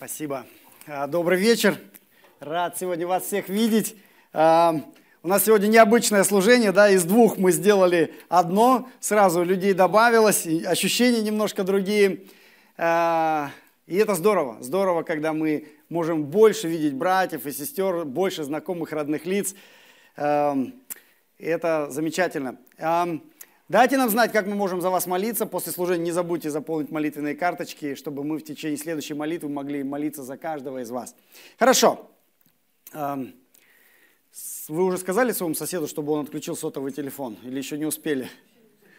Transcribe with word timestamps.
Спасибо. 0.00 0.46
А, 0.86 1.06
добрый 1.06 1.38
вечер. 1.38 1.76
Рад 2.38 2.78
сегодня 2.78 3.06
вас 3.06 3.24
всех 3.24 3.50
видеть. 3.50 3.96
А, 4.32 4.80
у 5.22 5.28
нас 5.28 5.44
сегодня 5.44 5.66
необычное 5.66 6.24
служение, 6.24 6.72
да, 6.72 6.88
из 6.88 7.04
двух 7.04 7.36
мы 7.36 7.52
сделали 7.52 8.14
одно, 8.30 8.88
сразу 8.98 9.44
людей 9.44 9.74
добавилось, 9.74 10.46
ощущения 10.64 11.20
немножко 11.20 11.64
другие. 11.64 12.22
А, 12.78 13.50
и 13.86 13.96
это 13.96 14.14
здорово, 14.14 14.56
здорово, 14.62 15.02
когда 15.02 15.34
мы 15.34 15.68
можем 15.90 16.24
больше 16.24 16.66
видеть 16.66 16.94
братьев 16.94 17.44
и 17.44 17.52
сестер, 17.52 18.06
больше 18.06 18.44
знакомых 18.44 18.92
родных 18.92 19.26
лиц. 19.26 19.54
Это 20.16 21.90
замечательно. 21.90 22.56
Дайте 23.70 23.96
нам 23.96 24.10
знать, 24.10 24.32
как 24.32 24.48
мы 24.48 24.56
можем 24.56 24.80
за 24.80 24.90
вас 24.90 25.06
молиться. 25.06 25.46
После 25.46 25.70
служения 25.70 26.06
не 26.06 26.10
забудьте 26.10 26.50
заполнить 26.50 26.90
молитвенные 26.90 27.36
карточки, 27.36 27.94
чтобы 27.94 28.24
мы 28.24 28.38
в 28.38 28.42
течение 28.42 28.76
следующей 28.76 29.14
молитвы 29.14 29.48
могли 29.48 29.84
молиться 29.84 30.24
за 30.24 30.36
каждого 30.36 30.82
из 30.82 30.90
вас. 30.90 31.14
Хорошо. 31.56 32.10
Вы 32.92 33.24
уже 34.68 34.98
сказали 34.98 35.30
своему 35.30 35.54
соседу, 35.54 35.86
чтобы 35.86 36.10
он 36.14 36.24
отключил 36.24 36.56
сотовый 36.56 36.90
телефон? 36.90 37.38
Или 37.44 37.58
еще 37.58 37.78
не 37.78 37.84
успели? 37.86 38.28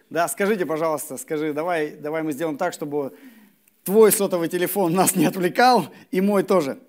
Да, 0.10 0.30
скажите, 0.30 0.66
пожалуйста, 0.66 1.18
скажи, 1.18 1.52
давай, 1.52 1.92
давай 1.92 2.24
мы 2.24 2.32
сделаем 2.32 2.56
так, 2.56 2.72
чтобы 2.72 3.14
твой 3.84 4.14
сотовый 4.14 4.48
телефон 4.48 4.94
нас 4.94 5.18
не 5.18 5.26
отвлекал, 5.26 5.88
и 6.12 6.22
мой 6.22 6.44
тоже. 6.44 6.80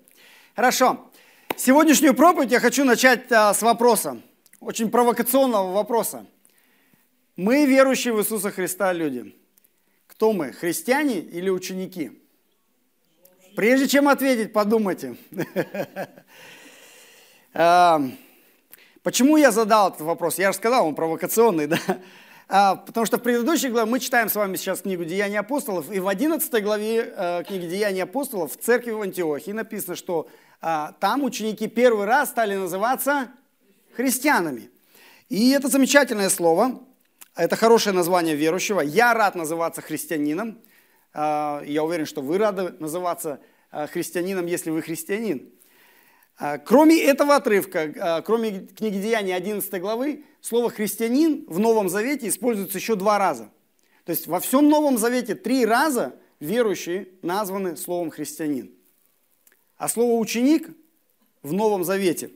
Хорошо. 0.55 1.11
Сегодняшнюю 1.57 2.13
проповедь 2.13 2.51
я 2.51 2.61
хочу 2.61 2.85
начать 2.85 3.29
а, 3.29 3.53
с 3.53 3.61
вопроса, 3.61 4.21
очень 4.61 4.89
провокационного 4.89 5.73
вопроса. 5.73 6.25
Мы, 7.35 7.65
верующие 7.65 8.13
в 8.13 8.19
Иисуса 8.19 8.51
Христа 8.51 8.93
люди, 8.93 9.35
кто 10.05 10.33
мы, 10.33 10.51
христиане 10.51 11.17
или 11.17 11.49
ученики? 11.49 12.11
Прежде 13.55 13.87
чем 13.87 14.07
ответить, 14.07 14.53
подумайте. 14.53 15.17
А, 17.55 18.01
почему 19.03 19.37
я 19.37 19.51
задал 19.51 19.89
этот 19.89 20.01
вопрос? 20.01 20.39
Я 20.39 20.51
же 20.51 20.57
сказал, 20.57 20.87
он 20.87 20.95
провокационный, 20.95 21.67
да? 21.67 21.77
А, 22.49 22.77
потому 22.77 23.05
что 23.05 23.19
в 23.19 23.21
предыдущей 23.21 23.69
главе 23.69 23.87
мы 23.87 23.99
читаем 23.99 24.27
с 24.27 24.33
вами 24.33 24.55
сейчас 24.55 24.81
книгу 24.81 25.05
«Деяния 25.05 25.41
апостолов», 25.41 25.91
и 25.91 25.99
в 25.99 26.07
11 26.07 26.63
главе 26.63 27.13
э, 27.15 27.43
книги 27.47 27.67
«Деяния 27.67 28.03
апостолов» 28.03 28.53
в 28.53 28.57
церкви 28.57 28.89
в 28.89 29.03
Антиохии 29.03 29.51
написано, 29.51 29.95
что 29.95 30.27
а, 30.61 30.93
там 30.99 31.23
ученики 31.23 31.67
первый 31.67 32.07
раз 32.07 32.29
стали 32.29 32.55
называться 32.55 33.27
христианами. 33.95 34.71
И 35.29 35.51
это 35.51 35.67
замечательное 35.67 36.29
слово. 36.29 36.81
Это 37.35 37.55
хорошее 37.55 37.95
название 37.95 38.35
верующего. 38.35 38.81
Я 38.81 39.13
рад 39.15 39.33
называться 39.33 39.81
христианином. 39.81 40.61
А, 41.13 41.63
я 41.65 41.83
уверен, 41.83 42.05
что 42.05 42.21
вы 42.21 42.37
рады 42.37 42.75
называться 42.79 43.39
а, 43.71 43.87
христианином, 43.87 44.45
если 44.45 44.69
вы 44.69 44.83
христианин. 44.83 45.51
А, 46.37 46.59
кроме 46.59 47.01
этого 47.01 47.35
отрывка, 47.35 48.21
кроме 48.23 48.67
книги 48.67 49.01
Деяний 49.01 49.35
11 49.35 49.81
главы, 49.81 50.25
слово 50.41 50.69
«христианин» 50.69 51.45
в 51.47 51.57
Новом 51.57 51.89
Завете 51.89 52.27
используется 52.27 52.77
еще 52.77 52.95
два 52.95 53.17
раза. 53.17 53.49
То 54.05 54.11
есть 54.11 54.27
во 54.27 54.39
всем 54.39 54.69
Новом 54.69 54.99
Завете 54.99 55.33
три 55.33 55.65
раза 55.65 56.15
верующие 56.39 57.09
названы 57.23 57.77
словом 57.77 58.11
«христианин». 58.11 58.71
А 59.77 59.89
слово 59.89 60.19
«ученик» 60.19 60.69
в 61.41 61.51
Новом 61.51 61.83
Завете 61.83 62.29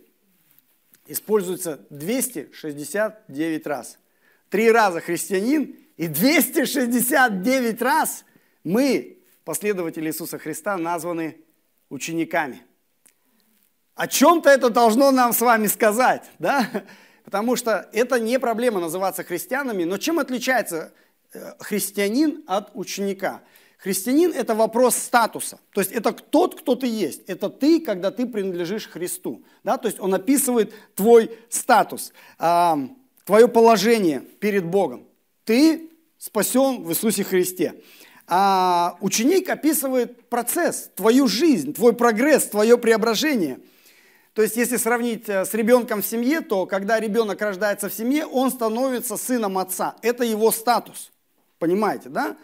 используется 1.05 1.85
269 1.91 3.67
раз– 3.67 3.99
три 4.49 4.71
раза 4.71 5.01
христианин, 5.01 5.75
и 5.97 6.07
269 6.07 7.81
раз 7.81 8.23
мы, 8.63 9.19
последователи 9.43 10.07
Иисуса 10.07 10.37
Христа, 10.37 10.77
названы 10.77 11.37
учениками. 11.89 12.61
О 13.95 14.07
чем-то 14.07 14.49
это 14.49 14.69
должно 14.69 15.11
нам 15.11 15.33
с 15.33 15.41
вами 15.41 15.67
сказать, 15.67 16.29
да? 16.37 16.69
Потому 17.23 17.55
что 17.55 17.89
это 17.93 18.19
не 18.19 18.39
проблема 18.39 18.79
называться 18.79 19.23
христианами, 19.23 19.83
но 19.83 19.97
чем 19.97 20.19
отличается 20.19 20.93
э, 21.33 21.53
христианин 21.59 22.43
от 22.47 22.69
ученика? 22.73 23.41
Христианин– 23.77 24.31
это 24.35 24.55
вопрос 24.55 24.95
статуса. 24.95 25.59
То 25.71 25.81
есть 25.81 25.91
это 25.91 26.11
тот, 26.11 26.59
кто 26.61 26.75
ты 26.75 26.87
есть. 26.87 27.23
Это 27.27 27.49
ты, 27.49 27.79
когда 27.79 28.11
ты 28.11 28.25
принадлежишь 28.25 28.87
Христу. 28.87 29.43
Да? 29.63 29.77
То 29.77 29.87
есть 29.87 29.99
он 29.99 30.13
описывает 30.13 30.73
твой 30.95 31.31
статус 31.49 32.11
твое 33.27 33.49
положение 33.49 34.21
перед 34.39 34.65
Богом. 34.65 35.05
Ты 35.43 35.91
спасен 36.17 36.83
в 36.83 36.91
Иисусе 36.91 37.25
Христе. 37.25 37.75
А 38.25 38.97
ученик 39.01 39.49
описывает 39.49 40.29
процесс, 40.29 40.89
твою 40.95 41.27
жизнь, 41.27 41.73
твой 41.73 41.93
прогресс, 41.93 42.45
твое 42.47 42.77
преображение. 42.77 43.59
То 44.33 44.41
есть, 44.41 44.55
если 44.55 44.77
сравнить 44.77 45.27
э, 45.27 45.45
с 45.45 45.53
ребенком 45.53 46.01
в 46.01 46.05
семье, 46.05 46.41
то 46.41 46.65
когда 46.65 46.99
ребенок 46.99 47.41
рождается 47.41 47.89
в 47.89 47.93
семье, 47.93 48.25
он 48.25 48.49
становится 48.49 49.17
сыном 49.17 49.57
отца. 49.57 49.95
Это 50.01 50.23
его 50.23 50.51
статус. 50.51 51.11
Понимаете, 51.59 52.09
да? 52.09 52.37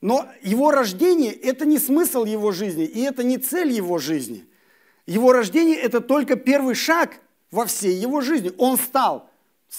Но 0.00 0.26
его 0.42 0.70
рождение– 0.70 1.32
это 1.32 1.66
не 1.66 1.78
смысл 1.78 2.24
его 2.24 2.52
жизни, 2.52 2.84
и 2.84 3.00
это 3.00 3.24
не 3.24 3.36
цель 3.36 3.72
его 3.72 3.98
жизни. 3.98 4.46
Его 5.06 5.32
рождение– 5.32 5.76
это 5.80 6.00
только 6.00 6.36
первый 6.36 6.74
шаг 6.74 7.18
во 7.50 7.66
всей 7.66 7.94
его 7.94 8.20
жизни. 8.20 8.52
Он 8.56 8.78
стал 8.78 9.30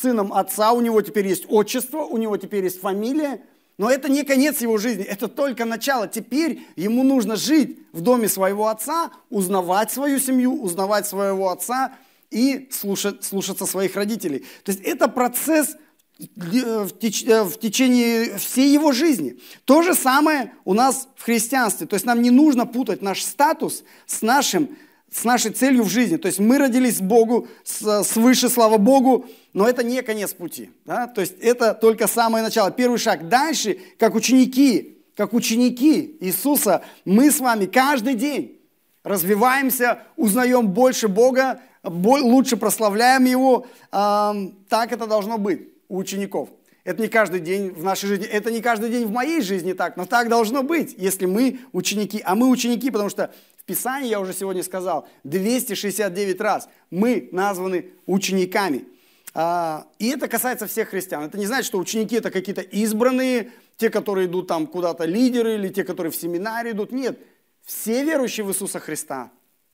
сыном 0.01 0.33
отца, 0.33 0.71
у 0.71 0.81
него 0.81 1.01
теперь 1.01 1.27
есть 1.27 1.45
отчество, 1.47 1.99
у 1.99 2.17
него 2.17 2.37
теперь 2.37 2.63
есть 2.63 2.81
фамилия, 2.81 3.41
но 3.77 3.89
это 3.89 4.09
не 4.09 4.23
конец 4.23 4.61
его 4.61 4.77
жизни, 4.77 5.03
это 5.03 5.27
только 5.27 5.65
начало. 5.65 6.07
Теперь 6.07 6.65
ему 6.75 7.03
нужно 7.03 7.35
жить 7.35 7.79
в 7.91 8.01
доме 8.01 8.29
своего 8.29 8.67
отца, 8.67 9.11
узнавать 9.29 9.91
свою 9.91 10.19
семью, 10.19 10.61
узнавать 10.61 11.07
своего 11.07 11.49
отца 11.49 11.95
и 12.31 12.69
слушать, 12.71 13.23
слушаться 13.23 13.65
своих 13.65 13.95
родителей. 13.95 14.45
То 14.63 14.71
есть 14.71 14.81
это 14.81 15.07
процесс 15.07 15.75
в 16.17 16.91
течение 16.91 18.37
всей 18.37 18.71
его 18.71 18.93
жизни. 18.93 19.37
То 19.65 19.81
же 19.81 19.93
самое 19.93 20.53
у 20.63 20.73
нас 20.73 21.09
в 21.17 21.23
христианстве. 21.23 21.87
То 21.87 21.95
есть 21.95 22.05
нам 22.05 22.21
не 22.21 22.31
нужно 22.31 22.65
путать 22.65 23.01
наш 23.01 23.21
статус 23.21 23.83
с 24.05 24.21
нашим 24.21 24.77
с 25.11 25.23
нашей 25.23 25.51
целью 25.51 25.83
в 25.83 25.89
жизни. 25.89 26.17
То 26.17 26.27
есть 26.27 26.39
мы 26.39 26.57
родились 26.57 26.99
Богу, 26.99 27.47
свыше, 27.63 28.49
слава 28.49 28.77
Богу, 28.77 29.25
но 29.53 29.67
это 29.67 29.83
не 29.83 30.01
конец 30.01 30.33
пути. 30.33 30.71
Да? 30.85 31.07
То 31.07 31.21
есть 31.21 31.35
это 31.39 31.73
только 31.73 32.07
самое 32.07 32.43
начало, 32.43 32.71
первый 32.71 32.97
шаг. 32.97 33.29
Дальше, 33.29 33.77
как 33.97 34.15
ученики, 34.15 34.97
как 35.15 35.33
ученики 35.33 36.17
Иисуса, 36.19 36.83
мы 37.05 37.31
с 37.31 37.39
вами 37.39 37.65
каждый 37.65 38.15
день 38.15 38.59
развиваемся, 39.03 39.99
узнаем 40.17 40.67
больше 40.67 41.07
Бога, 41.07 41.61
лучше 41.83 42.57
прославляем 42.57 43.25
Его. 43.25 43.67
Так 43.91 44.91
это 44.91 45.07
должно 45.07 45.37
быть 45.37 45.69
у 45.87 45.97
учеников. 45.97 46.49
Это 46.83 47.01
не 47.01 47.07
каждый 47.07 47.39
день 47.39 47.71
в 47.71 47.83
нашей 47.83 48.07
жизни, 48.07 48.27
это 48.27 48.51
не 48.51 48.61
каждый 48.61 48.91
день 48.91 49.05
в 49.05 49.11
моей 49.11 49.41
жизни 49.41 49.73
так, 49.73 49.97
но 49.97 50.05
так 50.05 50.29
должно 50.29 50.61
быть, 50.61 50.93
если 50.97 51.25
мы 51.25 51.59
ученики. 51.71 52.21
А 52.23 52.35
мы 52.35 52.47
ученики, 52.47 52.91
потому 52.91 53.09
что 53.09 53.33
Писании, 53.65 54.09
я 54.09 54.19
уже 54.19 54.33
сегодня 54.33 54.63
сказал, 54.63 55.07
269 55.23 56.39
раз 56.39 56.69
мы 56.91 57.29
названы 57.31 57.91
учениками. 58.05 58.85
А, 59.33 59.87
и 59.99 60.09
это 60.09 60.27
касается 60.27 60.67
всех 60.67 60.89
христиан. 60.89 61.23
Это 61.23 61.37
не 61.37 61.45
значит, 61.45 61.65
что 61.65 61.77
ученики 61.77 62.15
это 62.15 62.31
какие-то 62.31 62.61
избранные, 62.61 63.51
те, 63.77 63.89
которые 63.89 64.27
идут 64.27 64.47
там 64.47 64.67
куда-то 64.67 65.05
лидеры, 65.05 65.55
или 65.55 65.67
те, 65.67 65.83
которые 65.83 66.11
в 66.11 66.15
семинаре 66.15 66.71
идут. 66.71 66.91
Нет, 66.91 67.19
все 67.65 68.03
верующие 68.03 68.45
в 68.45 68.49
Иисуса 68.49 68.79
Христа 68.79 69.31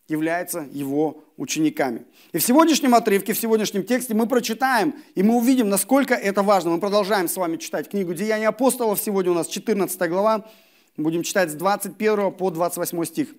являются 0.08 0.68
его 0.72 1.24
учениками. 1.38 2.06
И 2.32 2.38
в 2.38 2.44
сегодняшнем 2.44 2.96
отрывке, 2.96 3.34
в 3.34 3.40
сегодняшнем 3.40 3.84
тексте 3.84 4.14
мы 4.14 4.28
прочитаем, 4.28 4.96
и 5.16 5.24
мы 5.24 5.36
увидим, 5.36 5.70
насколько 5.70 6.14
это 6.16 6.44
важно. 6.44 6.72
Мы 6.72 6.80
продолжаем 6.80 7.28
с 7.28 7.36
вами 7.36 7.58
читать 7.58 7.90
книгу 7.90 8.14
«Деяния 8.14 8.48
апостолов». 8.48 9.00
Сегодня 9.00 9.32
у 9.32 9.36
нас 9.36 9.48
14 9.48 10.10
глава. 10.10 10.50
Будем 10.98 11.24
читать 11.24 11.52
с 11.52 11.54
21 11.54 12.32
по 12.32 12.50
28 12.50 13.06
стих. 13.06 13.30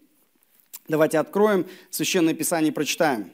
Давайте 0.88 1.18
откроем 1.20 1.66
Священное 1.90 2.34
Писание 2.34 2.72
и 2.72 2.74
прочитаем. 2.74 3.30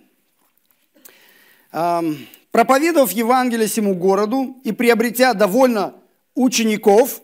«Проповедовав 2.50 3.11
Евангелие 3.12 3.69
всему 3.69 3.95
городу 3.95 4.56
и 4.65 4.73
приобретя 4.73 5.33
довольно 5.33 5.95
учеников, 6.35 7.23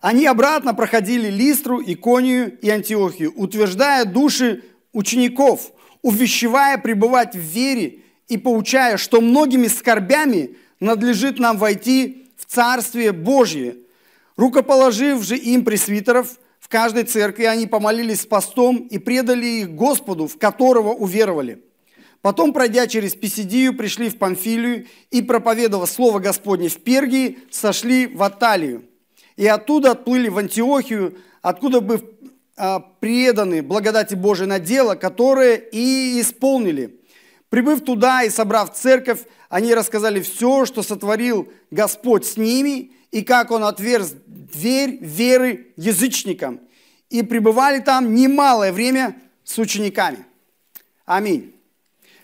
они 0.00 0.26
обратно 0.26 0.74
проходили 0.74 1.28
Листру, 1.28 1.80
Иконию 1.80 2.58
и 2.58 2.68
Антиохию, 2.70 3.32
утверждая 3.36 4.04
души 4.04 4.64
учеников, 4.92 5.70
увещевая 6.02 6.76
пребывать 6.78 7.34
в 7.34 7.38
вере 7.38 8.00
и 8.26 8.36
поучая, 8.36 8.96
что 8.96 9.20
многими 9.20 9.68
скорбями 9.68 10.56
надлежит 10.80 11.38
нам 11.38 11.56
войти 11.56 12.26
в 12.36 12.46
Царствие 12.46 13.12
Божье. 13.12 13.76
Рукоположив 14.36 15.22
же 15.22 15.36
им 15.36 15.64
пресвитеров, 15.64 16.38
каждой 16.72 17.04
церкви 17.04 17.44
они 17.44 17.66
помолились 17.66 18.22
с 18.22 18.26
постом 18.26 18.78
и 18.78 18.98
предали 18.98 19.60
их 19.60 19.74
Господу, 19.74 20.26
в 20.26 20.38
которого 20.38 20.94
уверовали. 20.94 21.62
Потом, 22.22 22.54
пройдя 22.54 22.86
через 22.86 23.14
Писидию, 23.14 23.76
пришли 23.76 24.08
в 24.08 24.18
Памфилию 24.18 24.86
и, 25.10 25.20
проповедовав 25.20 25.90
Слово 25.90 26.18
Господне 26.18 26.68
в 26.68 26.78
Пергии, 26.78 27.40
сошли 27.50 28.06
в 28.06 28.22
Аталию. 28.22 28.84
И 29.36 29.46
оттуда 29.46 29.90
отплыли 29.90 30.30
в 30.30 30.38
Антиохию, 30.38 31.18
откуда 31.42 31.82
бы 31.82 32.16
а, 32.56 32.80
преданы 32.80 33.60
благодати 33.62 34.14
Божией 34.14 34.48
на 34.48 34.58
дело, 34.58 34.94
которое 34.94 35.56
и 35.56 36.20
исполнили. 36.20 37.00
Прибыв 37.50 37.82
туда 37.84 38.22
и 38.22 38.30
собрав 38.30 38.72
церковь, 38.72 39.20
они 39.50 39.74
рассказали 39.74 40.22
все, 40.22 40.64
что 40.64 40.82
сотворил 40.82 41.52
Господь 41.70 42.24
с 42.24 42.38
ними, 42.38 42.92
и 43.12 43.22
как 43.22 43.50
Он 43.52 43.62
отверз 43.62 44.14
дверь 44.26 44.98
веры 45.00 45.68
язычникам. 45.76 46.60
И 47.10 47.22
пребывали 47.22 47.78
там 47.80 48.14
немалое 48.14 48.72
время 48.72 49.20
с 49.44 49.58
учениками. 49.58 50.24
Аминь. 51.04 51.54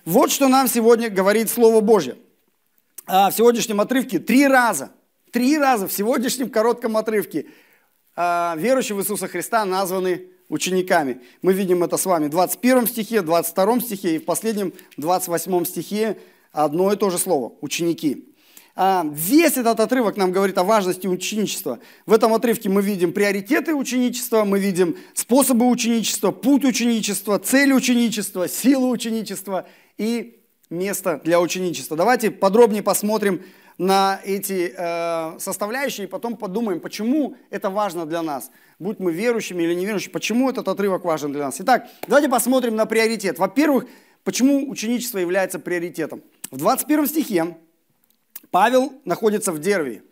Вот 0.05 0.31
что 0.31 0.49
нам 0.49 0.67
сегодня 0.67 1.11
говорит 1.11 1.51
Слово 1.51 1.81
Божье. 1.83 2.17
А, 3.07 3.31
в 3.31 3.35
сегодняшнем 3.35 3.81
отрывке 3.81 4.19
три 4.19 4.47
раза, 4.47 4.91
три 5.31 5.59
раза 5.59 5.87
в 5.87 5.93
сегодняшнем 5.93 6.49
коротком 6.49 6.97
отрывке 6.97 7.47
а, 8.17 8.55
верующие 8.57 8.97
в 8.97 9.01
Иисуса 9.03 9.29
Христа 9.29 9.65
названы 9.67 10.29
учениками. 10.49 11.21
Мы 11.43 11.53
видим 11.53 11.85
это 11.85 11.99
с 11.99 12.07
вами 12.07 12.27
в 12.27 12.31
21 12.31 12.87
стихе, 12.87 13.21
22 13.21 13.81
стихе 13.81 14.17
и 14.17 14.19
в 14.19 14.25
последнем 14.25 14.73
28 14.97 15.65
стихе 15.67 16.19
одно 16.53 16.93
и 16.93 16.97
то 16.97 17.11
же 17.11 17.19
слово– 17.19 17.53
ученики. 17.61 18.35
А, 18.81 19.05
весь 19.13 19.57
этот 19.57 19.81
отрывок 19.81 20.17
нам 20.17 20.31
говорит 20.31 20.57
о 20.57 20.63
важности 20.63 21.09
ученичества. 21.09 21.81
В 22.07 22.13
этом 22.13 22.33
отрывке 22.33 22.69
мы 22.69 22.81
видим 22.81 23.13
приоритеты 23.13 23.75
ученичества, 23.75 24.45
мы 24.45 24.61
видим 24.61 24.97
способы 25.15 25.69
ученичества, 25.69 26.31
путь 26.31 26.65
ученичества, 26.65 27.41
цель 27.41 27.73
ученичества, 27.73 28.47
силу 28.47 28.91
ученичества 28.91 29.67
и 29.97 30.45
место 30.71 31.21
для 31.25 31.41
ученичества. 31.41 31.97
Давайте 31.97 32.31
подробнее 32.31 32.85
посмотрим 32.85 33.43
на 33.79 34.21
эти 34.25 34.73
э, 34.73 35.41
составляющие 35.41 36.07
и 36.07 36.09
потом 36.09 36.37
подумаем, 36.37 36.79
почему 36.79 37.35
это 37.51 37.71
важно 37.71 38.07
для 38.07 38.23
нас. 38.23 38.49
Будь 38.79 39.01
мы 39.01 39.11
верующими 39.11 39.65
или 39.65 39.75
неверующими, 39.75 40.13
почему 40.13 40.49
этот 40.49 40.69
отрывок 40.69 41.05
важен 41.05 41.33
для 41.33 41.47
нас. 41.47 41.57
Итак, 41.59 41.89
давайте 42.07 42.29
посмотрим 42.29 42.77
на 42.77 42.87
приоритет. 42.87 43.41
Во-первых, 43.41 43.87
почему 44.23 44.71
ученичество 44.71 45.19
является 45.19 45.59
приоритетом. 45.59 46.23
В 46.53 46.59
21 46.59 47.09
стихе 47.09 47.57
Павел 48.51 48.93
находится 49.05 49.53
в 49.53 49.59
Дервии. 49.59 50.03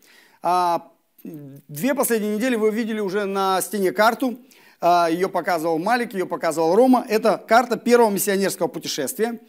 А, 0.42 0.92
две 1.22 1.94
последние 1.94 2.36
недели 2.36 2.56
вы 2.56 2.68
увидели 2.68 3.00
уже 3.00 3.24
на 3.24 3.60
стене 3.62 3.92
карту. 3.92 4.38
А, 4.80 5.08
ее 5.10 5.28
показывал 5.28 5.78
Малик, 5.78 6.12
ее 6.12 6.26
показывал 6.26 6.74
Рома. 6.74 7.04
Это 7.08 7.38
карта 7.38 7.76
первого 7.76 8.10
миссионерского 8.10 8.68
путешествия. 8.68 9.40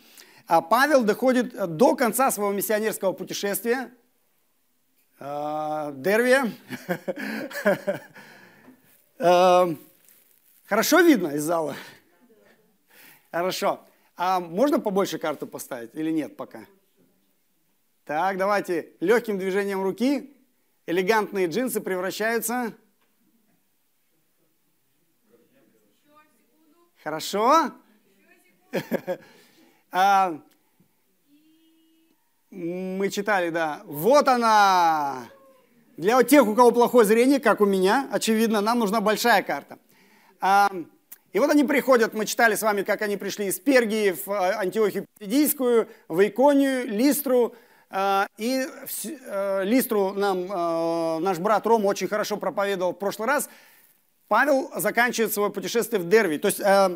А 0.47 0.61
Павел 0.61 1.03
доходит 1.03 1.75
до 1.75 1.95
конца 1.95 2.31
своего 2.31 2.53
миссионерского 2.53 3.11
путешествия. 3.11 3.91
Дервия. 5.19 6.51
Хорошо 10.67 10.99
видно 11.01 11.29
из 11.29 11.43
зала? 11.43 11.75
Хорошо. 13.31 13.81
А 14.15 14.39
можно 14.39 14.79
побольше 14.79 15.17
карту 15.17 15.47
поставить 15.47 15.93
или 15.95 16.11
нет 16.11 16.37
пока? 16.37 16.65
Так, 18.07 18.37
давайте 18.37 18.93
легким 19.01 19.37
движением 19.37 19.83
руки 19.83 20.33
элегантные 20.85 21.47
джинсы 21.47 21.81
превращаются... 21.81 22.73
Хорошо? 27.03 27.73
А, 29.89 30.41
мы 32.51 33.09
читали, 33.09 33.49
да. 33.49 33.81
Вот 33.85 34.27
она. 34.27 35.29
Для 35.95 36.21
тех, 36.23 36.45
у 36.45 36.53
кого 36.55 36.71
плохое 36.71 37.05
зрение, 37.05 37.39
как 37.39 37.61
у 37.61 37.65
меня, 37.65 38.07
очевидно, 38.11 38.59
нам 38.59 38.79
нужна 38.79 38.99
большая 38.99 39.41
карта. 39.43 39.79
А, 40.41 40.69
и 41.31 41.39
вот 41.39 41.49
они 41.49 41.63
приходят, 41.63 42.13
мы 42.13 42.25
читали 42.25 42.55
с 42.55 42.61
вами, 42.61 42.83
как 42.83 43.01
они 43.01 43.15
пришли 43.15 43.47
из 43.47 43.59
Пергии 43.61 44.11
в 44.11 44.29
э, 44.29 44.55
Антиохию 44.57 45.05
Писидийскую, 45.17 45.87
в 46.09 46.27
Иконию, 46.27 46.85
Листру, 46.85 47.53
а, 47.53 47.66
и 47.89 48.67
э, 49.25 49.63
Листру 49.63 50.13
нам 50.13 50.51
э, 50.51 51.19
наш 51.19 51.37
брат 51.39 51.65
Рома 51.65 51.87
очень 51.87 52.07
хорошо 52.07 52.35
проповедовал 52.37 52.93
в 52.93 52.99
прошлый 52.99 53.27
раз. 53.27 53.49
Павел 54.27 54.69
заканчивает 54.75 55.33
свое 55.33 55.49
путешествие 55.49 56.01
в 56.01 56.09
Дервии. 56.09 56.37
То 56.37 56.49
есть 56.49 56.59
э, 56.59 56.87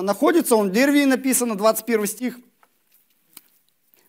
находится 0.00 0.56
он 0.56 0.70
в 0.70 0.72
Дервии, 0.72 1.04
написано 1.04 1.54
21 1.54 2.06
стих. 2.06 2.38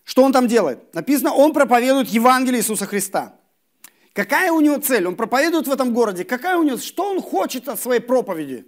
Что 0.06 0.24
он 0.24 0.31
там 0.31 0.47
делает? 0.47 0.94
Написано, 0.95 1.33
он 1.33 1.53
проповедует 1.53 2.07
Евангелие 2.07 2.62
Иисуса 2.62 2.85
Христа. 2.85 3.35
Какая 4.13 4.51
у 4.51 4.62
него 4.62 4.77
цель? 4.77 5.07
Он 5.07 5.15
проповедует 5.15 5.68
в 5.68 5.71
этом 5.71 5.94
городе. 5.94 6.24
Какая 6.24 6.57
у 6.57 6.63
него, 6.63 6.77
что 6.77 7.12
он 7.12 7.21
хочет 7.21 7.68
от 7.68 7.80
своей 7.80 8.00
проповеди? 8.00 8.65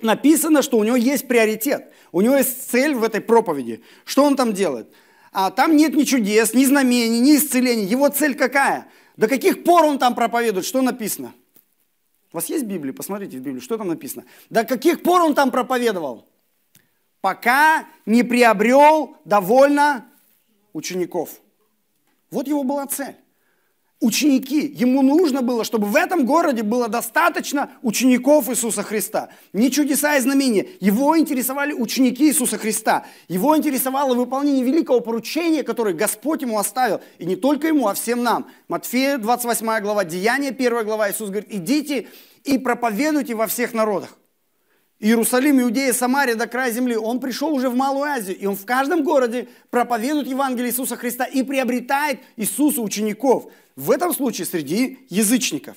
Написано, 0.00 0.62
что 0.62 0.78
у 0.78 0.84
него 0.84 0.96
есть 0.96 1.28
приоритет. 1.28 1.92
У 2.12 2.22
него 2.22 2.36
есть 2.36 2.70
цель 2.70 2.94
в 2.94 3.04
этой 3.04 3.20
проповеди. 3.20 3.82
Что 4.04 4.24
он 4.24 4.36
там 4.36 4.52
делает? 4.52 4.88
А 5.32 5.50
там 5.50 5.76
нет 5.76 5.94
ни 5.94 6.04
чудес, 6.04 6.54
ни 6.54 6.64
знамений, 6.64 7.20
ни 7.20 7.36
исцелений. 7.36 7.84
Его 7.84 8.08
цель 8.08 8.34
какая? 8.34 8.88
До 9.16 9.28
каких 9.28 9.64
пор 9.64 9.84
он 9.84 9.98
там 9.98 10.14
проповедует? 10.14 10.66
Что 10.66 10.82
написано? 10.82 11.34
У 12.32 12.36
вас 12.36 12.46
есть 12.48 12.64
Библия? 12.64 12.92
Посмотрите 12.92 13.38
в 13.38 13.40
Библию, 13.40 13.60
что 13.60 13.78
там 13.78 13.88
написано. 13.88 14.24
До 14.50 14.64
каких 14.64 15.02
пор 15.02 15.22
он 15.22 15.34
там 15.34 15.50
проповедовал? 15.50 16.26
Пока 17.20 17.86
не 18.04 18.22
приобрел 18.22 19.16
довольно 19.24 20.06
учеников. 20.72 21.40
Вот 22.30 22.46
его 22.46 22.62
была 22.62 22.86
цель 22.86 23.16
ученики. 24.00 24.66
Ему 24.66 25.02
нужно 25.02 25.42
было, 25.42 25.64
чтобы 25.64 25.86
в 25.86 25.96
этом 25.96 26.26
городе 26.26 26.62
было 26.62 26.88
достаточно 26.88 27.70
учеников 27.82 28.48
Иисуса 28.50 28.82
Христа. 28.82 29.30
Не 29.52 29.70
чудеса 29.70 30.16
и 30.16 30.20
знамения. 30.20 30.66
Его 30.80 31.18
интересовали 31.18 31.72
ученики 31.72 32.28
Иисуса 32.28 32.58
Христа. 32.58 33.06
Его 33.28 33.56
интересовало 33.56 34.14
выполнение 34.14 34.64
великого 34.64 35.00
поручения, 35.00 35.62
которое 35.62 35.94
Господь 35.94 36.42
ему 36.42 36.58
оставил. 36.58 37.00
И 37.18 37.24
не 37.24 37.36
только 37.36 37.68
ему, 37.68 37.88
а 37.88 37.94
всем 37.94 38.22
нам. 38.22 38.46
Матфея 38.68 39.18
28 39.18 39.80
глава, 39.80 40.04
Деяния 40.04 40.50
1 40.50 40.84
глава. 40.84 41.10
Иисус 41.10 41.30
говорит, 41.30 41.48
идите 41.50 42.08
и 42.44 42.58
проповедуйте 42.58 43.34
во 43.34 43.46
всех 43.46 43.72
народах. 43.72 44.16
Иерусалим, 44.98 45.60
Иудея, 45.60 45.92
Самария 45.92 46.36
до 46.36 46.46
края 46.46 46.70
земли. 46.72 46.96
Он 46.96 47.20
пришел 47.20 47.52
уже 47.52 47.68
в 47.68 47.74
Малую 47.74 48.04
Азию, 48.04 48.38
и 48.38 48.46
он 48.46 48.56
в 48.56 48.64
каждом 48.64 49.04
городе 49.04 49.48
проповедует 49.70 50.26
Евангелие 50.26 50.70
Иисуса 50.70 50.96
Христа 50.96 51.24
и 51.24 51.42
приобретает 51.42 52.20
Иисуса 52.36 52.80
учеников. 52.80 53.52
В 53.76 53.90
этом 53.90 54.14
случае 54.14 54.46
среди 54.46 55.00
язычников. 55.10 55.76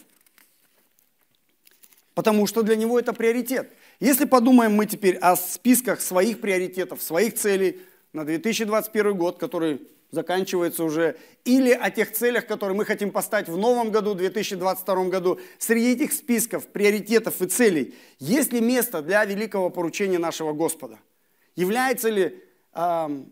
Потому 2.13 2.47
что 2.47 2.63
для 2.63 2.77
него 2.77 2.97
это 2.97 3.11
приоритет. 3.11 3.73
Если 3.99 4.23
подумаем 4.23 4.73
мы 4.73 4.85
теперь 4.85 5.17
о 5.17 5.35
списках 5.35 5.99
своих 5.99 6.39
приоритетов, 6.39 7.01
своих 7.01 7.35
целей 7.35 7.81
на 8.13 8.25
2021 8.25 9.15
год, 9.15 9.37
который 9.37 9.81
заканчивается 10.11 10.83
уже, 10.83 11.17
или 11.45 11.71
о 11.71 11.91
тех 11.91 12.11
целях, 12.11 12.47
которые 12.47 12.75
мы 12.75 12.85
хотим 12.85 13.11
поставить 13.11 13.47
в 13.47 13.57
новом 13.57 13.91
году, 13.91 14.15
2022 14.15 15.05
году. 15.05 15.39
Среди 15.59 15.93
этих 15.93 16.13
списков 16.13 16.67
приоритетов 16.67 17.41
и 17.41 17.47
целей 17.47 17.93
есть 18.17 18.51
ли 18.51 18.61
место 18.61 19.01
для 19.01 19.23
великого 19.25 19.69
поручения 19.69 20.17
нашего 20.17 20.53
Господа? 20.53 20.99
Является 21.55 22.09
ли 22.09 22.43
э, 22.73 23.23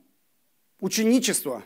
ученичество 0.79 1.63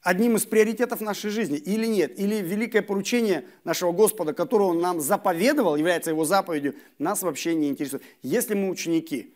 одним 0.00 0.36
из 0.36 0.44
приоритетов 0.44 1.00
нашей 1.00 1.30
жизни 1.30 1.56
или 1.56 1.86
нет? 1.86 2.18
Или 2.18 2.36
великое 2.36 2.82
поручение 2.82 3.44
нашего 3.62 3.92
Господа, 3.92 4.32
которое 4.32 4.64
Он 4.64 4.80
нам 4.80 5.00
заповедовал, 5.00 5.76
является 5.76 6.10
Его 6.10 6.24
заповедью, 6.24 6.74
нас 6.98 7.22
вообще 7.22 7.54
не 7.54 7.68
интересует. 7.68 8.02
Если 8.22 8.54
мы 8.54 8.68
ученики, 8.68 9.34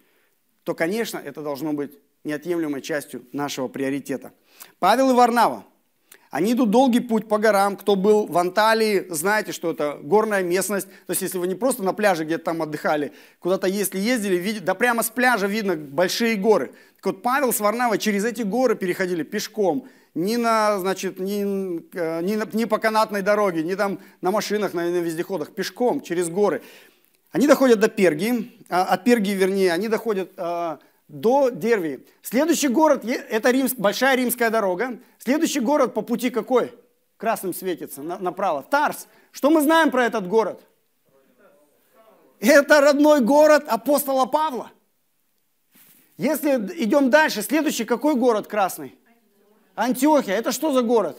то, 0.65 0.75
конечно, 0.75 1.19
это 1.19 1.43
должно 1.43 1.73
быть 1.73 1.93
неотъемлемой 2.29 2.83
частью 2.83 3.27
нашего 3.33 3.69
приоритета. 3.69 4.33
Павел 4.79 5.11
и 5.11 5.15
Варнава. 5.15 5.65
Они 6.31 6.53
идут 6.53 6.71
долгий 6.71 7.01
путь 7.01 7.27
по 7.27 7.39
горам. 7.39 7.77
Кто 7.77 7.97
был 7.97 8.27
в 8.27 8.37
Анталии, 8.37 9.07
знаете, 9.09 9.53
что 9.53 9.71
это 9.71 9.99
горная 10.03 10.43
местность. 10.43 10.87
То 11.07 11.13
есть, 11.13 11.23
если 11.23 11.39
вы 11.39 11.49
не 11.49 11.55
просто 11.55 11.83
на 11.83 11.95
пляже 11.95 12.25
где-то 12.25 12.45
там 12.45 12.63
отдыхали, 12.63 13.13
куда-то 13.39 13.67
если 13.67 13.99
ездили, 13.99 14.37
видите, 14.37 14.65
да 14.65 14.75
прямо 14.75 15.03
с 15.03 15.09
пляжа 15.09 15.47
видно 15.47 15.77
большие 15.77 16.37
горы. 16.37 16.73
Так 16.97 17.07
вот, 17.07 17.23
Павел 17.23 17.53
с 17.53 17.61
Варнавой 17.61 17.99
через 17.99 18.25
эти 18.25 18.43
горы 18.43 18.77
переходили 18.77 19.23
пешком. 19.23 19.89
Ни, 20.15 20.37
на, 20.37 20.79
значит, 20.81 21.19
ни, 21.19 21.81
э, 21.97 22.23
ни, 22.23 22.35
на, 22.35 22.47
ни 22.53 22.65
по 22.65 22.79
канатной 22.79 23.23
дороге, 23.23 23.63
ни 23.63 23.75
там 23.75 24.01
на 24.21 24.31
машинах, 24.31 24.75
на, 24.75 24.83
на 24.83 24.99
вездеходах. 24.99 25.55
Пешком 25.55 26.01
через 26.03 26.29
горы. 26.29 26.61
Они 27.31 27.47
доходят 27.47 27.79
до 27.79 27.89
Пергии, 27.89 28.53
а, 28.69 28.85
от 28.85 29.05
Пергии, 29.05 29.35
вернее, 29.35 29.73
они 29.73 29.89
доходят 29.89 30.33
а, 30.37 30.79
до 31.09 31.49
Дервии. 31.49 32.07
Следующий 32.23 32.69
город, 32.69 33.05
это 33.05 33.51
Римск, 33.51 33.77
большая 33.77 34.17
римская 34.17 34.51
дорога. 34.51 35.01
Следующий 35.19 35.61
город 35.61 35.95
по 35.95 36.03
пути 36.03 36.31
какой? 36.31 36.73
Красным 37.17 37.53
светится, 37.53 38.03
на, 38.03 38.19
направо. 38.19 38.63
Тарс. 38.63 39.09
Что 39.33 39.51
мы 39.51 39.63
знаем 39.63 39.91
про 39.91 40.05
этот 40.05 40.29
город? 40.29 40.63
Это 42.39 42.81
родной 42.81 43.21
город 43.21 43.65
апостола 43.67 44.27
Павла. 44.27 44.71
Если 46.17 46.51
идем 46.83 47.11
дальше, 47.11 47.43
следующий 47.43 47.85
какой 47.85 48.15
город 48.15 48.47
красный? 48.47 48.97
Антиохия. 49.75 50.35
Это 50.35 50.53
что 50.53 50.73
за 50.73 50.83
город? 50.83 51.19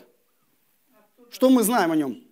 Что 1.29 1.49
мы 1.49 1.63
знаем 1.63 1.91
о 1.91 1.95
нем? 1.95 2.23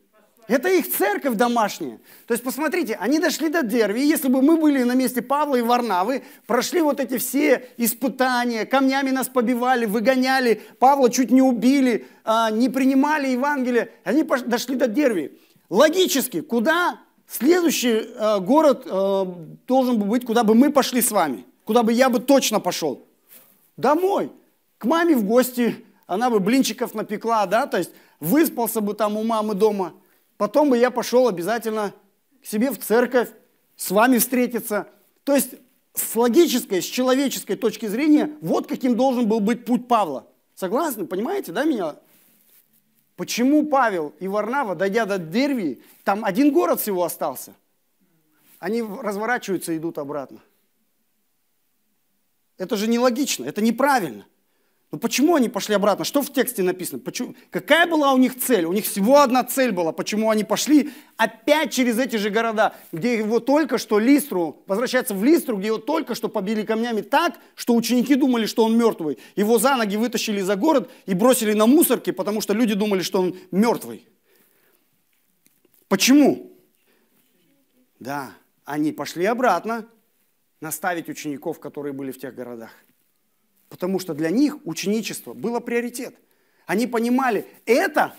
Это 0.47 0.69
их 0.69 0.89
церковь 0.89 1.35
домашняя. 1.35 1.99
То 2.25 2.33
есть, 2.33 2.43
посмотрите, 2.43 2.97
они 3.01 3.19
дошли 3.19 3.49
до 3.49 3.63
Дерви. 3.63 3.99
Если 3.99 4.29
бы 4.29 4.41
мы 4.41 4.55
были 4.55 4.81
на 4.83 4.93
месте 4.93 5.21
Павла 5.21 5.57
и 5.57 5.61
Варнавы, 5.61 6.23
прошли 6.45 6.81
вот 6.81 7.01
эти 7.01 7.17
все 7.17 7.67
испытания, 7.75 8.65
камнями 8.65 9.09
нас 9.09 9.27
побивали, 9.27 9.85
выгоняли, 9.85 10.61
Павла 10.79 11.09
чуть 11.09 11.31
не 11.31 11.41
убили, 11.41 12.07
а, 12.23 12.49
не 12.49 12.69
принимали 12.69 13.27
Евангелие, 13.27 13.91
они 14.05 14.23
дошли 14.23 14.75
до 14.75 14.87
Дерви. 14.87 15.37
Логически, 15.69 16.39
куда 16.39 17.01
следующий 17.27 18.07
э, 18.07 18.39
город 18.39 18.83
э, 18.85 19.25
должен 19.67 19.99
быть, 19.99 20.25
куда 20.25 20.45
бы 20.45 20.55
мы 20.55 20.71
пошли 20.71 21.01
с 21.01 21.11
вами? 21.11 21.45
Куда 21.65 21.83
бы 21.83 21.91
я 21.91 22.09
бы 22.09 22.19
точно 22.19 22.61
пошел? 22.61 23.05
Домой. 23.75 24.31
К 24.77 24.85
маме 24.85 25.13
в 25.13 25.25
гости, 25.25 25.83
она 26.05 26.29
бы 26.29 26.39
блинчиков 26.39 26.93
напекла, 26.93 27.45
да, 27.47 27.65
то 27.65 27.77
есть 27.77 27.91
выспался 28.21 28.79
бы 28.79 28.93
там 28.93 29.17
у 29.17 29.23
мамы 29.23 29.53
дома– 29.53 29.91
потом 30.37 30.69
бы 30.69 30.77
я 30.77 30.91
пошел 30.91 31.27
обязательно 31.27 31.93
к 32.41 32.45
себе 32.45 32.71
в 32.71 32.79
церковь, 32.79 33.29
с 33.75 33.91
вами 33.91 34.17
встретиться. 34.17 34.87
То 35.23 35.35
есть 35.35 35.55
с 35.93 36.15
логической, 36.15 36.81
с 36.81 36.85
человеческой 36.85 37.55
точки 37.55 37.87
зрения, 37.87 38.37
вот 38.41 38.67
каким 38.67 38.95
должен 38.95 39.27
был 39.27 39.39
быть 39.39 39.65
путь 39.65 39.87
Павла. 39.87 40.27
Согласны? 40.55 41.05
Понимаете, 41.05 41.51
да, 41.51 41.63
меня? 41.63 41.95
Почему 43.15 43.65
Павел 43.65 44.13
и 44.19 44.27
Варнава, 44.27 44.75
дойдя 44.75 45.05
до 45.05 45.17
Дервии, 45.17 45.81
там 46.03 46.23
один 46.23 46.53
город 46.53 46.79
всего 46.79 47.03
остался, 47.03 47.55
они 48.59 48.81
разворачиваются 48.81 49.73
и 49.73 49.77
идут 49.77 49.97
обратно. 49.97 50.39
Это 52.57 52.75
же 52.75 52.87
нелогично, 52.87 53.45
это 53.45 53.61
неправильно. 53.61 54.25
Но 54.89 54.97
почему 54.97 55.35
они 55.35 55.49
пошли 55.49 55.75
обратно? 55.75 56.05
Что 56.05 56.21
в 56.21 56.31
тексте 56.31 56.63
написано? 56.63 56.99
Почему? 56.99 57.35
Какая 57.49 57.87
была 57.87 58.13
у 58.13 58.17
них 58.17 58.39
цель? 58.39 58.63
У 58.63 58.71
них 58.71 58.85
всего 58.85 59.19
одна 59.19 59.43
цель 59.43 59.73
была, 59.73 59.91
почему 59.91 60.29
они 60.29 60.45
пошли 60.45 60.91
опять 61.17 61.73
через 61.73 61.99
эти 61.99 62.15
же 62.15 62.29
города, 62.29 62.73
где 62.93 63.17
его 63.17 63.41
только 63.41 63.79
что 63.79 63.99
Листру, 63.99 64.63
возвращаться 64.65 65.13
в 65.13 65.21
Листру, 65.25 65.57
где 65.57 65.67
его 65.67 65.77
только 65.77 66.15
что 66.15 66.29
побили 66.29 66.63
камнями 66.63 67.01
так, 67.01 67.37
что 67.55 67.75
ученики 67.75 68.15
думали, 68.15 68.45
что 68.45 68.63
он 68.63 68.77
мертвый. 68.77 69.17
Его 69.35 69.59
за 69.59 69.75
ноги 69.75 69.97
вытащили 69.97 70.39
за 70.39 70.55
город 70.55 70.89
и 71.05 71.13
бросили 71.13 71.51
на 71.51 71.65
мусорки, 71.65 72.11
потому 72.11 72.39
что 72.39 72.53
люди 72.53 72.73
думали, 72.73 73.01
что 73.01 73.19
он 73.19 73.37
мертвый. 73.51 74.07
Почему? 75.89 76.53
Да, 77.99 78.31
они 78.63 78.93
пошли 78.93 79.25
обратно 79.25 79.85
наставить 80.61 81.09
учеников, 81.09 81.59
которые 81.59 81.91
были 81.91 82.11
в 82.11 82.19
тех 82.19 82.33
городах. 82.33 82.71
Потому 83.69 83.99
что 83.99 84.13
для 84.13 84.29
них 84.29 84.57
ученичество 84.65 85.33
было 85.33 85.59
приоритет. 85.59 86.15
Они 86.65 86.87
понимали, 86.87 87.45
это, 87.65 88.13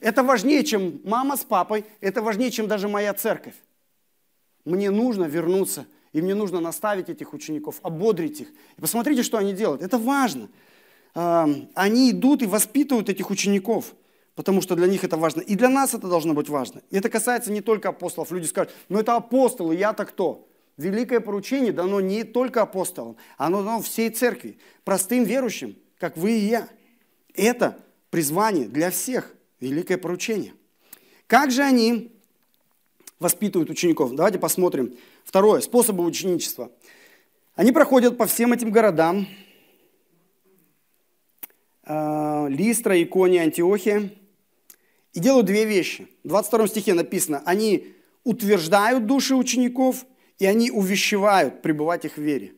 это 0.00 0.22
важнее, 0.22 0.64
чем 0.64 1.00
мама 1.04 1.36
с 1.36 1.44
папой, 1.44 1.84
это 2.00 2.22
важнее, 2.22 2.50
чем 2.50 2.68
даже 2.68 2.88
моя 2.88 3.14
церковь. 3.14 3.54
Мне 4.64 4.90
нужно 4.90 5.24
вернуться, 5.24 5.86
и 6.12 6.22
мне 6.22 6.34
нужно 6.34 6.60
наставить 6.60 7.08
этих 7.08 7.34
учеников, 7.34 7.80
ободрить 7.82 8.40
их. 8.40 8.48
И 8.76 8.80
посмотрите, 8.80 9.22
что 9.22 9.38
они 9.38 9.52
делают. 9.52 9.82
Это 9.82 9.98
важно. 9.98 10.48
Они 11.14 12.10
идут 12.10 12.42
и 12.42 12.46
воспитывают 12.46 13.08
этих 13.08 13.30
учеников, 13.30 13.94
потому 14.34 14.62
что 14.62 14.74
для 14.74 14.86
них 14.86 15.04
это 15.04 15.16
важно. 15.16 15.40
И 15.40 15.54
для 15.54 15.68
нас 15.68 15.94
это 15.94 16.08
должно 16.08 16.32
быть 16.34 16.48
важно. 16.48 16.82
Это 16.90 17.10
касается 17.10 17.52
не 17.52 17.60
только 17.60 17.90
апостолов. 17.90 18.30
Люди 18.30 18.46
скажут, 18.46 18.72
ну 18.88 18.98
это 18.98 19.16
апостолы, 19.16 19.74
я-то 19.74 20.04
кто? 20.06 20.47
Великое 20.78 21.20
поручение 21.20 21.72
дано 21.72 22.00
не 22.00 22.24
только 22.24 22.62
апостолам, 22.62 23.16
оно 23.36 23.62
дано 23.62 23.82
всей 23.82 24.08
церкви, 24.10 24.58
простым 24.84 25.24
верующим, 25.24 25.76
как 25.98 26.16
вы 26.16 26.38
и 26.38 26.46
я. 26.46 26.68
Это 27.34 27.78
призвание 28.10 28.66
для 28.66 28.90
всех, 28.90 29.34
великое 29.60 29.98
поручение. 29.98 30.54
Как 31.26 31.50
же 31.50 31.62
они 31.62 32.16
воспитывают 33.18 33.68
учеников? 33.68 34.14
Давайте 34.14 34.38
посмотрим. 34.38 34.96
Второе, 35.24 35.60
способы 35.60 36.04
ученичества. 36.04 36.70
Они 37.54 37.72
проходят 37.72 38.16
по 38.16 38.26
всем 38.26 38.52
этим 38.52 38.70
городам. 38.70 39.26
Э, 41.84 42.46
Листра, 42.48 43.02
Икония, 43.02 43.42
Антиохия. 43.42 44.10
И 45.12 45.20
делают 45.20 45.46
две 45.46 45.64
вещи. 45.64 46.08
В 46.22 46.28
22 46.28 46.68
стихе 46.68 46.94
написано, 46.94 47.42
они 47.44 47.94
утверждают 48.22 49.06
души 49.06 49.34
учеников– 49.34 50.06
и 50.38 50.46
они 50.46 50.70
увещевают 50.70 51.62
пребывать 51.62 52.04
их 52.04 52.16
в 52.16 52.22
вере. 52.22 52.54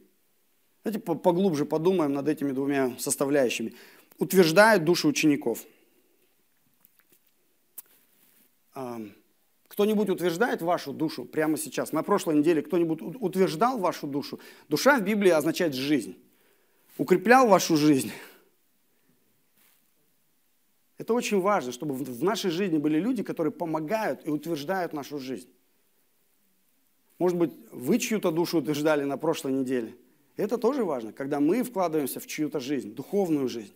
Давайте 0.84 1.00
поглубже 1.00 1.64
подумаем 1.64 2.12
над 2.12 2.28
этими 2.28 2.52
двумя 2.52 2.96
составляющими. 2.98 3.74
Утверждают 4.18 4.84
души 4.84 5.08
учеников. 5.08 5.64
Кто-нибудь 9.68 10.08
утверждает 10.08 10.62
вашу 10.62 10.92
душу 10.92 11.24
прямо 11.24 11.56
сейчас? 11.56 11.92
На 11.92 12.02
прошлой 12.02 12.36
неделе 12.36 12.62
кто-нибудь 12.62 13.00
утверждал 13.02 13.78
вашу 13.78 14.06
душу? 14.06 14.40
Душа 14.68 14.98
в 14.98 15.02
Библии 15.02 15.30
означает 15.30 15.74
жизнь. 15.74 16.16
Укреплял 16.98 17.46
вашу 17.46 17.76
жизнь. 17.76 18.10
Это 20.98 21.14
очень 21.14 21.40
важно, 21.40 21.72
чтобы 21.72 21.94
в 21.94 22.22
нашей 22.22 22.50
жизни 22.50 22.76
были 22.76 22.98
люди, 22.98 23.22
которые 23.22 23.52
помогают 23.52 24.26
и 24.26 24.30
утверждают 24.30 24.92
нашу 24.92 25.18
жизнь. 25.18 25.48
Может 27.20 27.36
быть, 27.36 27.52
вы 27.70 27.98
чью-то 27.98 28.30
душу 28.30 28.58
утверждали 28.58 29.04
на 29.04 29.18
прошлой 29.18 29.52
неделе. 29.52 29.94
Это 30.38 30.56
тоже 30.56 30.84
важно, 30.84 31.12
когда 31.12 31.38
мы 31.38 31.62
вкладываемся 31.62 32.18
в 32.18 32.26
чью-то 32.26 32.60
жизнь, 32.60 32.94
духовную 32.94 33.46
жизнь. 33.46 33.74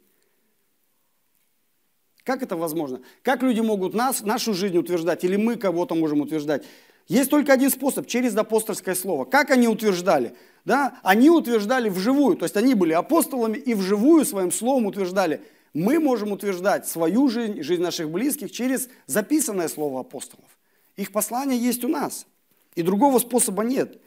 Как 2.25 2.43
это 2.43 2.57
возможно? 2.57 3.03
Как 3.23 3.43
люди 3.43 3.61
могут 3.61 3.93
нас, 3.93 4.23
нашу 4.23 4.55
жизнь 4.55 4.79
утверждать, 4.79 5.25
или 5.25 5.37
мы 5.37 5.57
кого-то 5.57 5.95
можем 5.95 6.23
утверждать? 6.23 6.65
Есть 7.07 7.29
только 7.29 7.53
один 7.53 7.69
способ, 7.69 8.07
через 8.07 8.35
апостольское 8.35 8.95
слово. 8.95 9.27
Как 9.27 9.51
они 9.51 9.69
утверждали? 9.69 10.35
Да? 10.65 10.99
Они 11.03 11.29
утверждали 11.29 11.91
вживую, 11.91 12.39
то 12.39 12.47
есть 12.47 12.57
они 12.57 12.73
были 12.73 12.95
апостолами 12.95 13.59
и 13.59 13.75
вживую 13.75 14.25
своим 14.25 14.53
словом 14.53 14.87
утверждали. 14.87 15.43
Мы 15.75 16.01
можем 16.01 16.33
утверждать 16.33 16.89
свою 16.89 17.29
жизнь, 17.29 17.61
жизнь 17.61 17.83
наших 17.83 18.09
близких 18.09 18.51
через 18.51 18.89
записанное 19.05 19.69
слово 19.69 20.01
апостолов. 20.01 20.49
Их 20.97 21.13
послание 21.13 21.59
есть 21.59 21.85
у 21.85 21.89
нас– 21.89 22.25
и 22.75 22.83
другого 22.83 23.19
способа 23.19 23.62
нет. 23.62 24.00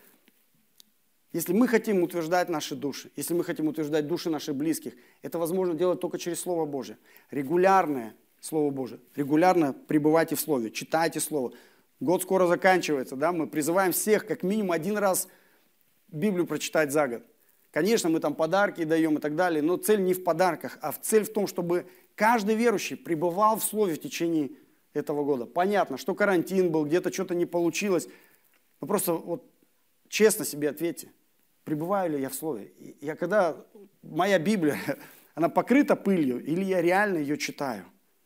Если 1.34 1.54
мы 1.54 1.68
хотим 1.68 2.04
утверждать 2.04 2.50
наши 2.50 2.76
души, 2.76 3.12
если 3.16 3.34
мы 3.34 3.44
хотим 3.44 3.68
утверждать 3.68 4.08
души 4.08 4.30
наших 4.30 4.56
близких, 4.56 4.94
это 5.22 5.38
возможно 5.38 5.74
делать 5.74 6.00
только 6.00 6.18
через 6.18 6.40
Слово 6.40 6.66
Божие. 6.66 6.98
Регулярное 7.32 8.16
Слово 8.40 8.72
Божие. 8.72 9.00
Регулярно 9.16 9.74
пребывайте 9.74 10.36
в 10.36 10.40
Слове, 10.40 10.72
читайте 10.72 11.20
Слово. 11.20 11.54
Год 12.00 12.22
скоро 12.22 12.48
заканчивается, 12.48 13.16
да, 13.16 13.32
мы 13.32 13.48
призываем 13.48 13.92
всех 13.92 14.26
как 14.26 14.44
минимум 14.44 14.72
один 14.72 14.98
раз 14.98 15.28
Библию 16.08 16.46
прочитать 16.46 16.92
за 16.92 17.08
год. 17.08 17.24
Конечно, 17.72 18.10
мы 18.10 18.20
там 18.20 18.34
подарки 18.34 18.84
даем 18.84 19.18
и 19.18 19.22
так 19.22 19.36
далее, 19.36 19.62
но 19.62 19.78
цель 19.78 20.02
не 20.02 20.14
в 20.14 20.24
подарках, 20.24 20.78
а 20.82 20.92
цель 20.94 21.24
в 21.24 21.34
том, 21.34 21.48
чтобы 21.48 21.86
каждый 22.16 22.56
верующий 22.56 22.96
пребывал 22.96 23.58
в 23.58 23.64
Слове 23.64 23.96
в 23.96 24.02
течение 24.02 24.52
этого 24.94 25.24
года. 25.24 25.46
Понятно, 25.46 25.98
что 25.98 26.16
карантин 26.16 26.72
был, 26.72 26.86
где-то 26.86 27.12
что-то 27.12 27.36
не 27.36 27.46
получилось– 27.46 28.08
ну, 28.82 28.88
просто 28.88 29.14
вот 29.14 29.44
честно 30.10 30.46
себе 30.46 30.70
ответьте, 30.70 31.10
пребываю 31.64 32.12
ли 32.12 32.22
я 32.22 32.30
в 32.30 32.36
Слове. 32.36 32.72
Я 33.02 33.16
когда, 33.16 33.58
моя 34.02 34.40
Библия, 34.40 34.80
она 35.36 35.50
покрыта 35.50 35.96
пылью, 35.96 36.44
или 36.44 36.64
я 36.64 36.82
реально 36.82 37.18
ее 37.18 37.38
читаю. 37.38 37.86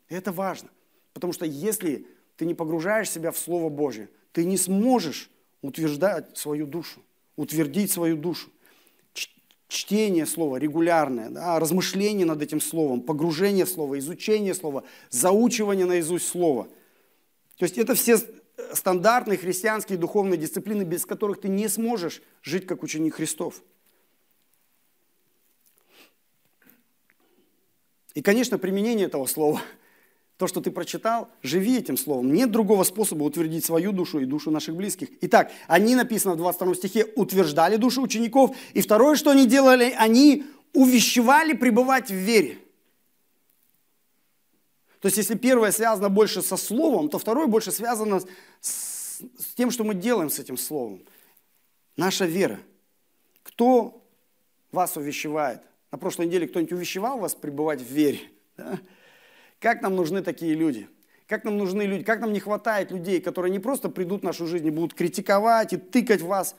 И 0.10 0.15
это 0.15 0.31
важно. 0.31 0.70
Потому 1.13 1.34
что 1.34 1.46
если 1.46 2.08
ты 2.36 2.46
не 2.46 2.53
погружаешь 2.53 3.10
себя 3.10 3.31
в 3.31 3.38
Слово 3.38 3.70
Божье, 3.70 4.10
ты 4.31 4.46
не 4.46 4.58
сможешь 4.58 5.29
утверждать 5.62 6.38
свою 6.38 6.65
душу, 6.65 7.01
утвердить 7.36 7.91
свою 7.91 8.17
душу. 8.17 8.50
Чтение 9.67 10.25
слова 10.25 10.58
регулярное, 10.58 11.29
да, 11.29 11.58
размышление 11.58 12.25
над 12.25 12.41
этим 12.41 12.60
словом, 12.60 13.01
погружение 13.01 13.63
в 13.63 13.70
слово, 13.70 14.00
изучение 14.00 14.53
слова, 14.53 14.84
заучивание 15.10 15.86
наизусть 15.86 16.27
слова. 16.27 16.67
То 17.55 17.63
есть 17.63 17.77
это 17.77 17.96
все 17.96 18.17
стандартные 18.74 19.38
христианские 19.38 19.98
духовные 19.98 20.38
дисциплины, 20.38 20.84
без 20.84 21.05
которых 21.05 21.41
ты 21.41 21.48
не 21.48 21.67
сможешь 21.67 22.22
жить 22.41 22.65
как 22.65 22.84
ученик 22.84 23.15
Христов. 23.15 23.62
И, 28.13 28.22
конечно, 28.22 28.58
применение 28.58 29.08
этого 29.08 29.25
слова, 29.25 29.62
то, 30.38 30.48
что 30.48 30.60
ты 30.60 30.72
прочитал, 30.72 31.29
живи 31.43 31.77
этим 31.77 31.98
словом. 31.98 32.34
Нет 32.34 32.51
другого 32.51 32.84
способа 32.84 33.24
утвердить 33.24 33.63
свою 33.63 33.91
душу 33.91 34.20
и 34.20 34.25
душу 34.25 34.51
наших 34.51 34.75
близких. 34.75 35.10
Итак, 35.22 35.51
они, 35.67 35.96
написано 35.96 36.34
в 36.34 36.38
22 36.38 36.75
стихе, 36.75 37.05
утверждали 37.15 37.77
души 37.77 38.01
учеников. 38.01 38.55
И 38.74 38.81
второе, 38.81 39.15
что 39.15 39.29
они 39.29 39.46
делали, 39.46 39.93
они 39.98 40.46
увещевали 40.74 41.53
пребывать 41.53 42.10
в 42.10 42.15
вере. 42.15 42.58
То 45.01 45.08
есть, 45.08 45.17
если 45.17 45.36
первое 45.36 45.72
связано 45.72 46.10
больше 46.10 46.43
со 46.43 46.55
словом, 46.58 47.10
то 47.10 47.17
второе 47.17 47.48
больше 47.48 47.72
связано 47.72 48.22
с, 48.62 49.20
с 49.20 49.55
тем, 49.55 49.72
что 49.72 49.84
мы 49.84 49.96
делаем 49.96 50.29
с 50.29 50.38
этим 50.38 50.58
словом. 50.58 51.01
Наша 51.98 52.25
вера. 52.25 52.60
Кто 53.41 54.08
вас 54.72 54.96
увещевает? 54.98 55.63
На 55.91 55.98
прошлой 55.98 56.27
неделе 56.27 56.48
кто-нибудь 56.48 56.74
увещевал 56.74 57.17
вас 57.17 57.34
пребывать 57.34 57.81
в 57.81 57.91
вере? 57.91 58.22
Да? 58.58 58.79
Как 59.60 59.81
нам 59.81 59.96
нужны 59.96 60.22
такие 60.22 60.53
люди? 60.53 60.88
Как 61.25 61.46
нам 61.46 61.58
нужны 61.58 61.81
люди, 61.84 62.03
как 62.03 62.20
нам 62.20 62.31
не 62.31 62.39
хватает 62.39 62.91
людей, 62.91 63.22
которые 63.22 63.51
не 63.51 63.60
просто 63.60 63.89
придут 63.89 64.22
в 64.22 64.25
нашу 64.25 64.46
жизнь 64.46 64.67
и 64.67 64.72
будут 64.72 64.93
критиковать 64.93 65.74
и 65.74 65.77
тыкать 65.77 66.22
вас, 66.22 66.55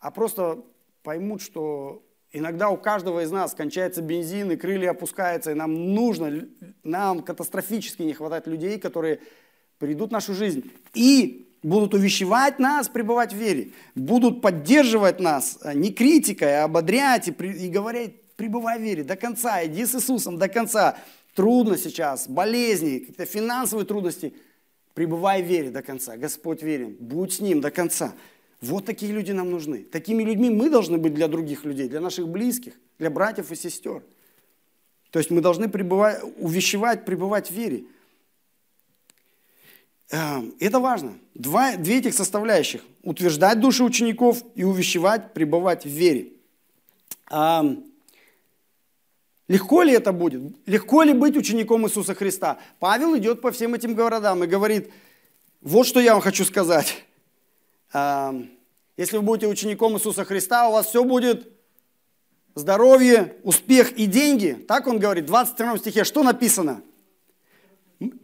а 0.00 0.10
просто 0.10 0.64
поймут, 1.02 1.42
что 1.42 2.02
иногда 2.32 2.68
у 2.70 2.76
каждого 2.76 3.22
из 3.22 3.30
нас 3.30 3.54
кончается 3.54 4.02
бензин, 4.02 4.50
и 4.52 4.56
крылья 4.56 4.90
опускаются, 4.90 5.52
и 5.52 5.54
нам 5.54 5.94
нужно, 5.94 6.46
нам 6.82 7.22
катастрофически 7.22 8.02
не 8.02 8.14
хватает 8.14 8.46
людей, 8.46 8.78
которые 8.78 9.20
придут 9.78 10.10
в 10.10 10.12
нашу 10.12 10.34
жизнь 10.34 10.70
и 10.94 11.46
будут 11.62 11.94
увещевать 11.94 12.58
нас 12.58 12.88
пребывать 12.88 13.32
в 13.32 13.36
вере, 13.36 13.72
будут 13.94 14.40
поддерживать 14.40 15.20
нас 15.20 15.58
а 15.62 15.74
не 15.74 15.92
критикой, 15.92 16.60
а 16.60 16.64
ободрять 16.64 17.28
и, 17.28 17.32
и 17.32 17.68
говорить, 17.68 18.22
пребывай 18.36 18.78
в 18.78 18.82
вере 18.82 19.02
до 19.02 19.16
конца, 19.16 19.64
иди 19.64 19.84
с 19.84 19.94
Иисусом 19.94 20.38
до 20.38 20.48
конца. 20.48 20.96
Трудно 21.34 21.76
сейчас, 21.76 22.28
болезни, 22.28 23.00
какие-то 23.00 23.26
финансовые 23.26 23.84
трудности. 23.84 24.32
Пребывай 24.94 25.42
в 25.42 25.46
вере 25.46 25.70
до 25.70 25.82
конца. 25.82 26.16
Господь 26.16 26.62
верен. 26.62 26.96
Будь 26.98 27.34
с 27.34 27.40
Ним 27.40 27.60
до 27.60 27.70
конца. 27.70 28.14
Вот 28.60 28.86
такие 28.86 29.12
люди 29.12 29.32
нам 29.32 29.50
нужны. 29.50 29.84
Такими 29.84 30.22
людьми 30.22 30.50
мы 30.50 30.70
должны 30.70 30.98
быть 30.98 31.14
для 31.14 31.28
других 31.28 31.64
людей, 31.64 31.88
для 31.88 32.00
наших 32.00 32.28
близких, 32.28 32.74
для 32.98 33.10
братьев 33.10 33.50
и 33.52 33.56
сестер. 33.56 34.02
То 35.10 35.18
есть 35.18 35.30
мы 35.30 35.40
должны 35.40 35.68
пребывать, 35.68 36.20
увещевать, 36.38 37.04
пребывать 37.04 37.50
в 37.50 37.54
вере. 37.54 37.84
Эм, 40.10 40.54
это 40.60 40.78
важно. 40.78 41.18
Два, 41.34 41.76
две 41.76 41.98
этих 41.98 42.14
составляющих. 42.14 42.82
Утверждать 43.02 43.60
души 43.60 43.84
учеников 43.84 44.42
и 44.54 44.64
увещевать, 44.64 45.34
пребывать 45.34 45.84
в 45.84 45.88
вере. 45.88 46.32
Эм, 47.30 47.84
легко 49.48 49.82
ли 49.82 49.92
это 49.92 50.12
будет? 50.12 50.42
Легко 50.66 51.02
ли 51.02 51.12
быть 51.12 51.36
учеником 51.36 51.86
Иисуса 51.86 52.14
Христа? 52.14 52.58
Павел 52.78 53.16
идет 53.16 53.40
по 53.40 53.50
всем 53.52 53.74
этим 53.74 53.94
городам 53.94 54.44
и 54.44 54.46
говорит, 54.46 54.90
вот 55.60 55.86
что 55.86 56.00
я 56.00 56.12
вам 56.12 56.22
хочу 56.22 56.44
сказать. 56.44 57.05
Если 58.96 59.16
вы 59.16 59.22
будете 59.22 59.46
учеником 59.46 59.96
Иисуса 59.96 60.24
Христа, 60.24 60.68
у 60.68 60.72
вас 60.72 60.86
все 60.86 61.04
будет 61.04 61.48
здоровье, 62.54 63.36
успех 63.42 63.92
и 63.92 64.06
деньги. 64.06 64.52
Так 64.66 64.86
он 64.86 64.98
говорит 64.98 65.24
в 65.24 65.28
22 65.28 65.78
стихе. 65.78 66.04
Что 66.04 66.22
написано? 66.22 66.82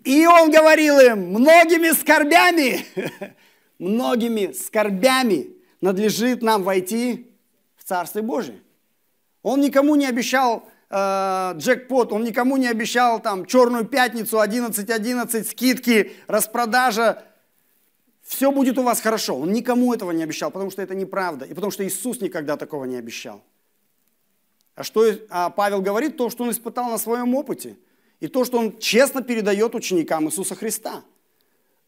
И 0.05 0.27
он 0.27 0.51
говорил 0.51 0.99
им, 0.99 1.33
многими 1.33 1.91
скорбями, 1.91 2.85
многими 3.79 4.53
скорбями 4.53 5.51
надлежит 5.81 6.43
нам 6.43 6.63
войти 6.63 7.31
в 7.77 7.85
Царствие 7.85 8.23
Божие. 8.23 8.61
Он 9.43 9.61
никому 9.61 9.95
не 9.97 10.07
обещал 10.07 10.69
э, 10.91 11.53
джекпот, 11.57 12.13
он 12.13 12.25
никому 12.25 12.57
не 12.57 12.69
обещал 12.69 13.21
там 13.21 13.47
черную 13.47 13.85
пятницу, 13.85 14.39
11.11, 14.39 15.45
скидки, 15.45 16.13
распродажа. 16.27 17.25
Все 18.33 18.51
будет 18.51 18.79
у 18.79 18.83
вас 18.83 19.01
хорошо. 19.01 19.37
Он 19.37 19.53
никому 19.53 19.93
этого 19.95 20.11
не 20.11 20.23
обещал, 20.23 20.51
потому 20.51 20.71
что 20.71 20.83
это 20.83 20.95
неправда. 20.95 21.45
И 21.45 21.55
потому 21.55 21.71
что 21.71 21.87
Иисус 21.87 22.21
никогда 22.21 22.57
такого 22.57 22.85
не 22.85 22.97
обещал. 22.97 23.43
А 24.75 24.83
что 24.83 25.05
а 25.29 25.51
Павел 25.51 25.83
говорит? 25.83 26.17
То, 26.17 26.31
что 26.31 26.45
он 26.45 26.51
испытал 26.51 26.91
на 26.91 26.99
своем 26.99 27.35
опыте– 27.35 27.77
и 28.23 28.29
то, 28.29 28.45
что 28.45 28.57
он 28.57 28.79
честно 28.79 29.21
передает 29.21 29.75
ученикам 29.75 30.29
Иисуса 30.29 30.55
Христа. 30.55 31.03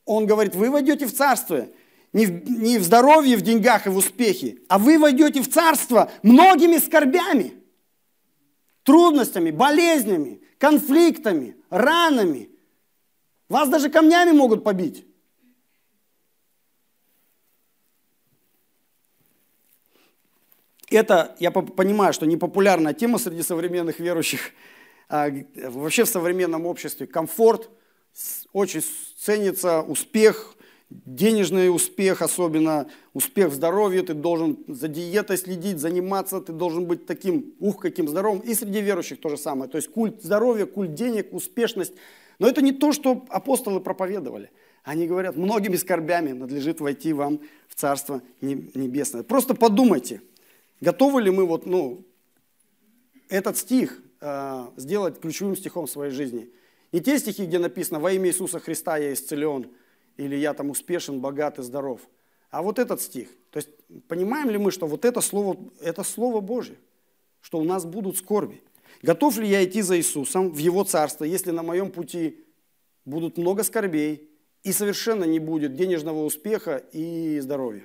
Он 0.05 0.27
говорит, 0.27 0.57
вы 0.57 0.69
войдете 0.69 1.07
в 1.07 1.15
царство 1.15 1.69
не 2.13 2.27
в, 2.27 2.51
не 2.51 2.79
в 2.79 2.83
здоровье, 2.83 3.37
в 3.37 3.43
деньгах 3.43 3.87
и 3.87 3.89
в 3.89 3.97
успехе, 3.97 4.59
а 4.69 4.81
вы 4.81 4.99
войдете 4.99 5.41
в 5.41 5.49
царство 5.49 6.11
многими 6.25 6.79
скорбями, 6.79 7.55
трудностями, 8.83 9.53
болезнями, 9.53 10.41
конфликтами, 10.59 11.57
ранами. 11.71 12.51
Вас 13.49 13.69
даже 13.69 13.89
камнями 13.89 14.33
могут 14.33 14.65
побить. 14.65 15.07
Это, 20.95 21.35
я 21.39 21.51
понимаю, 21.51 22.13
что 22.13 22.27
непопулярная 22.27 22.95
тема 22.95 23.19
среди 23.19 23.43
современных 23.43 24.01
верующих– 24.01 24.53
а, 25.09 25.31
вообще 25.55 26.05
в 26.05 26.09
современном 26.09 26.66
обществе 26.66 27.07
комфорт, 27.07 27.71
очень 28.53 28.83
ценится 29.18 29.81
успех, 29.83 30.57
денежный 30.90 31.75
успех, 31.75 32.23
особенно 32.23 32.88
успех 33.12 33.49
в 33.49 33.55
здоровье, 33.55 34.03
ты 34.03 34.14
должен 34.14 34.59
за 34.68 34.88
диетой 34.88 35.37
следить, 35.37 35.79
заниматься, 35.79 36.40
ты 36.40 36.53
должен 36.53 36.87
быть 36.87 37.07
таким, 37.07 37.55
ух, 37.59 37.81
каким 37.81 38.09
здоровым. 38.09 38.40
И 38.40 38.55
среди 38.55 38.81
верующих 38.81 39.21
то 39.21 39.29
же 39.29 39.37
самое. 39.37 39.68
То 39.68 39.77
есть 39.77 39.90
культ 39.90 40.23
здоровья, 40.23 40.66
культ 40.66 40.95
денег, 40.95 41.33
успешность. 41.33 41.95
Но 42.38 42.49
это 42.49 42.62
не 42.62 42.73
то, 42.73 42.92
что 42.92 43.25
апостолы 43.29 43.81
проповедовали. 43.81 44.51
Они 44.85 45.07
говорят, 45.07 45.37
многими 45.37 45.77
скорбями 45.77 46.33
надлежит 46.33 46.81
войти 46.81 47.12
вам 47.12 47.40
в 47.68 47.75
Царство 47.75 48.23
Небесное. 48.40 49.23
Просто 49.23 49.55
подумайте, 49.55 50.21
готовы 50.85 51.23
ли 51.23 51.31
мы 51.31 51.44
вот, 51.47 51.66
ну, 51.66 52.07
этот 53.29 53.57
стих 53.57 54.05
Э, 54.27 54.70
сделать 54.77 55.20
ключевым 55.20 55.55
стихом 55.55 55.87
своей 55.87 56.11
жизни. 56.11 56.51
Не 56.92 57.01
те 57.01 57.18
стихи, 57.18 57.44
где 57.44 57.59
написано 57.59 58.01
«Во 58.01 58.11
имя 58.11 58.31
Иисуса 58.31 58.59
Христа 58.59 58.97
я 58.97 59.12
исцелен» 59.12 59.70
или 60.16 60.35
«Я 60.35 60.55
там 60.55 60.70
успешен, 60.70 61.20
богат 61.20 61.59
и 61.59 61.62
здоров», 61.62 62.01
а 62.49 62.62
вот 62.62 62.79
этот 62.79 63.03
стих. 63.03 63.29
То 63.51 63.59
есть 63.59 63.68
понимаем 64.09 64.49
ли 64.49 64.57
мы, 64.57 64.70
что 64.70 64.87
вот 64.87 65.05
это 65.05 65.20
слово, 65.20 65.59
это 65.79 66.05
Слово 66.05 66.40
Божье, 66.40 66.77
что 67.42 67.59
у 67.59 67.64
нас 67.64 67.85
будут 67.85 68.16
скорби. 68.16 68.62
Готов 69.03 69.37
ли 69.37 69.47
я 69.47 69.62
идти 69.62 69.83
за 69.83 69.99
Иисусом 69.99 70.51
в 70.51 70.57
Его 70.57 70.85
Царство, 70.85 71.25
если 71.25 71.51
на 71.51 71.62
моем 71.62 71.90
пути 71.90 72.42
будут 73.05 73.37
много 73.37 73.62
скорбей 73.62 74.31
и 74.62 74.73
совершенно 74.73 75.25
не 75.25 75.38
будет 75.38 75.75
денежного 75.75 76.25
успеха 76.25 76.79
и 76.92 77.40
здоровья? 77.40 77.85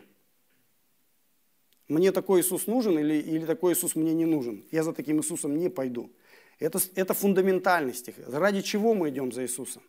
Мне 1.90 2.12
такой 2.12 2.42
Иисус 2.42 2.68
нужен 2.68 3.00
или, 3.00 3.16
или 3.16 3.46
такой 3.46 3.74
Иисус 3.74 3.96
мне 3.96 4.14
не 4.14 4.26
нужен? 4.26 4.64
Я 4.72 4.84
за 4.84 4.94
таким 4.94 5.18
Иисусом 5.18 5.58
не 5.58 5.70
пойду. 5.70 6.12
Это, 6.60 6.80
это 6.94 7.16
фундаментальный 7.16 7.96
стих. 7.96 8.16
Ради 8.28 8.62
чего 8.62 8.94
мы 8.94 9.10
идем 9.10 9.32
за 9.32 9.42
Иисусом? 9.44 9.82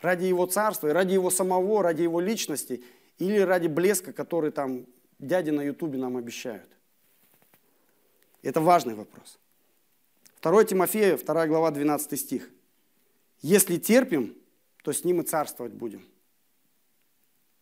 Ради 0.00 0.26
Его 0.26 0.46
царства, 0.46 0.92
ради 0.92 1.14
Его 1.14 1.30
самого, 1.30 1.82
ради 1.82 2.02
Его 2.02 2.20
личности 2.20 2.84
или 3.18 3.38
ради 3.38 3.66
блеска, 3.66 4.12
который 4.12 4.52
там 4.52 4.86
дяди 5.18 5.50
на 5.50 5.62
ютубе 5.62 5.98
нам 5.98 6.16
обещают? 6.16 6.70
Это 8.42 8.60
важный 8.60 8.94
вопрос. 8.94 9.40
2 10.40 10.64
Тимофея, 10.64 11.18
2 11.18 11.46
глава, 11.48 11.72
12 11.72 12.20
стих. 12.20 12.48
Если 13.40 13.76
терпим, 13.76 14.36
то 14.84 14.92
с 14.92 15.02
ним 15.02 15.20
и 15.20 15.24
царствовать 15.24 15.72
будем. 15.72 16.06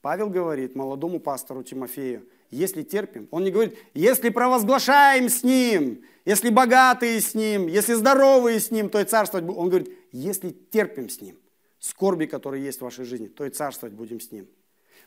Павел 0.02 0.28
говорит 0.28 0.76
молодому 0.76 1.20
пастору 1.20 1.62
Тимофею, 1.62 2.28
если 2.50 2.82
терпим. 2.82 3.28
Он 3.30 3.44
не 3.44 3.50
говорит, 3.50 3.76
если 3.94 4.28
провозглашаем 4.28 5.28
с 5.28 5.42
ним, 5.42 6.04
если 6.24 6.50
богатые 6.50 7.20
с 7.20 7.34
ним, 7.34 7.66
если 7.66 7.94
здоровые 7.94 8.60
с 8.60 8.70
ним, 8.70 8.88
то 8.88 9.00
и 9.00 9.04
царствовать 9.04 9.44
будем. 9.44 9.60
Он 9.60 9.68
говорит, 9.68 9.90
если 10.12 10.50
терпим 10.50 11.08
с 11.08 11.20
ним, 11.20 11.38
скорби, 11.78 12.26
которые 12.26 12.64
есть 12.64 12.78
в 12.78 12.82
вашей 12.82 13.04
жизни, 13.04 13.28
то 13.28 13.44
и 13.44 13.50
царствовать 13.50 13.94
будем 13.94 14.20
с 14.20 14.32
ним. 14.32 14.48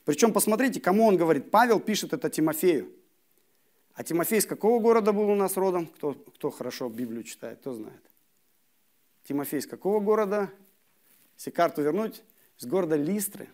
Причем 0.06 0.34
посмотрите, 0.34 0.80
кому 0.80 1.06
он 1.06 1.18
говорит. 1.18 1.52
Павел 1.52 1.80
пишет 1.80 2.14
это 2.14 2.30
Тимофею. 2.30 2.90
А 3.94 4.04
Тимофей 4.04 4.40
с 4.40 4.46
какого 4.46 4.80
города 4.80 5.12
был 5.12 5.30
у 5.30 5.36
нас 5.36 5.58
родом? 5.58 5.88
Кто, 5.88 6.14
кто 6.14 6.52
хорошо 6.52 6.88
Библию 6.88 7.24
читает, 7.24 7.60
кто 7.60 7.74
знает. 7.74 8.02
Тимофей 9.24 9.62
с 9.62 9.68
какого 9.68 10.00
города? 10.00 10.50
Если 11.38 11.52
карту 11.52 11.82
вернуть, 11.82 12.24
с 12.58 12.66
города 12.66 12.96
Листры. 12.96 13.50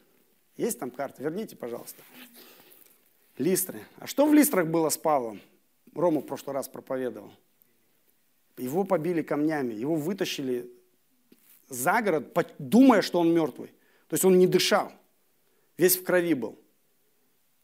Есть 0.55 0.79
там 0.79 0.91
карта? 0.91 1.23
Верните, 1.23 1.55
пожалуйста. 1.55 2.01
Листры. 3.37 3.81
А 3.97 4.07
что 4.07 4.25
в 4.25 4.33
Листрах 4.33 4.67
было 4.67 4.89
с 4.89 4.97
Павлом? 4.97 5.41
Рома 5.93 6.21
в 6.21 6.25
прошлый 6.25 6.53
раз 6.53 6.67
проповедовал. 6.67 7.31
Его 8.57 8.83
побили 8.83 9.21
камнями, 9.21 9.73
его 9.73 9.95
вытащили 9.95 10.69
за 11.67 12.01
город, 12.01 12.33
думая, 12.59 13.01
что 13.01 13.19
он 13.19 13.33
мертвый. 13.33 13.67
То 14.07 14.13
есть 14.13 14.23
он 14.23 14.37
не 14.37 14.47
дышал, 14.47 14.91
весь 15.77 15.97
в 15.97 16.03
крови 16.03 16.33
был. 16.33 16.57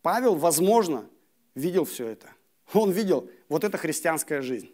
Павел, 0.02 0.36
возможно, 0.36 1.08
видел 1.56 1.86
все 1.86 2.08
это. 2.08 2.30
Он 2.74 2.92
видел, 2.92 3.30
вот 3.48 3.64
это 3.64 3.78
христианская 3.78 4.42
жизнь. 4.42 4.74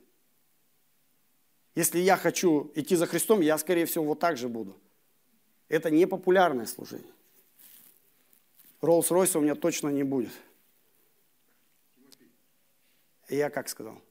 Если 1.76 2.00
я 2.00 2.16
хочу 2.18 2.72
идти 2.74 2.96
за 2.96 3.06
Христом, 3.06 3.42
я, 3.42 3.58
скорее 3.58 3.86
всего, 3.86 4.06
вот 4.06 4.20
так 4.20 4.38
же 4.38 4.48
буду. 4.48 4.76
Это 5.70 5.92
не 5.92 6.08
популярное 6.08 6.66
служение. 6.66 7.12
Роллс-Ройса 8.82 9.38
у 9.38 9.42
меня 9.42 9.56
точно 9.56 9.90
не 9.90 10.04
будет. 10.04 10.32
Я 13.30 13.50
как 13.50 13.70
сказал? 13.70 14.02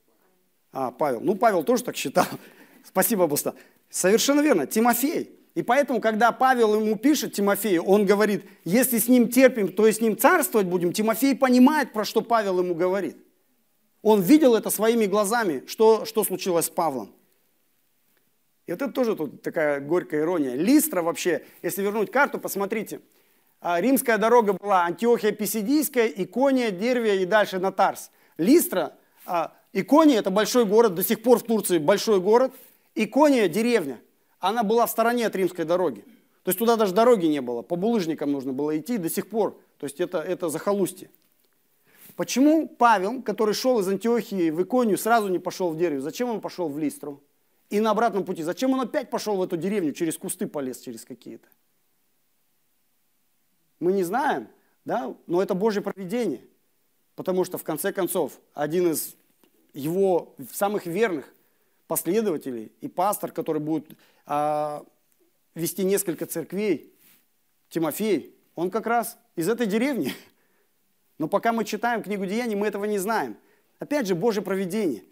А, 0.73 0.91
Павел. 0.91 1.21
Ну, 1.21 1.35
Павел 1.35 1.65
тоже 1.65 1.85
так 1.85 1.97
считал. 1.97 2.27
Спасибо, 2.85 3.27
Буста. 3.27 3.55
Совершенно 3.89 4.41
верно. 4.41 4.67
Тимофей. 4.67 5.33
И 5.55 5.63
поэтому, 5.63 6.03
когда 6.03 6.33
Павел 6.33 6.79
ему 6.79 6.97
пишет 6.97 7.33
Тимофею, 7.33 7.83
он 7.83 8.05
говорит, 8.05 8.45
если 8.65 8.99
с 8.99 9.09
ним 9.09 9.29
терпим, 9.29 9.73
то 9.73 9.87
и 9.87 9.93
с 9.93 10.03
ним 10.03 10.19
царствовать 10.19 10.67
будем. 10.67 10.93
Тимофей 10.93 11.35
понимает, 11.35 11.95
про 11.95 12.05
что 12.05 12.21
Павел 12.21 12.59
ему 12.59 12.75
говорит. 12.75 13.17
Он 14.03 14.21
видел 14.21 14.55
это 14.55 14.69
своими 14.69 15.07
глазами, 15.07 15.65
что, 15.67 16.05
что 16.05 16.25
случилось 16.25 16.67
с 16.67 16.71
Павлом. 16.71 17.15
И 18.67 18.73
вот 18.73 18.83
это 18.83 18.93
тоже 18.93 19.17
тут 19.17 19.41
такая 19.41 19.81
горькая 19.81 20.21
ирония. 20.21 20.57
Листра 20.57 21.01
вообще, 21.01 21.43
если 21.63 21.83
вернуть 21.83 22.11
карту, 22.11 22.39
посмотрите. 22.39 23.01
А, 23.61 23.81
римская 23.81 24.19
дорога 24.19 24.53
была 24.53 24.85
Антиохия 24.85 25.33
Писидийская, 25.33 26.09
Икония, 26.09 26.71
Дервия 26.71 27.23
и 27.23 27.25
дальше 27.25 27.59
на 27.59 27.73
Тарс. 27.73 28.11
Листра, 28.37 28.93
а, 29.27 29.53
Икония 29.73 30.19
это 30.19 30.31
большой 30.31 30.65
город, 30.65 30.95
до 30.95 31.03
сих 31.03 31.23
пор 31.23 31.39
в 31.39 31.43
Турции 31.43 31.79
большой 31.79 32.21
город. 32.21 32.53
Икония 32.95 33.49
деревня, 33.49 34.01
она 34.39 34.63
была 34.63 34.87
в 34.87 34.91
стороне 34.91 35.27
от 35.27 35.37
римской 35.37 35.65
дороги. 35.65 36.03
То 36.43 36.51
есть 36.51 36.59
туда 36.59 36.77
даже 36.77 36.95
дороги 36.95 37.27
не 37.27 37.41
было, 37.41 37.63
по 37.63 37.77
булыжникам 37.77 38.33
нужно 38.33 38.53
было 38.53 38.79
идти 38.79 38.99
до 38.99 39.11
сих 39.11 39.29
пор. 39.29 39.61
То 39.79 39.85
есть 39.85 40.01
это, 40.01 40.19
это 40.19 40.49
захолустье. 40.49 41.11
Почему 42.15 42.67
Павел, 42.67 43.21
который 43.21 43.53
шел 43.53 43.79
из 43.81 43.89
Антиохии 43.89 44.51
в 44.51 44.63
Иконию, 44.63 44.97
сразу 44.97 45.29
не 45.29 45.39
пошел 45.39 45.71
в 45.71 45.77
деревню? 45.77 46.01
Зачем 46.01 46.31
он 46.31 46.41
пошел 46.41 46.69
в 46.69 46.79
Листру? 46.79 47.23
И 47.69 47.81
на 47.81 47.91
обратном 47.91 48.25
пути, 48.25 48.43
зачем 48.43 48.73
он 48.73 48.81
опять 48.81 49.11
пошел 49.11 49.37
в 49.37 49.43
эту 49.43 49.57
деревню, 49.57 49.93
через 49.93 50.17
кусты 50.17 50.47
полез, 50.47 50.79
через 50.79 51.05
какие-то? 51.05 51.49
Мы 53.81 53.93
не 53.93 54.05
знаем, 54.05 54.49
да, 54.85 55.15
но 55.27 55.43
это 55.43 55.55
Божье 55.55 55.83
провидение. 55.83 56.41
Потому 57.17 57.45
что, 57.45 57.59
в 57.59 57.65
конце 57.65 57.93
концов, 57.93 58.39
один 58.55 58.93
из 58.93 59.17
его 59.73 60.35
самых 60.53 60.87
верных 60.87 61.33
последователей 61.89 62.73
и 62.81 62.89
пастор, 62.89 63.33
который 63.33 63.61
будет 63.61 63.87
а, 64.27 64.85
вести 65.55 65.85
несколько 65.85 66.27
церквей, 66.27 66.93
Тимофей, 67.71 68.35
он 68.55 68.71
как 68.71 68.87
раз 68.87 69.19
из 69.35 69.49
этой 69.49 69.67
деревни. 69.67 70.13
Но 71.19 71.27
пока 71.27 71.53
мы 71.53 71.65
читаем 71.65 72.03
книгу 72.03 72.27
Деяний, 72.27 72.55
мы 72.55 72.67
этого 72.67 72.85
не 72.85 72.99
знаем. 72.99 73.37
Опять 73.79 74.07
же, 74.07 74.15
Божье 74.15 74.43
провидение. 74.43 75.03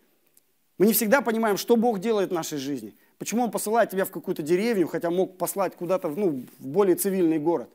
Мы 0.77 0.87
не 0.87 0.93
всегда 0.93 1.21
понимаем, 1.23 1.57
что 1.57 1.77
Бог 1.77 2.01
делает 2.01 2.31
в 2.31 2.35
нашей 2.35 2.59
жизни. 2.59 2.95
Почему 3.19 3.45
Он 3.45 3.51
посылает 3.51 3.91
тебя 3.91 4.05
в 4.05 4.11
какую-то 4.11 4.43
деревню, 4.43 4.89
хотя 4.89 5.11
мог 5.11 5.39
послать 5.39 5.75
куда-то 5.77 6.09
ну, 6.09 6.43
в 6.59 6.67
более 6.67 6.97
цивильный 6.97 7.39
город. 7.39 7.71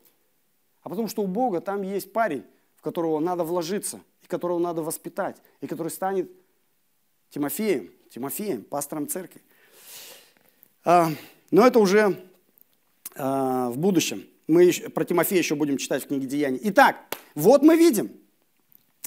А 0.82 0.88
потому 0.88 1.08
что 1.08 1.22
у 1.22 1.26
Бога 1.26 1.60
там 1.60 1.82
есть 1.82 2.12
парень, 2.12 2.44
в 2.76 2.82
которого 2.82 3.18
надо 3.20 3.44
вложиться, 3.44 4.00
которого 4.30 4.58
надо 4.58 4.82
воспитать, 4.82 5.36
и 5.60 5.66
который 5.66 5.88
станет 5.88 6.30
Тимофеем, 7.30 7.90
Тимофеем, 8.08 8.64
пастором 8.64 9.08
церкви. 9.08 9.42
А, 10.84 11.10
но 11.50 11.66
это 11.66 11.78
уже 11.78 12.24
а, 13.14 13.68
в 13.70 13.78
будущем. 13.78 14.24
Мы 14.46 14.72
про 14.72 15.04
Тимофея 15.04 15.38
еще 15.38 15.54
будем 15.54 15.76
читать 15.76 16.04
в 16.04 16.08
книге 16.08 16.26
Деяний. 16.26 16.60
Итак, 16.64 16.96
вот 17.34 17.62
мы 17.62 17.76
видим, 17.76 18.10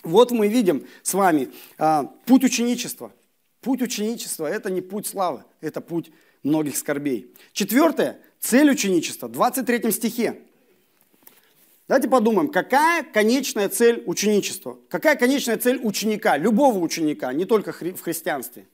вот 0.03 0.31
мы 0.31 0.47
видим 0.47 0.87
с 1.01 1.13
вами 1.13 1.51
а, 1.77 2.03
путь 2.25 2.43
ученичества. 2.43 3.11
Путь 3.61 3.81
ученичества– 3.81 4.45
это 4.47 4.69
не 4.69 4.81
путь 4.81 5.07
славы, 5.07 5.45
это 5.61 5.79
путь 5.79 6.11
многих 6.43 6.77
скорбей. 6.77 7.33
Четвертое– 7.53 8.19
цель 8.39 8.69
ученичества, 8.69 9.27
в 9.27 9.31
23 9.31 9.91
стихе. 9.91 10.41
Давайте 11.93 12.09
подумаем, 12.09 12.47
какая 12.47 13.03
конечная 13.03 13.69
цель 13.69 14.01
ученичества? 14.07 14.79
Какая 14.89 15.15
конечная 15.15 15.57
цель 15.57 15.79
ученика, 15.83 16.37
любого 16.37 16.79
ученика, 16.79 17.31
не 17.33 17.45
только 17.45 17.71
в 17.71 18.01
христианстве? 18.01 18.65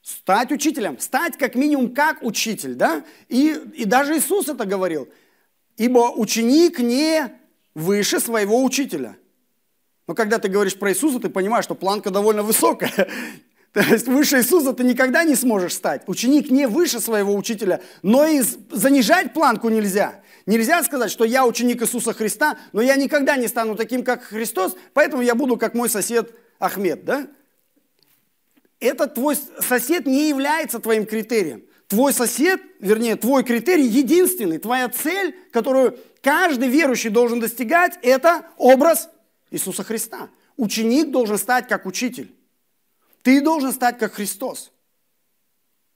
Стать 0.00 0.52
учителем, 0.52 1.00
стать 1.00 1.36
как 1.36 1.56
минимум 1.56 1.92
как 1.92 2.22
учитель, 2.22 2.76
да? 2.76 3.04
И, 3.28 3.60
и 3.74 3.84
даже 3.84 4.16
Иисус 4.16 4.46
это 4.46 4.64
говорил. 4.64 5.08
Ибо 5.76 6.12
ученик 6.14 6.78
не 6.78 7.32
выше 7.74 8.20
своего 8.20 8.62
учителя. 8.62 9.16
Но 10.06 10.14
когда 10.14 10.38
ты 10.38 10.46
говоришь 10.46 10.78
про 10.78 10.92
Иисуса, 10.92 11.18
ты 11.18 11.28
понимаешь, 11.28 11.64
что 11.64 11.74
планка 11.74 12.12
довольно 12.12 12.44
высокая. 12.44 13.08
То 13.72 13.80
есть 13.80 14.06
выше 14.06 14.38
Иисуса 14.38 14.72
ты 14.72 14.84
никогда 14.84 15.24
не 15.24 15.34
сможешь 15.34 15.74
стать. 15.74 16.04
Ученик 16.06 16.48
не 16.48 16.68
выше 16.68 17.00
своего 17.00 17.34
учителя, 17.34 17.82
но 18.02 18.24
и 18.24 18.40
занижать 18.70 19.32
планку 19.32 19.68
нельзя. 19.68 20.22
Нельзя 20.48 20.82
сказать, 20.82 21.10
что 21.10 21.24
я 21.26 21.44
ученик 21.44 21.82
Иисуса 21.82 22.14
Христа, 22.14 22.56
но 22.72 22.80
я 22.80 22.96
никогда 22.96 23.36
не 23.36 23.48
стану 23.48 23.76
таким, 23.76 24.02
как 24.02 24.22
Христос, 24.22 24.74
поэтому 24.94 25.20
я 25.20 25.34
буду 25.34 25.58
как 25.58 25.74
мой 25.74 25.90
сосед 25.90 26.34
Ахмед. 26.58 27.04
Да? 27.04 27.28
Этот 28.80 29.12
твой 29.12 29.36
сосед 29.36 30.06
не 30.06 30.30
является 30.30 30.78
твоим 30.78 31.04
критерием. 31.04 31.64
Твой 31.86 32.14
сосед, 32.14 32.62
вернее, 32.80 33.16
твой 33.16 33.44
критерий 33.44 33.86
единственный, 33.86 34.56
твоя 34.56 34.88
цель, 34.88 35.36
которую 35.52 35.98
каждый 36.22 36.68
верующий 36.68 37.10
должен 37.10 37.40
достигать, 37.40 37.98
это 38.00 38.46
образ 38.56 39.10
Иисуса 39.50 39.84
Христа. 39.84 40.30
Ученик 40.56 41.10
должен 41.10 41.36
стать 41.36 41.68
как 41.68 41.84
учитель. 41.84 42.34
Ты 43.20 43.42
должен 43.42 43.70
стать 43.70 43.98
как 43.98 44.14
Христос. 44.14 44.72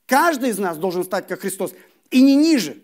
Каждый 0.05 0.51
из 0.51 0.59
нас 0.59 0.77
должен 0.77 1.05
стать 1.05 1.27
как 1.27 1.41
Христос. 1.41 1.73
И 2.11 2.21
не 2.21 2.37
ниже. 2.37 2.83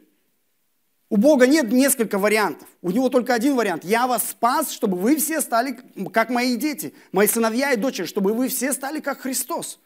У 1.10 1.16
Бога 1.16 1.46
нет 1.46 1.72
несколько 1.72 2.18
вариантов. 2.18 2.68
У 2.82 2.90
Него 2.90 3.08
только 3.08 3.32
один 3.32 3.56
вариант. 3.56 3.84
Я 3.84 4.06
вас 4.06 4.28
спас, 4.28 4.70
чтобы 4.70 4.98
вы 4.98 5.16
все 5.16 5.40
стали 5.40 5.78
как 6.12 6.28
мои 6.28 6.56
дети, 6.56 6.92
мои 7.12 7.26
сыновья 7.26 7.72
и 7.72 7.76
дочери, 7.76 8.04
чтобы 8.04 8.34
вы 8.34 8.48
все 8.48 8.72
стали 8.72 9.00
как 9.00 9.20
Христос. 9.20 9.80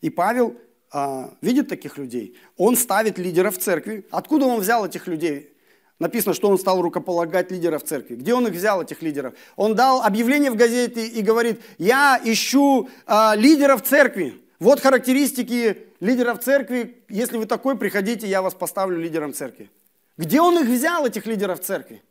И 0.00 0.10
Павел 0.10 0.56
а, 0.90 1.34
видит 1.40 1.68
таких 1.68 1.96
людей. 1.98 2.36
Он 2.56 2.74
ставит 2.74 3.18
лидеров 3.18 3.58
церкви. 3.58 4.04
Откуда 4.10 4.46
он 4.46 4.60
взял 4.60 4.84
этих 4.84 5.06
людей? 5.06 5.52
Написано, 6.00 6.34
что 6.34 6.48
он 6.48 6.58
стал 6.58 6.80
рукополагать 6.80 7.50
лидеров 7.52 7.84
церкви. 7.84 8.16
Где 8.16 8.34
он 8.34 8.46
их 8.46 8.54
взял, 8.54 8.82
этих 8.82 9.02
лидеров? 9.02 9.34
Он 9.54 9.74
дал 9.74 10.02
объявление 10.02 10.50
в 10.50 10.56
газете 10.56 11.06
и 11.06 11.20
говорит, 11.20 11.60
я 11.78 12.20
ищу 12.24 12.88
а, 13.06 13.36
лидеров 13.36 13.82
церкви. 13.82 14.42
Вот 14.60 14.80
характеристики 14.80 15.88
лидеров 15.98 16.40
церкви. 16.40 17.02
Если 17.08 17.36
вы 17.36 17.46
такой, 17.46 17.76
приходите, 17.76 18.28
я 18.28 18.42
вас 18.42 18.54
поставлю 18.54 18.98
лидером 19.00 19.34
церкви. 19.34 19.70
Где 20.16 20.40
он 20.40 20.58
их 20.58 20.68
взял, 20.68 21.06
этих 21.06 21.26
лидеров 21.26 21.60
церкви? 21.60 22.02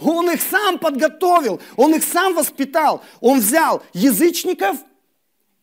Он 0.00 0.28
их 0.30 0.42
сам 0.42 0.78
подготовил, 0.78 1.60
он 1.76 1.94
их 1.94 2.02
сам 2.02 2.34
воспитал. 2.34 3.02
Он 3.20 3.38
взял 3.38 3.82
язычников– 3.94 4.76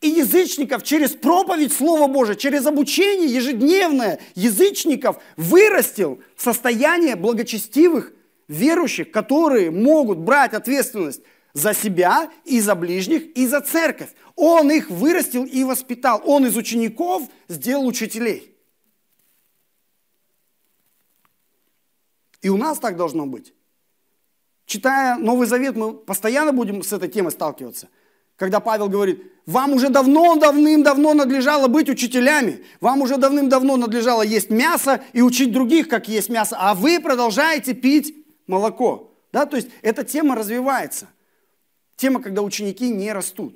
и 0.02 0.10
язычников 0.10 0.82
через 0.84 1.12
проповедь 1.12 1.72
Слова 1.72 2.08
Божия, 2.08 2.36
через 2.36 2.66
обучение 2.66 3.28
ежедневное 3.28 4.20
язычников 4.34 5.18
вырастил 5.38 6.20
в 6.36 6.42
состояние 6.42 7.16
благочестивых 7.16 8.12
верующих, 8.48 9.12
которые 9.12 9.70
могут 9.70 10.18
брать 10.18 10.54
ответственность 10.54 11.22
за 11.54 11.74
себя 11.74 12.32
и 12.46 12.60
за 12.60 12.76
ближних, 12.76 13.36
и 13.38 13.48
за 13.48 13.62
церковь. 13.62 14.10
Он 14.36 14.72
их 14.72 14.90
вырастил 14.90 15.46
и 15.46 15.64
воспитал. 15.64 16.22
Он 16.26 16.46
из 16.46 16.56
учеников 16.58 17.24
сделал 17.48 17.88
учителей. 17.88 18.58
И 22.42 22.50
у 22.50 22.58
нас 22.58 22.80
так 22.80 22.98
должно 22.98 23.26
быть. 23.26 23.54
Читая 24.66 25.18
Новый 25.18 25.48
Завет, 25.48 25.76
мы 25.76 25.94
постоянно 25.94 26.54
будем 26.54 26.82
с 26.84 26.94
этой 26.94 27.10
темой 27.10 27.32
сталкиваться– 27.32 27.90
когда 28.42 28.60
Павел 28.60 28.90
говорит, 28.90 29.22
вам 29.46 29.74
уже 29.74 29.90
давно, 29.90 30.36
давным-давно 30.36 31.14
надлежало 31.14 31.68
быть 31.68 31.90
учителями, 31.90 32.66
вам 32.80 33.04
уже 33.04 33.18
давным-давно 33.18 33.78
надлежало 33.78 34.24
есть 34.24 34.50
мясо 34.50 35.04
и 35.14 35.22
учить 35.22 35.52
других, 35.52 35.88
как 35.88 36.08
есть 36.08 36.28
мясо, 36.28 36.58
а 36.60 36.74
вы 36.74 37.00
продолжаете 37.00 37.76
пить 37.76 38.16
молоко. 38.48 39.14
Да? 39.32 39.46
То 39.46 39.58
есть 39.58 39.68
эта 39.84 40.04
тема 40.04 40.36
развивается. 40.36 41.08
Тема, 42.02 42.22
когда 42.22 42.42
ученики 42.42 42.90
не 42.90 43.14
растут. 43.14 43.56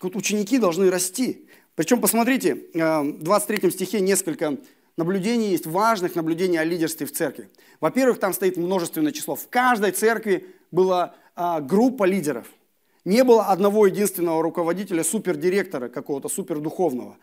Вот 0.00 0.16
ученики 0.16 0.58
должны 0.58 0.90
расти. 0.90 1.46
Причем, 1.76 2.00
посмотрите, 2.00 2.64
э, 2.74 3.02
в 3.02 3.22
23 3.22 3.70
стихе 3.70 4.00
несколько 4.00 4.58
наблюдений 4.96 5.50
есть, 5.50 5.66
важных 5.66 6.16
наблюдений 6.16 6.58
о 6.58 6.64
лидерстве 6.64 7.06
в 7.06 7.12
церкви. 7.12 7.48
Во-первых, 7.80 8.18
там 8.18 8.32
стоит 8.32 8.56
множественное 8.56 9.12
число. 9.12 9.36
В 9.36 9.46
каждой 9.48 9.92
церкви 9.92 10.48
была 10.72 11.14
а, 11.36 11.60
группа 11.60 12.02
лидеров– 12.02 12.48
не 13.04 13.24
было 13.24 13.46
одного 13.46 13.86
единственного 13.86 14.42
руководителя, 14.42 15.02
супердиректора 15.02 15.88
какого-то, 15.88 16.28
супердуховного. 16.28 17.16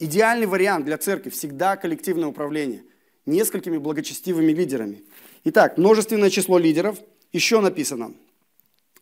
Идеальный 0.00 0.46
вариант 0.46 0.86
для 0.86 0.98
церкви 0.98 1.30
всегда 1.30 1.76
коллективное 1.76 2.28
управление 2.28 2.82
несколькими 3.26 3.78
благочестивыми 3.78 4.52
лидерами. 4.52 5.04
Итак, 5.44 5.78
множественное 5.78 6.30
число 6.30 6.58
лидеров. 6.58 6.98
Еще 7.32 7.60
написано. 7.60 8.12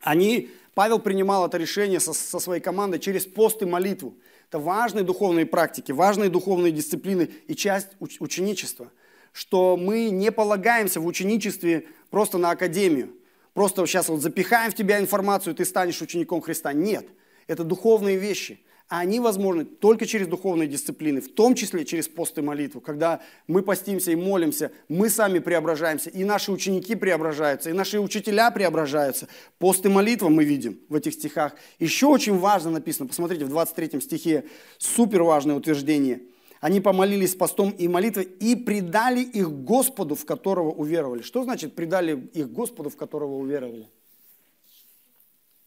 Они, 0.02 0.50
Павел 0.74 0.98
принимал 0.98 1.46
это 1.46 1.56
решение 1.56 2.00
со, 2.00 2.12
со 2.12 2.38
своей 2.38 2.60
командой 2.60 2.98
через 2.98 3.24
пост 3.26 3.62
и 3.62 3.64
молитву. 3.64 4.14
Это 4.48 4.58
важные 4.58 5.04
духовные 5.04 5.46
практики, 5.46 5.92
важные 5.92 6.28
духовные 6.28 6.72
дисциплины 6.72 7.30
и 7.46 7.54
часть 7.54 7.88
уч, 8.00 8.20
ученичества. 8.20 8.90
Что 9.32 9.78
мы 9.78 10.10
не 10.10 10.30
полагаемся 10.30 11.00
в 11.00 11.06
ученичестве 11.06 11.86
просто 12.10 12.38
на 12.38 12.50
академию– 12.50 13.14
просто 13.54 13.86
сейчас 13.86 14.08
вот 14.08 14.20
запихаем 14.20 14.70
в 14.70 14.74
тебя 14.74 14.98
информацию, 14.98 15.54
и 15.54 15.56
ты 15.56 15.64
станешь 15.64 16.00
учеником 16.00 16.40
Христа. 16.40 16.72
Нет, 16.72 17.06
это 17.46 17.64
духовные 17.64 18.16
вещи. 18.16 18.60
А 18.92 18.98
они 18.98 19.20
возможны 19.20 19.64
только 19.64 20.04
через 20.04 20.26
духовные 20.26 20.68
дисциплины, 20.68 21.22
в 21.22 21.32
том 21.32 21.54
числе 21.54 21.86
через 21.86 22.08
пост 22.08 22.36
и 22.36 22.42
молитву. 22.42 22.82
Когда 22.82 23.22
мы 23.46 23.62
постимся 23.62 24.10
и 24.10 24.16
молимся, 24.16 24.70
мы 24.86 25.08
сами 25.08 25.38
преображаемся, 25.38 26.10
и 26.10 26.24
наши 26.24 26.52
ученики 26.52 26.94
преображаются, 26.94 27.70
и 27.70 27.72
наши 27.72 27.98
учителя 27.98 28.50
преображаются. 28.50 29.28
Пост 29.58 29.86
и 29.86 29.88
молитва 29.88 30.28
мы 30.28 30.44
видим 30.44 30.78
в 30.90 30.94
этих 30.94 31.14
стихах. 31.14 31.54
Еще 31.78 32.04
очень 32.04 32.36
важно 32.36 32.70
написано, 32.70 33.08
посмотрите, 33.08 33.46
в 33.46 33.48
23 33.48 33.98
стихе 34.02 34.44
супер 34.76 35.22
важное 35.22 35.56
утверждение. 35.56 36.20
Они 36.60 36.82
помолились 36.82 37.34
постом 37.34 37.70
и 37.70 37.88
молитвой 37.88 38.24
и 38.24 38.54
предали 38.54 39.22
их 39.22 39.50
Господу, 39.50 40.16
в 40.16 40.26
которого 40.26 40.70
уверовали. 40.70 41.22
Что 41.22 41.44
значит 41.44 41.74
предали 41.74 42.28
их 42.34 42.52
Господу, 42.52 42.90
в 42.90 42.96
которого 42.96 43.36
уверовали? 43.36 43.88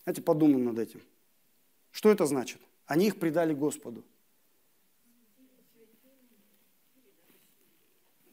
Давайте 0.06 0.22
подумаем 0.22 0.66
над 0.66 0.78
этим. 0.78 1.02
Что 1.92 2.12
это 2.12 2.28
значит? 2.28 2.60
Они 2.86 3.08
их 3.08 3.20
предали 3.20 3.54
Господу. 3.54 4.04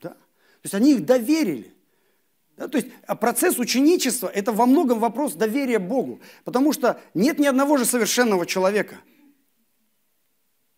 Да. 0.01 0.11
То 0.11 0.17
есть 0.65 0.75
они 0.75 0.93
их 0.93 1.07
доверили. 1.07 1.73
Да, 2.57 2.69
то 2.69 2.77
есть 2.77 2.89
а 3.07 3.17
процесс 3.17 3.59
ученичества– 3.59 4.29
это 4.35 4.53
во 4.53 4.67
многом 4.67 4.99
вопрос 4.99 5.35
доверия 5.35 5.79
Богу. 5.79 6.21
Потому 6.45 6.73
что 6.73 7.01
нет 7.15 7.39
ни 7.39 7.47
одного 7.47 7.77
же 7.79 7.85
совершенного 7.85 8.47
человека. 8.47 9.01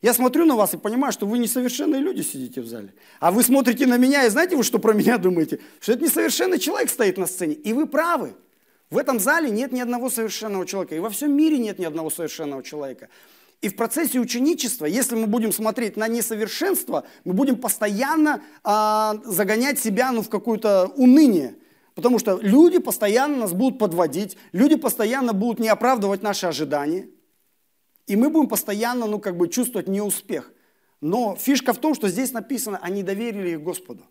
Я 0.00 0.12
смотрю 0.12 0.44
на 0.44 0.54
вас 0.54 0.74
и 0.74 0.76
понимаю, 0.76 1.12
что 1.14 1.26
вы 1.26 1.38
несовершенные 1.38 2.00
люди 2.00 2.20
сидите 2.20 2.60
в 2.60 2.66
зале. 2.66 2.94
А 3.20 3.32
вы 3.32 3.42
смотрите 3.42 3.87
на 3.87 3.96
меня 3.96 4.26
и 4.26 4.28
знаете 4.28 4.54
вы, 4.54 4.62
что 4.62 4.78
про 4.78 4.92
меня 4.92 5.16
думаете? 5.16 5.60
Что 5.80 5.92
это 5.92 6.04
несовершенный 6.04 6.58
человек 6.58 6.90
стоит 6.90 7.16
на 7.16 7.26
сцене. 7.26 7.54
И 7.54 7.72
вы 7.72 7.87
правы. 7.87 8.34
В 8.90 8.98
этом 8.98 9.18
зале 9.18 9.50
нет 9.50 9.72
ни 9.72 9.80
одного 9.80 10.10
совершенного 10.10 10.66
человека. 10.66 10.94
И 10.94 10.98
во 10.98 11.08
всем 11.08 11.34
мире 11.34 11.56
нет 11.58 11.78
ни 11.78 11.87
одного 11.87 12.10
совершенного 12.10 12.62
человека. 12.62 13.08
И 13.64 13.68
в 13.70 13.77
процессе 13.77 14.18
ученичества, 14.20 14.85
если 14.85 15.14
мы 15.14 15.27
будем 15.27 15.50
смотреть 15.50 15.96
на 15.96 16.07
несовершенство, 16.07 17.07
мы 17.24 17.33
будем 17.33 17.57
постоянно 17.57 18.42
а, 18.62 19.16
загонять 19.24 19.79
себя 19.79 20.12
ну, 20.12 20.20
в 20.22 20.29
какое-то 20.29 20.92
уныние. 20.96 21.55
Потому 21.94 22.18
что 22.18 22.38
люди 22.42 22.77
постоянно 22.77 23.38
нас 23.38 23.55
будут 23.55 23.79
подводить, 23.79 24.37
люди 24.53 24.77
постоянно 24.77 25.33
будут 25.33 25.61
не 25.61 25.68
оправдывать 25.68 26.20
наши 26.20 26.44
ожидания. 26.44 27.09
И 28.07 28.16
мы 28.16 28.29
будем 28.29 28.50
постоянно 28.50 29.07
ну, 29.07 29.18
как 29.18 29.38
бы 29.38 29.48
чувствовать 29.48 29.88
неуспех. 29.88 30.53
Но 31.00 31.35
фишка 31.35 31.72
в 31.72 31.79
том, 31.79 31.94
что 31.94 32.11
здесь 32.11 32.33
написано, 32.33 32.79
они 32.83 33.03
доверили 33.03 33.53
их 33.53 33.62
Господу. 33.62 34.05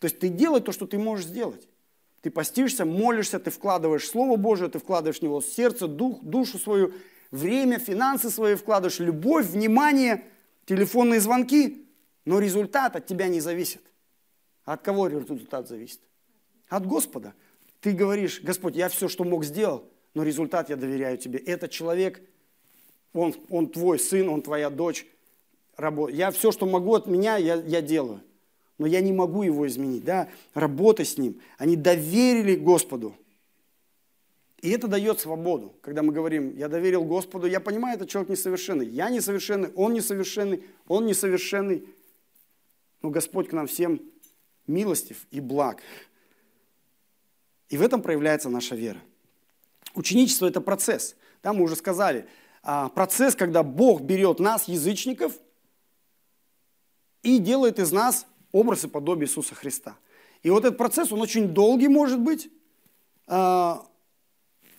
То 0.00 0.04
есть 0.04 0.18
ты 0.18 0.28
делай 0.28 0.60
то, 0.60 0.70
что 0.70 0.86
ты 0.86 0.98
можешь 0.98 1.24
сделать. 1.24 1.66
Ты 2.20 2.30
постишься, 2.30 2.84
молишься, 2.84 3.40
ты 3.40 3.50
вкладываешь 3.50 4.06
Слово 4.06 4.36
Божие, 4.36 4.68
ты 4.68 4.78
вкладываешь 4.78 5.20
в 5.20 5.22
него 5.22 5.40
сердце, 5.40 5.88
дух, 5.88 6.22
душу 6.22 6.58
свою, 6.58 6.92
время, 7.30 7.78
финансы 7.78 8.30
свои 8.30 8.54
вкладываешь, 8.54 9.00
любовь, 9.00 9.46
внимание, 9.46 10.24
телефонные 10.64 11.20
звонки, 11.20 11.86
но 12.24 12.38
результат 12.38 12.96
от 12.96 13.06
тебя 13.06 13.28
не 13.28 13.40
зависит. 13.40 13.82
От 14.64 14.82
кого 14.82 15.06
результат 15.06 15.68
зависит? 15.68 16.00
От 16.68 16.86
Господа. 16.86 17.34
Ты 17.80 17.92
говоришь, 17.92 18.40
Господь, 18.42 18.76
я 18.76 18.88
все, 18.88 19.08
что 19.08 19.24
мог, 19.24 19.44
сделал, 19.44 19.88
но 20.14 20.22
результат 20.22 20.68
я 20.68 20.76
доверяю 20.76 21.16
тебе. 21.16 21.38
Этот 21.38 21.70
человек, 21.70 22.20
он, 23.12 23.34
он 23.48 23.68
твой 23.68 23.98
сын, 23.98 24.28
он 24.28 24.42
твоя 24.42 24.68
дочь. 24.68 25.06
Я 26.10 26.30
все, 26.32 26.52
что 26.52 26.66
могу 26.66 26.94
от 26.94 27.06
меня, 27.06 27.36
я, 27.36 27.54
я 27.54 27.80
делаю. 27.80 28.22
Но 28.78 28.86
я 28.86 29.00
не 29.00 29.12
могу 29.12 29.42
его 29.42 29.66
изменить. 29.66 30.04
Да? 30.04 30.28
Работа 30.54 31.04
с 31.04 31.18
ним. 31.18 31.40
Они 31.56 31.76
доверили 31.76 32.56
Господу. 32.56 33.16
И 34.60 34.70
это 34.70 34.88
дает 34.88 35.20
свободу, 35.20 35.76
когда 35.82 36.02
мы 36.02 36.12
говорим, 36.12 36.56
я 36.56 36.68
доверил 36.68 37.04
Господу, 37.04 37.46
я 37.46 37.60
понимаю, 37.60 37.96
этот 37.96 38.08
человек 38.08 38.30
несовершенный, 38.30 38.86
я 38.86 39.08
несовершенный, 39.08 39.70
он 39.74 39.94
несовершенный, 39.94 40.64
он 40.88 41.06
несовершенный. 41.06 41.88
Но 43.00 43.10
Господь 43.10 43.48
к 43.48 43.52
нам 43.52 43.68
всем 43.68 44.02
милостив 44.66 45.26
и 45.30 45.40
благ. 45.40 45.80
И 47.68 47.76
в 47.76 47.82
этом 47.82 48.02
проявляется 48.02 48.48
наша 48.48 48.74
вера. 48.74 49.00
Ученичество– 49.94 50.46
это 50.48 50.60
процесс. 50.60 51.14
Да, 51.42 51.52
мы 51.52 51.62
уже 51.62 51.76
сказали, 51.76 52.26
а, 52.62 52.88
процесс, 52.88 53.36
когда 53.36 53.62
Бог 53.62 54.00
берет 54.00 54.40
нас, 54.40 54.66
язычников, 54.66 55.38
и 57.22 57.38
делает 57.38 57.78
из 57.78 57.92
нас 57.92 58.26
образ 58.52 58.84
и 58.84 58.88
подобие 58.88 59.26
Иисуса 59.26 59.54
Христа. 59.54 59.96
И 60.42 60.50
вот 60.50 60.64
этот 60.64 60.78
процесс, 60.78 61.12
он 61.12 61.20
очень 61.20 61.48
долгий 61.48 61.88
может 61.88 62.20
быть, 62.20 62.50
а, 63.26 63.87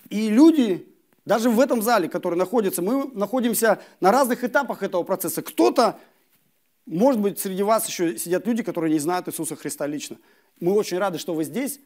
и 0.09 0.29
люди, 0.29 0.87
даже 1.25 1.49
в 1.49 1.59
этом 1.59 1.81
зале, 1.81 2.09
который 2.09 2.35
находится, 2.35 2.81
мы 2.81 3.11
находимся 3.13 3.81
на 3.99 4.11
разных 4.11 4.43
этапах 4.43 4.83
этого 4.83 5.03
процесса. 5.03 5.41
Кто-то, 5.41 5.99
может 6.85 7.21
быть, 7.21 7.39
среди 7.39 7.63
вас 7.63 7.87
еще 7.87 8.17
сидят 8.17 8.47
люди, 8.47 8.63
которые 8.63 8.91
не 8.91 8.99
знают 8.99 9.27
Иисуса 9.27 9.55
Христа 9.55 9.85
лично. 9.85 10.17
Мы 10.59 10.73
очень 10.73 10.97
рады, 10.97 11.19
что 11.19 11.33
вы 11.33 11.43
здесь, 11.43 11.79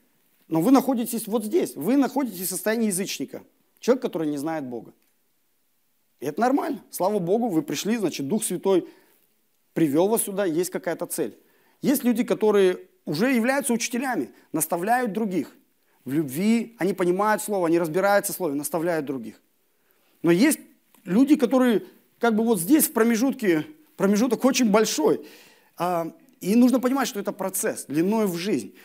но 0.47 0.61
вы 0.61 0.71
находитесь 0.71 1.27
вот 1.27 1.43
здесь. 1.43 1.75
Вы 1.75 1.97
находитесь 1.97 2.47
в 2.47 2.49
состоянии 2.49 2.87
язычника. 2.87 3.43
Человек, 3.79 4.01
который 4.01 4.29
не 4.29 4.37
знает 4.37 4.65
Бога. 4.65 4.93
И 6.19 6.25
это 6.25 6.39
нормально. 6.39 6.81
Слава 6.89 7.19
Богу, 7.19 7.49
вы 7.49 7.61
пришли, 7.61 7.97
значит, 7.97 8.27
Дух 8.27 8.43
Святой 8.45 8.87
привел 9.73 10.07
вас 10.07 10.23
сюда, 10.23 10.45
есть 10.45 10.69
какая-то 10.69 11.05
цель. 11.05 11.37
Есть 11.81 12.05
люди, 12.05 12.23
которые 12.23 12.79
уже 13.03 13.33
являются 13.33 13.73
учителями, 13.73 14.31
наставляют 14.53 15.11
других 15.11 15.53
в 16.05 16.11
любви, 16.13 16.75
они 16.79 16.93
понимают 16.93 17.41
слово, 17.41 17.67
они 17.67 17.79
разбираются 17.79 18.33
в 18.33 18.35
слове, 18.35 18.55
наставляют 18.55 19.05
других. 19.05 19.41
Но 20.21 20.31
есть 20.31 20.59
люди, 21.03 21.35
которые 21.35 21.83
как 22.19 22.35
бы 22.35 22.43
вот 22.43 22.59
здесь 22.59 22.87
в 22.87 22.93
промежутке, 22.93 23.65
промежуток 23.97 24.43
очень 24.45 24.69
большой. 24.69 25.25
А, 25.77 26.13
и 26.39 26.55
нужно 26.55 26.79
понимать, 26.79 27.07
что 27.07 27.19
это 27.19 27.31
процесс, 27.31 27.85
длиной 27.87 28.27
в 28.27 28.35
жизнь. 28.35 28.75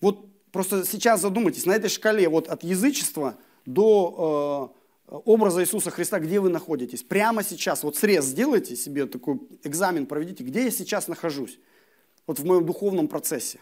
Вот 0.00 0.28
просто 0.52 0.84
сейчас 0.84 1.20
задумайтесь, 1.20 1.66
на 1.66 1.72
этой 1.72 1.90
шкале 1.90 2.28
вот 2.28 2.48
от 2.48 2.62
язычества 2.62 3.36
до 3.64 4.72
э, 5.08 5.14
образа 5.24 5.62
Иисуса 5.62 5.90
Христа, 5.90 6.18
где 6.20 6.40
вы 6.40 6.48
находитесь? 6.48 7.02
Прямо 7.02 7.42
сейчас, 7.42 7.82
вот 7.82 7.96
срез 7.96 8.24
сделайте 8.26 8.76
себе 8.76 9.06
такой 9.06 9.40
экзамен, 9.64 10.06
проведите, 10.06 10.44
где 10.44 10.64
я 10.64 10.70
сейчас 10.70 11.08
нахожусь? 11.08 11.58
Вот 12.26 12.38
в 12.38 12.44
моем 12.44 12.64
духовном 12.64 13.08
процессе. 13.08 13.58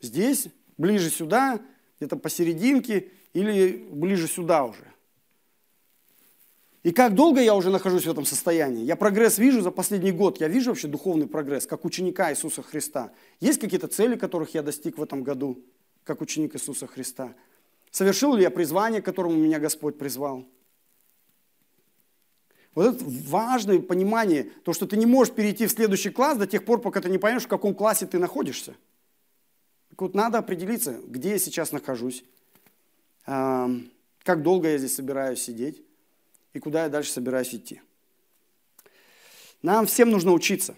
Здесь, 0.00 0.48
ближе 0.78 1.10
сюда, 1.10 1.60
где-то 1.98 2.16
посерединке 2.16 3.10
или 3.32 3.86
ближе 3.90 4.26
сюда 4.26 4.64
уже. 4.64 4.90
И 6.82 6.92
как 6.92 7.14
долго 7.14 7.42
я 7.42 7.54
уже 7.54 7.68
нахожусь 7.68 8.06
в 8.06 8.10
этом 8.10 8.24
состоянии? 8.24 8.84
Я 8.84 8.96
прогресс 8.96 9.36
вижу 9.36 9.60
за 9.60 9.70
последний 9.70 10.12
год. 10.12 10.40
Я 10.40 10.48
вижу 10.48 10.70
вообще 10.70 10.88
духовный 10.88 11.26
прогресс, 11.26 11.66
как 11.66 11.84
ученика 11.84 12.32
Иисуса 12.32 12.62
Христа. 12.62 13.12
Есть 13.38 13.60
какие-то 13.60 13.86
цели, 13.86 14.16
которых 14.16 14.54
я 14.54 14.62
достиг 14.62 14.96
в 14.96 15.02
этом 15.02 15.22
году, 15.22 15.62
как 16.04 16.22
ученик 16.22 16.56
Иисуса 16.56 16.86
Христа? 16.86 17.34
Совершил 17.90 18.34
ли 18.34 18.42
я 18.42 18.50
призвание, 18.50 19.02
к 19.02 19.04
которому 19.04 19.36
меня 19.36 19.58
Господь 19.58 19.98
призвал? 19.98 20.46
Вот 22.74 22.94
это 22.94 23.04
важное 23.04 23.80
понимание, 23.80 24.44
то, 24.64 24.72
что 24.72 24.86
ты 24.86 24.96
не 24.96 25.04
можешь 25.04 25.34
перейти 25.34 25.66
в 25.66 25.72
следующий 25.72 26.10
класс 26.10 26.38
до 26.38 26.46
тех 26.46 26.64
пор, 26.64 26.80
пока 26.80 27.00
ты 27.00 27.10
не 27.10 27.18
поймешь, 27.18 27.42
в 27.42 27.48
каком 27.48 27.74
классе 27.74 28.06
ты 28.06 28.18
находишься. 28.18 28.74
Надо 30.08 30.38
определиться, 30.38 31.00
где 31.06 31.30
я 31.30 31.38
сейчас 31.38 31.72
нахожусь, 31.72 32.24
как 33.24 34.42
долго 34.42 34.68
я 34.68 34.78
здесь 34.78 34.94
собираюсь 34.94 35.42
сидеть 35.42 35.82
и 36.52 36.58
куда 36.58 36.84
я 36.84 36.88
дальше 36.88 37.12
собираюсь 37.12 37.54
идти. 37.54 37.80
Нам 39.62 39.86
всем 39.86 40.10
нужно 40.10 40.32
учиться. 40.32 40.74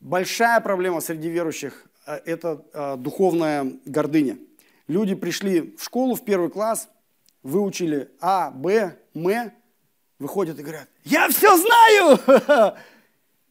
Большая 0.00 0.60
проблема 0.60 1.00
среди 1.00 1.28
верующих 1.28 1.86
э,– 2.06 2.16
это 2.26 2.64
э, 2.72 2.96
духовная 2.96 3.72
гордыня. 3.84 4.36
Люди 4.88 5.14
пришли 5.14 5.76
в 5.76 5.84
школу 5.84 6.16
в 6.16 6.24
первый 6.24 6.50
класс, 6.50 6.88
выучили 7.44 8.10
А, 8.20 8.50
Б, 8.50 8.98
М, 9.14 9.52
выходят 10.18 10.58
и 10.58 10.62
говорят, 10.62 10.88
я 11.04 11.28
все 11.28 11.56
знаю! 11.56 12.18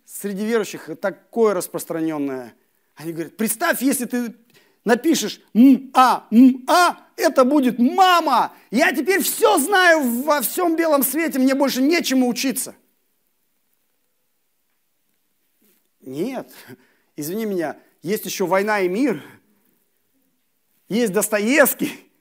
Среди 0.06 0.46
верующих 0.46 0.90
такое 1.00 1.54
распространенное 1.54 2.54
они 3.02 3.14
говорят, 3.14 3.38
представь, 3.38 3.82
если 3.82 4.06
ты 4.06 4.36
напишешь 4.86 5.42
м-а, 5.54 6.28
м-а, 6.32 7.08
это 7.16 7.46
будет 7.46 7.80
мама. 7.80 8.54
Я 8.70 8.94
теперь 8.94 9.22
все 9.22 9.58
знаю 9.60 10.24
во 10.24 10.42
всем 10.42 10.76
белом 10.76 11.04
свете, 11.04 11.40
мне 11.40 11.56
больше 11.56 11.82
нечему 11.82 12.28
учиться. 12.28 12.76
Нет, 16.02 16.52
извини 17.16 17.46
меня, 17.46 17.78
есть 18.02 18.26
еще 18.26 18.46
«Война 18.46 18.82
и 18.82 18.90
мир», 18.90 19.24
есть 20.90 21.14
Достоевский. 21.14 22.12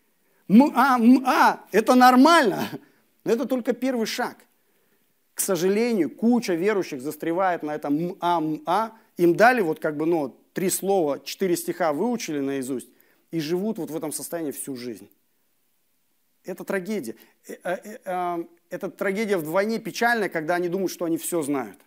М-а, 0.49 0.99
м-а, 0.99 1.65
это 1.73 1.95
нормально, 1.95 2.69
но 3.25 3.33
это 3.33 3.47
только 3.47 3.73
первый 3.73 4.07
шаг. 4.07 4.37
К 5.35 5.41
сожалению, 5.41 6.11
куча 6.11 6.55
верующих 6.55 7.01
застревает 7.01 7.63
на 7.63 7.75
этом 7.75 7.97
м-а, 7.97 8.39
м-а. 8.39 8.93
Им 9.17 9.35
дали 9.35 9.63
вот 9.63 9.81
как 9.81 9.97
бы, 9.97 10.07
ну, 10.07 10.40
три 10.61 10.69
слова, 10.69 11.21
четыре 11.21 11.57
стиха 11.57 11.95
выучили 11.95 12.39
наизусть 12.39 12.91
и 13.31 13.41
живут 13.41 13.79
вот 13.79 13.91
в 13.91 13.97
этом 13.97 14.13
состоянии 14.13 14.51
всю 14.51 14.77
жизнь. 14.77 15.09
Это 16.45 16.65
трагедия. 16.65 17.17
Э, 17.49 17.55
э, 17.65 17.99
э, 18.05 18.45
это 18.69 18.91
трагедия 18.91 19.39
вдвойне 19.39 19.79
печальная, 19.79 20.29
когда 20.29 20.57
они 20.57 20.69
думают, 20.69 20.93
что 20.93 21.07
они 21.07 21.17
все 21.17 21.41
знают. 21.41 21.81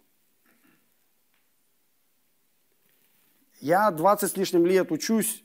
Я 3.60 3.92
20 3.92 4.32
с 4.32 4.38
лишним 4.38 4.66
лет 4.66 4.92
учусь, 4.92 5.44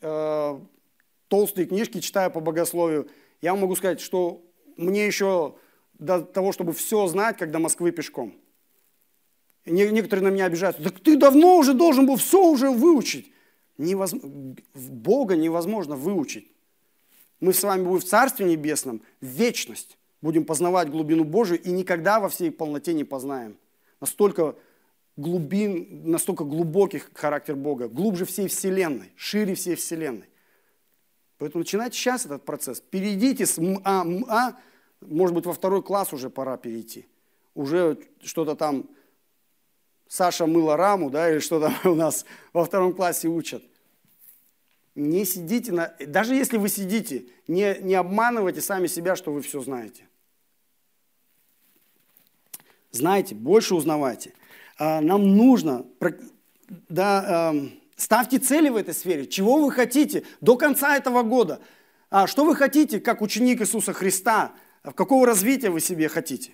толстые 1.29 1.67
книжки 1.67 2.01
читаю 2.01 2.31
по 2.31 2.41
богословию. 2.41 3.11
Я 3.43 3.55
могу 3.55 3.77
сказать, 3.77 4.01
что 4.01 4.43
мне 4.79 5.07
еще 5.07 5.55
до 5.99 6.23
того, 6.23 6.53
чтобы 6.53 6.73
все 6.73 7.07
знать, 7.09 7.37
до 7.51 7.59
Москвы 7.59 7.93
пешком. 7.93 8.41
Некоторые 9.67 10.25
на 10.29 10.35
меня 10.35 10.47
обижаются. 10.47 10.83
Так 10.83 11.01
ты 11.01 11.17
давно 11.17 11.57
уже 11.57 11.75
должен 11.75 12.07
был 12.07 12.17
все 12.17 12.43
уже 12.43 12.71
выучить. 12.71 13.33
Невозможно, 13.77 14.57
Бога 14.75 15.37
невозможно 15.37 15.97
выучить. 15.97 16.51
Мы 17.41 17.53
с 17.53 17.63
вами 17.63 17.85
будем 17.85 18.01
в 18.01 18.05
Царстве 18.05 18.47
Небесном, 18.47 19.03
вечность. 19.21 19.99
Будем 20.21 20.45
познавать 20.45 20.91
глубину 20.91 21.23
Божию 21.23 21.63
и 21.63 21.71
никогда 21.71 22.19
во 22.19 22.29
всей 22.29 22.51
полноте 22.51 22.93
не 22.93 23.05
познаем. 23.05 23.57
Настолько 24.01 24.57
глубин, 25.17 26.11
настолько 26.11 26.45
глубокий 26.45 27.03
характер 27.15 27.55
Бога, 27.55 27.89
глубже 27.89 28.25
всей 28.25 28.49
Вселенной, 28.49 29.13
шире 29.15 29.55
всей 29.55 29.77
Вселенной. 29.77 30.29
Поэтому 31.39 31.63
начинайте 31.63 31.97
сейчас 31.97 32.27
этот 32.27 32.45
процесс. 32.45 32.81
Перейдите 32.81 33.47
с 33.47 33.59
МА, 33.59 34.05
МА, 34.05 34.59
может 35.01 35.35
быть, 35.35 35.47
во 35.47 35.53
второй 35.53 35.83
класс 35.83 36.13
уже 36.13 36.31
пора 36.31 36.57
перейти. 36.57 37.07
Уже 37.55 37.99
что-то 38.23 38.57
там 38.57 38.89
Саша 40.09 40.47
мыла 40.47 40.77
раму, 40.77 41.11
да, 41.11 41.31
или 41.31 41.39
что 41.39 41.61
там 41.61 41.75
у 41.85 41.95
нас 41.95 42.25
во 42.53 42.65
втором 42.65 42.95
классе 42.95 43.29
учат. 43.29 43.63
Не 44.95 45.25
сидите, 45.25 45.71
на, 45.71 45.95
даже 46.07 46.35
если 46.35 46.57
вы 46.57 46.69
сидите, 46.69 47.27
не, 47.47 47.77
не 47.81 47.95
обманывайте 47.95 48.61
сами 48.61 48.89
себя, 48.89 49.15
что 49.15 49.33
вы 49.33 49.43
все 49.43 49.61
знаете. 49.61 50.09
Знаете, 52.91 53.35
больше 53.35 53.75
узнавайте. 53.75 54.33
А, 54.79 55.01
нам 55.01 55.37
нужно, 55.37 55.87
да, 56.89 57.55
ставьте 57.97 58.39
цели 58.39 58.71
в 58.71 58.77
этой 58.77 58.95
сфере. 58.95 59.27
Чего 59.27 59.63
вы 59.65 59.71
хотите 59.71 60.25
до 60.41 60.57
конца 60.57 60.97
этого 60.97 61.23
года? 61.23 61.61
А 62.11 62.27
что 62.27 62.45
вы 62.45 62.57
хотите, 62.57 62.99
как 62.99 63.21
ученик 63.21 63.61
Иисуса 63.61 63.93
Христа? 63.93 64.55
Какого 64.83 65.27
развития 65.27 65.69
вы 65.69 65.81
себе 65.81 66.09
хотите? 66.09 66.53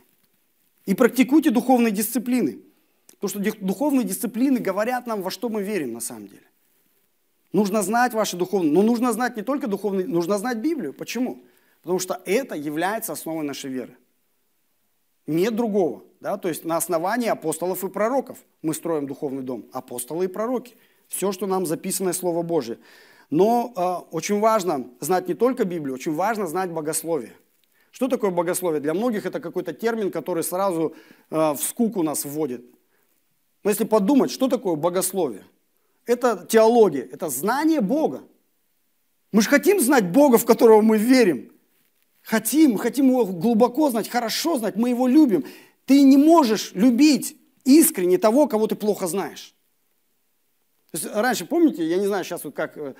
И 0.87 0.95
практикуйте 0.95 1.51
духовные 1.51 1.93
дисциплины. 1.93 2.61
Потому 3.21 3.43
что 3.45 3.65
духовные 3.65 4.05
дисциплины 4.05 4.59
говорят 4.61 5.07
нам, 5.07 5.23
во 5.23 5.31
что 5.31 5.49
мы 5.49 5.63
верим 5.63 5.93
на 5.93 6.01
самом 6.01 6.29
деле. 6.29 6.47
Нужно 7.53 7.83
знать 7.83 8.13
ваши 8.15 8.37
духовные, 8.37 8.73
но 8.73 8.83
нужно 8.83 9.13
знать 9.13 9.37
не 9.37 9.43
только 9.43 9.69
духовные, 9.69 10.07
нужно 10.07 10.39
знать 10.39 10.59
Библию. 10.59 10.93
Почему? 10.93 11.45
Потому 11.83 12.01
что 12.01 12.21
это 12.25 12.57
является 12.57 13.13
основой 13.13 13.45
нашей 13.45 13.71
веры. 13.71 13.97
Нет 15.27 15.55
другого. 15.55 16.03
Да? 16.21 16.37
То 16.37 16.49
есть 16.49 16.65
на 16.65 16.77
основании 16.77 17.29
апостолов 17.29 17.85
и 17.85 17.89
пророков 17.89 18.39
мы 18.63 18.75
строим 18.75 19.07
духовный 19.07 19.43
дом. 19.43 19.67
Апостолы 19.73 20.25
и 20.25 20.29
пророки. 20.29 20.75
Все, 21.09 21.33
что 21.33 21.47
нам 21.47 21.67
записано 21.67 22.13
Слово 22.13 22.43
Божие. 22.43 22.79
Но 23.31 23.73
э, 23.77 24.15
очень 24.15 24.41
важно 24.41 24.87
знать 25.01 25.29
не 25.29 25.35
только 25.35 25.65
Библию, 25.65 25.95
очень 25.95 26.15
важно 26.15 26.47
знать 26.47 26.71
богословие. 26.71 27.33
Что 27.91 28.09
такое 28.09 28.31
богословие? 28.31 28.81
Для 28.81 28.95
многих 28.95 29.27
это 29.27 29.39
какой-то 29.39 29.73
термин, 29.73 30.11
который 30.11 30.43
сразу 30.43 30.95
э, 31.31 31.53
в 31.53 31.59
скуку 31.59 32.03
нас 32.03 32.25
вводит. 32.25 32.65
Но 33.65 33.71
если 33.71 33.85
подумать, 33.85 34.31
что 34.31 34.49
такое 34.49 34.77
богословие? 34.77 35.45
Это 36.07 36.47
теология, 36.49 37.09
это 37.11 37.31
знание 37.31 37.81
Бога. 37.81 38.23
Мы 39.33 39.41
же 39.41 39.49
хотим 39.49 39.81
знать 39.81 40.13
Бога, 40.13 40.37
в 40.37 40.45
которого 40.45 40.83
мы 40.83 40.99
верим. 40.99 41.51
Хотим, 42.23 42.73
мы 42.73 42.79
хотим 42.79 43.09
его 43.09 43.25
глубоко 43.25 43.91
знать, 43.91 44.09
хорошо 44.09 44.59
знать, 44.59 44.77
мы 44.77 44.91
его 44.91 45.07
любим. 45.07 45.45
Ты 45.87 46.03
не 46.03 46.17
можешь 46.17 46.73
любить 46.73 47.37
искренне 47.65 48.19
того, 48.19 48.47
кого 48.47 48.67
ты 48.67 48.77
плохо 48.77 49.07
знаешь. 49.07 49.55
Есть 50.93 51.07
раньше, 51.07 51.47
помните, 51.47 51.85
я 51.85 51.97
не 51.97 52.07
знаю 52.07 52.25
сейчас 52.25 52.45
вот 52.45 52.55
как 52.55 52.77
э, 52.77 52.95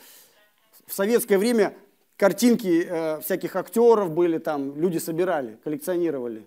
в 0.87 0.93
советское 0.93 1.39
время 1.39 1.77
картинки 2.17 2.87
э, 2.89 3.21
всяких 3.21 3.55
актеров 3.55 4.11
были 4.11 4.39
там, 4.39 4.79
люди 4.79 4.99
собирали, 4.99 5.59
коллекционировали. 5.63 6.47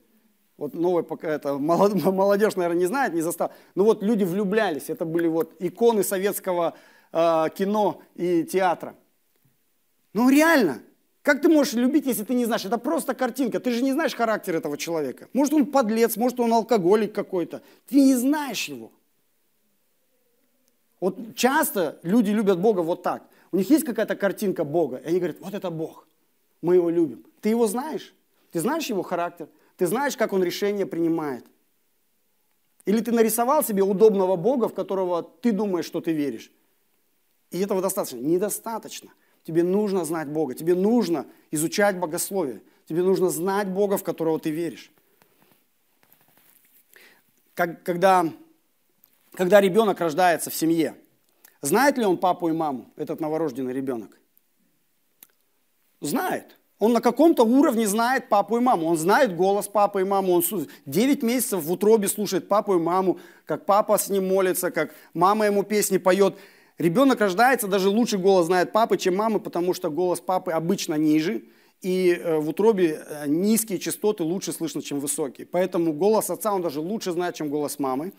Вот 0.58 0.74
новая 0.74 1.04
пока 1.04 1.30
это 1.30 1.58
молодежь, 1.58 2.56
наверное, 2.56 2.80
не 2.80 2.88
знает, 2.88 3.13
не 3.13 3.22
застал. 3.22 3.52
Но 3.76 3.84
вот 3.84 4.04
люди 4.04 4.24
влюблялись. 4.24 4.89
Это 4.89 5.06
были 5.06 5.28
вот 5.28 5.54
иконы 5.60 6.04
советского 6.04 6.74
э, 7.12 7.46
кино 7.56 8.02
и 8.15 8.43
театра. 8.43 8.96
Ну 10.13 10.30
реально, 10.30 10.82
как 11.22 11.41
ты 11.41 11.50
можешь 11.50 11.74
любить, 11.74 12.06
если 12.06 12.24
ты 12.24 12.34
не 12.34 12.46
знаешь? 12.46 12.65
Это 12.65 12.78
просто 12.78 13.13
картинка. 13.13 13.60
Ты 13.60 13.72
же 13.72 13.84
не 13.84 13.91
знаешь 13.91 14.15
характер 14.15 14.56
этого 14.56 14.78
человека. 14.78 15.28
Может, 15.34 15.54
он 15.54 15.65
подлец, 15.65 16.17
может, 16.17 16.39
он 16.39 16.54
алкоголик 16.54 17.13
какой-то. 17.13 17.62
Ты 17.88 17.98
не 17.98 18.15
знаешь 18.15 18.67
его. 18.70 18.91
Вот 21.00 21.36
часто 21.36 22.00
люди 22.02 22.32
любят 22.32 22.60
Бога 22.60 22.80
вот 22.80 23.04
так. 23.04 23.24
У 23.52 23.58
них 23.58 23.70
есть 23.70 23.86
какая-то 23.86 24.15
картинка 24.15 24.63
Бога, 24.63 24.98
и 24.98 25.08
они 25.08 25.20
говорят, 25.20 25.38
вот 25.39 25.54
это 25.54 25.70
Бог, 25.70 26.08
мы 26.62 26.76
его 26.76 26.89
любим. 26.89 27.26
Ты 27.41 27.50
его 27.50 27.67
знаешь? 27.67 28.15
Ты 28.52 28.60
знаешь 28.60 28.88
его 28.88 29.04
характер? 29.04 29.48
Ты 29.78 29.88
знаешь, 29.88 30.18
как 30.18 30.34
он 30.34 30.44
решение 30.44 30.86
принимает. 30.86 31.46
Или 32.86 33.02
ты 33.02 33.12
нарисовал 33.12 33.63
себе 33.63 33.84
удобного 33.84 34.36
Бога, 34.36 34.68
в 34.68 34.74
которого 34.74 35.24
ты 35.24 35.52
думаешь, 35.52 35.86
что 35.86 36.02
ты 36.02 36.13
веришь. 36.13 36.52
И 37.52 37.60
этого 37.60 37.82
достаточно. 37.82 38.18
Недостаточно. 38.18 39.12
Тебе 39.44 39.63
нужно 39.63 40.04
знать 40.04 40.28
Бога, 40.28 40.56
тебе 40.56 40.76
нужно 40.76 41.26
изучать 41.52 41.98
богословие, 41.98 42.62
тебе 42.86 43.02
нужно 43.02 43.30
знать 43.30 43.70
Бога, 43.70 43.96
в 43.98 44.04
которого 44.04 44.40
ты 44.42 44.50
веришь. 44.50 44.92
Как, 47.54 47.82
когда, 47.84 48.26
когда 49.32 49.62
ребенок 49.62 50.02
рождается 50.02 50.50
в 50.50 50.56
семье, 50.56 50.98
знает 51.62 51.98
ли 51.98 52.06
он 52.06 52.18
папу 52.18 52.50
и 52.50 52.52
маму, 52.52 52.92
этот 52.98 53.22
новорожденный 53.22 53.72
ребенок? 53.72 54.20
Знает. 56.02 56.58
Он 56.80 56.94
на 56.94 57.02
каком-то 57.02 57.44
уровне 57.44 57.88
знает 57.88 58.30
папу 58.30 58.58
и 58.58 58.60
маму. 58.60 58.86
Он 58.88 58.98
знает 58.98 59.36
голос 59.36 59.68
папы 59.68 60.02
и 60.02 60.04
мамы. 60.04 60.32
Он 60.32 60.44
9 60.86 61.24
месяцев 61.24 61.63
в 61.63 61.72
утробе 61.72 62.08
слушает 62.08 62.48
папу 62.48 62.76
и 62.76 62.80
маму, 62.80 63.20
как 63.46 63.66
папа 63.66 63.98
с 63.98 64.10
ним 64.10 64.28
молится, 64.28 64.70
как 64.70 64.94
мама 65.13 65.48
ему 65.48 65.63
песни 65.63 65.98
поет. 65.98 66.36
Ребенок 66.78 67.20
рождается, 67.20 67.68
даже 67.68 67.90
лучше 67.90 68.20
голос 68.20 68.46
знает 68.46 68.72
папы, 68.72 68.98
чем 68.98 69.16
мамы, 69.16 69.40
потому 69.40 69.74
что 69.74 69.90
голос 69.90 70.20
папы 70.20 70.52
обычно 70.52 70.94
ниже. 70.94 71.46
И 71.82 72.12
э, 72.12 72.38
в 72.38 72.50
утробе 72.50 73.04
э, 73.04 73.28
низкие 73.28 73.80
частоты 73.80 74.24
лучше 74.24 74.52
слышно, 74.52 74.84
чем 74.84 75.00
высокие. 75.00 75.48
Поэтому 75.48 75.94
голос 75.94 76.30
отца 76.30 76.54
он 76.54 76.62
даже 76.62 76.80
лучше 76.80 77.12
знает, 77.12 77.34
чем 77.34 77.50
голос 77.50 77.80
мамы. 77.80 78.13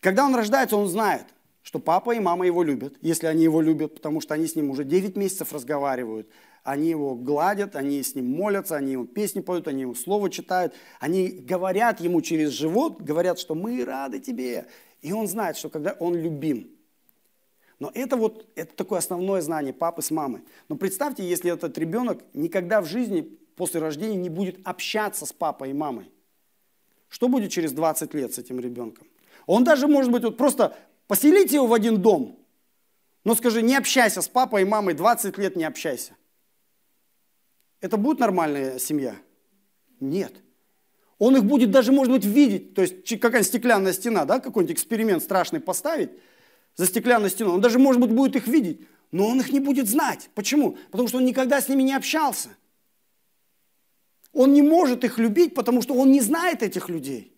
Когда 0.00 0.24
он 0.24 0.36
рождается, 0.36 0.76
он 0.76 0.86
знает, 0.86 1.26
что 1.62 1.80
папа 1.80 2.14
и 2.14 2.20
мама 2.20 2.46
его 2.46 2.62
любят, 2.62 2.94
если 3.02 3.26
они 3.26 3.42
его 3.42 3.60
любят, 3.60 3.94
потому 3.94 4.20
что 4.20 4.34
они 4.34 4.46
с 4.46 4.54
ним 4.54 4.70
уже 4.70 4.84
9 4.84 5.16
месяцев 5.16 5.52
разговаривают 5.52 6.28
они 6.66 6.88
его 6.88 7.14
гладят, 7.14 7.76
они 7.76 8.02
с 8.02 8.16
ним 8.16 8.26
молятся, 8.26 8.76
они 8.76 8.92
ему 8.92 9.06
песни 9.06 9.40
поют, 9.40 9.68
они 9.68 9.82
ему 9.82 9.94
слово 9.94 10.30
читают, 10.30 10.74
они 10.98 11.28
говорят 11.28 12.00
ему 12.00 12.20
через 12.20 12.50
живот, 12.50 13.00
говорят, 13.00 13.38
что 13.38 13.54
мы 13.54 13.84
рады 13.84 14.18
тебе. 14.18 14.66
И 15.00 15.12
он 15.12 15.28
знает, 15.28 15.56
что 15.56 15.70
когда 15.70 15.92
он 15.92 16.16
любим. 16.16 16.70
Но 17.78 17.92
это 17.94 18.16
вот 18.16 18.48
это 18.56 18.74
такое 18.74 18.98
основное 18.98 19.40
знание 19.42 19.72
папы 19.72 20.02
с 20.02 20.10
мамой. 20.10 20.42
Но 20.68 20.76
представьте, 20.76 21.22
если 21.22 21.52
этот 21.52 21.78
ребенок 21.78 22.24
никогда 22.34 22.80
в 22.80 22.86
жизни 22.86 23.38
после 23.54 23.80
рождения 23.80 24.16
не 24.16 24.28
будет 24.28 24.58
общаться 24.66 25.24
с 25.24 25.32
папой 25.32 25.70
и 25.70 25.72
мамой. 25.72 26.10
Что 27.08 27.28
будет 27.28 27.52
через 27.52 27.72
20 27.72 28.12
лет 28.14 28.34
с 28.34 28.38
этим 28.38 28.58
ребенком? 28.58 29.06
Он 29.46 29.62
даже, 29.62 29.86
может 29.86 30.10
быть, 30.10 30.24
вот 30.24 30.36
просто 30.36 30.76
поселите 31.06 31.56
его 31.56 31.68
в 31.68 31.72
один 31.72 32.02
дом, 32.02 32.40
но 33.22 33.34
скажи, 33.34 33.62
не 33.62 33.76
общайся 33.76 34.22
с 34.22 34.28
папой 34.28 34.62
и 34.62 34.64
мамой, 34.64 34.94
20 34.94 35.38
лет 35.38 35.56
не 35.56 35.64
общайся. 35.64 36.16
Это 37.80 37.96
будет 37.96 38.18
нормальная 38.18 38.78
семья? 38.78 39.16
Нет. 40.00 40.32
Он 41.18 41.36
их 41.36 41.44
будет 41.44 41.70
даже, 41.70 41.92
может 41.92 42.12
быть, 42.12 42.24
видеть. 42.24 42.74
То 42.74 42.82
есть 42.82 43.06
какая-нибудь 43.20 43.46
стеклянная 43.46 43.92
стена, 43.92 44.24
да, 44.24 44.38
какой-нибудь 44.40 44.76
эксперимент 44.76 45.22
страшный 45.22 45.60
поставить 45.60 46.10
за 46.74 46.86
стеклянной 46.86 47.30
стеной. 47.30 47.54
Он 47.54 47.60
даже, 47.60 47.78
может 47.78 48.00
быть, 48.00 48.10
будет 48.10 48.36
их 48.36 48.46
видеть, 48.46 48.86
но 49.12 49.26
он 49.28 49.40
их 49.40 49.52
не 49.52 49.60
будет 49.60 49.88
знать. 49.88 50.28
Почему? 50.34 50.76
Потому 50.90 51.08
что 51.08 51.18
он 51.18 51.24
никогда 51.24 51.60
с 51.60 51.68
ними 51.68 51.82
не 51.82 51.94
общался. 51.94 52.50
Он 54.32 54.52
не 54.52 54.62
может 54.62 55.04
их 55.04 55.18
любить, 55.18 55.54
потому 55.54 55.80
что 55.80 55.94
он 55.94 56.12
не 56.12 56.20
знает 56.20 56.62
этих 56.62 56.90
людей. 56.90 57.35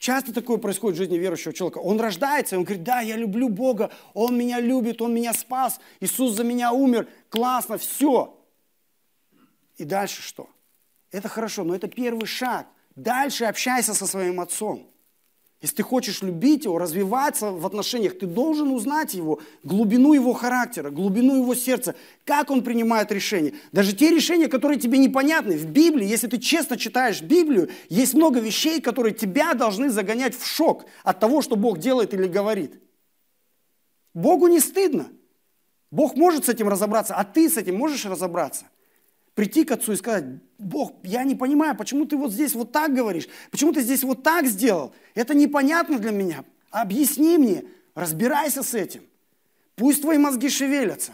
Часто 0.00 0.32
такое 0.32 0.56
происходит 0.56 0.96
в 0.96 0.98
жизни 0.98 1.18
верующего 1.18 1.52
человека. 1.52 1.76
Он 1.76 2.00
рождается, 2.00 2.54
и 2.54 2.58
он 2.58 2.64
говорит, 2.64 2.82
да, 2.82 3.00
я 3.00 3.16
люблю 3.16 3.50
Бога, 3.50 3.90
Он 4.14 4.36
меня 4.36 4.58
любит, 4.58 5.02
Он 5.02 5.12
меня 5.12 5.34
спас, 5.34 5.78
Иисус 6.00 6.34
за 6.34 6.42
меня 6.42 6.72
умер, 6.72 7.06
классно, 7.28 7.76
все. 7.76 8.42
И 9.76 9.84
дальше 9.84 10.22
что? 10.22 10.48
Это 11.10 11.28
хорошо, 11.28 11.64
но 11.64 11.74
это 11.74 11.86
первый 11.86 12.24
шаг. 12.24 12.66
Дальше 12.96 13.44
общайся 13.44 13.92
со 13.92 14.06
своим 14.06 14.40
отцом. 14.40 14.90
Если 15.60 15.76
ты 15.76 15.82
хочешь 15.82 16.22
любить 16.22 16.64
его, 16.64 16.78
развиваться 16.78 17.50
в 17.50 17.66
отношениях, 17.66 18.18
ты 18.18 18.26
должен 18.26 18.70
узнать 18.70 19.12
его, 19.12 19.40
глубину 19.62 20.14
его 20.14 20.32
характера, 20.32 20.90
глубину 20.90 21.36
его 21.36 21.54
сердца, 21.54 21.94
как 22.24 22.50
он 22.50 22.64
принимает 22.64 23.12
решения. 23.12 23.52
Даже 23.70 23.94
те 23.94 24.08
решения, 24.08 24.48
которые 24.48 24.80
тебе 24.80 24.96
непонятны. 24.96 25.58
В 25.58 25.66
Библии, 25.66 26.06
если 26.06 26.28
ты 26.28 26.38
честно 26.38 26.78
читаешь 26.78 27.20
Библию, 27.20 27.68
есть 27.90 28.14
много 28.14 28.40
вещей, 28.40 28.80
которые 28.80 29.14
тебя 29.14 29.52
должны 29.52 29.90
загонять 29.90 30.34
в 30.34 30.46
шок 30.46 30.86
от 31.04 31.20
того, 31.20 31.42
что 31.42 31.56
Бог 31.56 31.78
делает 31.78 32.14
или 32.14 32.26
говорит. 32.26 32.80
Богу 34.14 34.46
не 34.46 34.60
стыдно. 34.60 35.08
Бог 35.90 36.16
может 36.16 36.46
с 36.46 36.48
этим 36.48 36.68
разобраться, 36.68 37.14
а 37.14 37.24
ты 37.24 37.50
с 37.50 37.58
этим 37.58 37.76
можешь 37.76 38.06
разобраться– 38.06 38.64
прийти 39.40 39.64
к 39.64 39.70
Отцу 39.70 39.92
и 39.92 39.96
сказать, 39.96 40.26
Бог, 40.58 40.92
я 41.02 41.24
не 41.24 41.34
понимаю, 41.34 41.74
почему 41.74 42.04
ты 42.04 42.18
вот 42.18 42.30
здесь 42.30 42.52
вот 42.52 42.72
так 42.72 42.94
говоришь, 42.94 43.26
почему 43.50 43.72
ты 43.72 43.80
здесь 43.80 44.02
вот 44.02 44.22
так 44.22 44.44
сделал, 44.44 44.92
это 45.14 45.32
непонятно 45.32 45.98
для 45.98 46.10
меня, 46.10 46.44
объясни 46.70 47.38
мне, 47.38 47.64
разбирайся 47.94 48.62
с 48.62 48.74
этим. 48.74 49.02
Пусть 49.76 50.02
твои 50.02 50.18
мозги 50.18 50.50
шевелятся, 50.50 51.12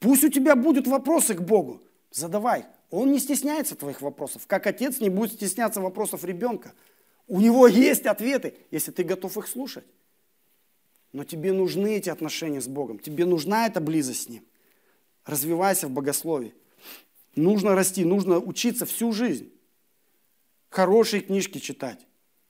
пусть 0.00 0.24
у 0.24 0.30
тебя 0.30 0.56
будут 0.56 0.88
вопросы 0.88 1.34
к 1.34 1.42
Богу, 1.42 1.80
задавай. 2.10 2.64
Он 2.90 3.12
не 3.12 3.20
стесняется 3.20 3.76
твоих 3.76 4.02
вопросов, 4.02 4.48
как 4.48 4.66
отец 4.66 4.98
не 4.98 5.08
будет 5.08 5.34
стесняться 5.34 5.80
вопросов 5.80 6.24
ребенка. 6.24 6.72
У 7.28 7.40
него 7.40 7.68
есть 7.68 8.04
ответы, 8.04 8.54
если 8.72 8.90
ты 8.90 9.04
готов 9.04 9.38
их 9.38 9.46
слушать. 9.46 9.84
Но 11.12 11.22
тебе 11.22 11.52
нужны 11.52 11.98
эти 11.98 12.10
отношения 12.10 12.60
с 12.60 12.66
Богом, 12.66 12.98
тебе 12.98 13.24
нужна 13.26 13.68
эта 13.68 13.80
близость 13.80 14.22
с 14.24 14.28
Ним. 14.28 14.42
Развивайся 15.24 15.86
в 15.86 15.92
богословии. 15.92 16.52
Нужно 17.36 17.74
расти, 17.74 18.04
нужно 18.04 18.38
учиться 18.38 18.86
всю 18.86 19.12
жизнь. 19.12 19.52
Хорошие 20.70 21.22
книжки 21.22 21.58
читать, 21.58 22.06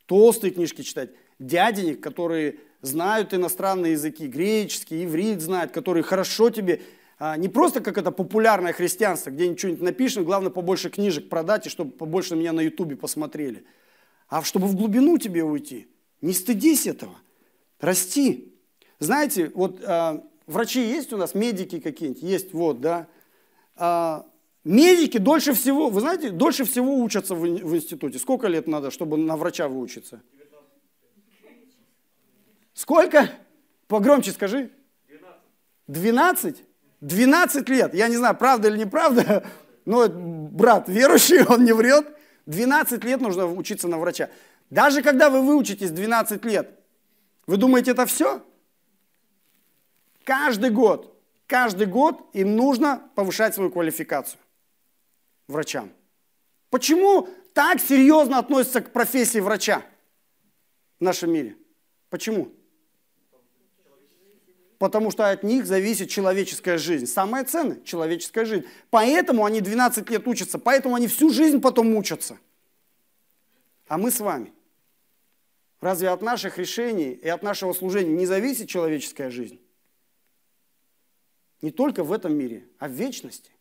толстые 0.07 0.51
книжки 0.51 0.82
читать, 0.82 1.11
дяденек, 1.39 2.01
которые 2.01 2.61
знают 2.80 3.35
иностранные 3.35 3.93
языки, 3.93 4.26
греческий, 4.26 5.05
иврит 5.05 5.41
знают, 5.41 5.72
которые 5.72 6.03
хорошо 6.03 6.51
тебе, 6.51 6.82
а, 7.18 7.37
не 7.37 7.49
просто 7.49 7.80
как 7.80 7.99
это 7.99 8.11
популярное 8.11 8.72
христианство, 8.72 9.30
где 9.30 9.49
ничего 9.49 9.72
не 9.72 9.78
напишем, 9.78 10.24
главное 10.24 10.51
побольше 10.51 10.91
книжек 10.91 11.28
продать, 11.28 11.66
и 11.66 11.70
чтобы 11.70 11.93
побольше 11.93 12.37
меня 12.37 12.53
на 12.53 12.61
ютубе 12.61 12.97
посмотрели, 12.97 13.64
а 14.28 14.43
чтобы 14.43 14.66
в 14.66 14.74
глубину 14.74 15.18
тебе 15.18 15.45
уйти. 15.45 15.89
Не 16.20 16.32
стыдись 16.32 16.87
этого, 16.87 17.16
расти. 17.80 18.55
Знаете, 18.99 19.51
вот 19.55 19.80
а, 19.85 20.24
врачи 20.47 20.80
есть 20.80 21.12
у 21.12 21.16
нас, 21.16 21.35
медики 21.35 21.80
какие-нибудь, 21.80 22.22
есть, 22.22 22.53
вот, 22.53 22.80
да, 22.80 23.07
а, 23.76 24.26
Медики 24.65 25.19
дольше 25.19 25.53
всего, 25.53 25.91
вы 25.91 26.01
знаете, 26.01 26.31
дольше 26.31 26.65
всего 26.65 26.99
учатся 26.99 27.35
в, 27.35 27.47
институте. 27.47 28.19
Сколько 28.19 28.49
лет 28.49 28.67
надо, 28.67 28.91
чтобы 28.91 29.19
на 29.19 29.37
врача 29.37 29.69
выучиться? 29.69 30.23
Сколько? 32.73 33.31
Погромче 33.89 34.33
скажи. 34.33 34.71
12. 35.87 36.65
12 37.03 37.69
лет. 37.69 37.95
Я 37.95 38.09
не 38.09 38.17
знаю, 38.17 38.35
правда 38.37 38.69
или 38.69 38.79
неправда, 38.79 39.47
но 39.85 40.09
брат 40.09 40.89
верующий, 40.89 41.45
он 41.49 41.65
не 41.65 41.73
врет. 41.73 42.07
12 42.47 43.05
лет 43.05 43.21
нужно 43.21 43.47
учиться 43.47 43.87
на 43.87 43.99
врача. 43.99 44.31
Даже 44.71 45.03
когда 45.03 45.29
вы 45.29 45.43
выучитесь 45.43 45.91
12 45.91 46.43
лет, 46.47 46.71
вы 47.47 47.59
думаете, 47.59 47.91
это 47.91 48.07
все? 48.07 48.43
Каждый 50.25 50.71
год, 50.71 51.15
каждый 51.47 51.87
год 51.87 52.31
им 52.33 52.57
нужно 52.57 53.03
повышать 53.15 53.55
свою 53.55 53.71
квалификацию 53.71 54.41
врачам. 55.49 55.90
Почему 56.70 57.28
так 57.53 57.80
серьезно 57.80 58.38
относятся 58.38 58.80
к 58.80 58.92
профессии 58.92 59.38
врача 59.38 59.84
в 60.99 61.05
нашем 61.05 61.32
мире? 61.32 61.57
Почему? 62.11 62.53
Потому 64.78 65.11
что 65.11 65.30
от 65.30 65.42
них 65.45 65.66
зависит 65.66 66.11
человеческая 66.11 66.78
жизнь. 66.78 67.07
Самое 67.07 67.45
ценное– 67.45 67.80
человеческая 67.84 68.45
жизнь. 68.45 68.66
Поэтому 68.90 69.45
они 69.45 69.61
12 69.61 70.11
лет 70.11 70.26
учатся, 70.26 70.59
поэтому 70.59 70.95
они 70.95 71.09
всю 71.09 71.30
жизнь 71.30 71.61
потом 71.61 71.95
учатся. 71.97 72.38
А 73.86 73.97
мы 73.97 74.11
с 74.11 74.20
вами. 74.20 74.53
Разве 75.80 76.09
от 76.09 76.22
наших 76.22 76.59
решений 76.59 77.12
и 77.12 77.28
от 77.28 77.42
нашего 77.42 77.72
служения 77.72 78.12
не 78.12 78.26
зависит 78.26 78.68
человеческая 78.68 79.30
жизнь? 79.30 79.61
Не 81.62 81.70
только 81.70 82.05
в 82.05 82.12
этом 82.12 82.34
мире, 82.36 82.68
а 82.78 82.88
в 82.88 82.92
вечности. 82.92 83.53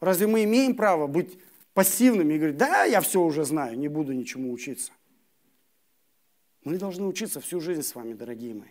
Разве 0.00 0.26
мы 0.26 0.44
имеем 0.44 0.74
право 0.74 1.06
быть 1.06 1.38
пассивными 1.74 2.34
и 2.34 2.38
говорить, 2.38 2.56
да, 2.56 2.84
я 2.84 3.00
все 3.00 3.20
уже 3.20 3.44
знаю, 3.44 3.78
не 3.78 3.88
буду 3.88 4.12
ничему 4.12 4.50
учиться? 4.50 4.92
Мы 6.64 6.78
должны 6.78 7.06
учиться 7.06 7.40
всю 7.40 7.60
жизнь 7.60 7.82
с 7.82 7.94
вами, 7.94 8.14
дорогие 8.14 8.54
мои. 8.54 8.70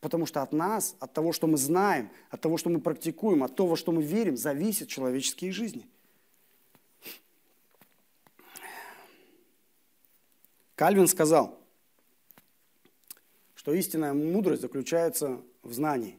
Потому 0.00 0.26
что 0.26 0.42
от 0.42 0.52
нас, 0.52 0.96
от 1.00 1.12
того, 1.12 1.32
что 1.32 1.46
мы 1.46 1.56
знаем, 1.56 2.10
от 2.30 2.40
того, 2.40 2.56
что 2.56 2.70
мы 2.70 2.80
практикуем, 2.80 3.42
от 3.42 3.56
того, 3.56 3.76
что 3.76 3.92
мы 3.92 4.02
верим, 4.02 4.36
зависят 4.36 4.88
человеческие 4.88 5.52
жизни. 5.52 5.88
Кальвин 10.74 11.06
сказал, 11.06 11.58
что 13.54 13.72
истинная 13.72 14.12
мудрость 14.12 14.62
заключается 14.62 15.40
в 15.62 15.72
знании. 15.72 16.18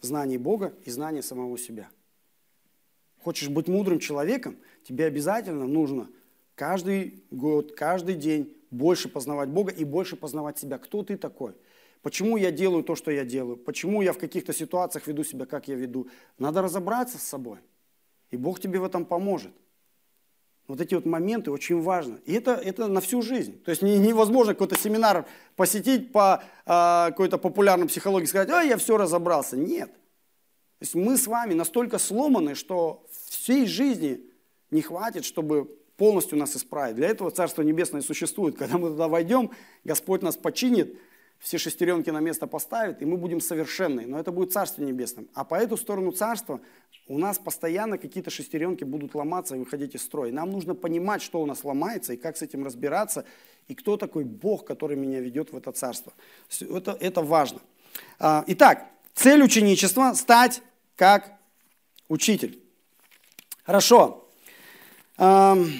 Знании 0.00 0.38
Бога 0.38 0.74
и 0.84 0.90
знании 0.90 1.20
самого 1.20 1.58
себя– 1.58 1.90
Хочешь 3.22 3.48
быть 3.48 3.68
мудрым 3.68 3.98
человеком, 3.98 4.56
тебе 4.84 5.04
обязательно 5.06 5.66
нужно 5.66 6.08
каждый 6.54 7.22
год, 7.30 7.74
каждый 7.74 8.14
день 8.14 8.56
больше 8.70 9.08
познавать 9.08 9.48
Бога 9.48 9.72
и 9.72 9.84
больше 9.84 10.16
познавать 10.16 10.58
себя. 10.58 10.78
Кто 10.78 11.02
ты 11.02 11.16
такой? 11.16 11.54
Почему 12.02 12.36
я 12.36 12.50
делаю 12.50 12.84
то, 12.84 12.94
что 12.94 13.10
я 13.10 13.24
делаю? 13.24 13.56
Почему 13.56 14.02
я 14.02 14.12
в 14.12 14.18
каких-то 14.18 14.52
ситуациях 14.52 15.06
веду 15.06 15.24
себя, 15.24 15.46
как 15.46 15.68
я 15.68 15.74
веду? 15.74 16.08
Надо 16.38 16.62
разобраться 16.62 17.18
с 17.18 17.22
собой. 17.22 17.58
И 18.30 18.36
Бог 18.36 18.60
тебе 18.60 18.78
в 18.78 18.84
этом 18.84 19.04
поможет. 19.04 19.52
Вот 20.68 20.82
эти 20.82 20.94
вот 20.94 21.06
моменты 21.06 21.50
очень 21.50 21.80
важны. 21.80 22.18
И 22.26 22.34
это, 22.34 22.52
это 22.52 22.88
на 22.88 23.00
всю 23.00 23.22
жизнь. 23.22 23.62
То 23.62 23.70
есть 23.70 23.80
невозможно 23.80 24.52
какой-то 24.52 24.78
семинар 24.78 25.26
посетить 25.56 26.12
по 26.12 26.44
а, 26.66 27.10
какой-то 27.10 27.38
популярной 27.38 27.88
психологии 27.88 28.24
и 28.24 28.28
сказать, 28.28 28.50
а 28.50 28.62
я 28.62 28.76
все 28.76 28.98
разобрался. 28.98 29.56
Нет. 29.56 29.90
То 30.78 30.84
есть 30.84 30.94
мы 30.94 31.16
с 31.16 31.26
вами 31.26 31.54
настолько 31.54 31.98
сломаны, 31.98 32.54
что 32.54 33.04
всей 33.28 33.66
жизни 33.66 34.20
не 34.70 34.82
хватит, 34.82 35.24
чтобы 35.24 35.64
полностью 35.96 36.38
нас 36.38 36.56
исправить. 36.56 36.96
Для 36.96 37.08
этого 37.08 37.30
Царство 37.30 37.62
Небесное 37.62 38.00
существует. 38.00 38.56
Когда 38.56 38.78
мы 38.78 38.90
туда 38.90 39.08
войдем, 39.08 39.50
Господь 39.84 40.22
нас 40.22 40.36
починит, 40.36 40.96
все 41.40 41.58
шестеренки 41.58 42.10
на 42.10 42.20
место 42.20 42.46
поставит, 42.46 43.00
и 43.02 43.04
мы 43.04 43.16
будем 43.16 43.40
совершенны. 43.40 44.06
Но 44.06 44.18
это 44.18 44.32
будет 44.32 44.52
Царство 44.52 44.82
Небесным. 44.82 45.28
А 45.34 45.44
по 45.44 45.56
эту 45.56 45.76
сторону 45.76 46.12
Царства 46.12 46.60
у 47.06 47.18
нас 47.18 47.38
постоянно 47.38 47.98
какие-то 47.98 48.30
шестеренки 48.30 48.84
будут 48.84 49.14
ломаться 49.14 49.56
и 49.56 49.58
выходить 49.58 49.94
из 49.94 50.02
строя. 50.02 50.32
Нам 50.32 50.50
нужно 50.50 50.74
понимать, 50.74 51.22
что 51.22 51.40
у 51.40 51.46
нас 51.46 51.64
ломается, 51.64 52.12
и 52.12 52.16
как 52.16 52.36
с 52.36 52.42
этим 52.42 52.64
разбираться, 52.64 53.24
и 53.66 53.74
кто 53.74 53.96
такой 53.96 54.24
Бог, 54.24 54.64
который 54.64 54.96
меня 54.96 55.20
ведет 55.20 55.52
в 55.52 55.56
это 55.56 55.72
Царство. 55.72 56.12
Это, 56.60 56.96
это 57.00 57.22
важно. 57.22 57.60
А, 58.18 58.44
итак, 58.46 58.86
цель 59.14 59.42
ученичества– 59.42 60.12
стать 60.14 60.62
как 60.98 61.32
учитель. 62.08 62.60
Хорошо. 63.62 64.28
Нам 65.16 65.70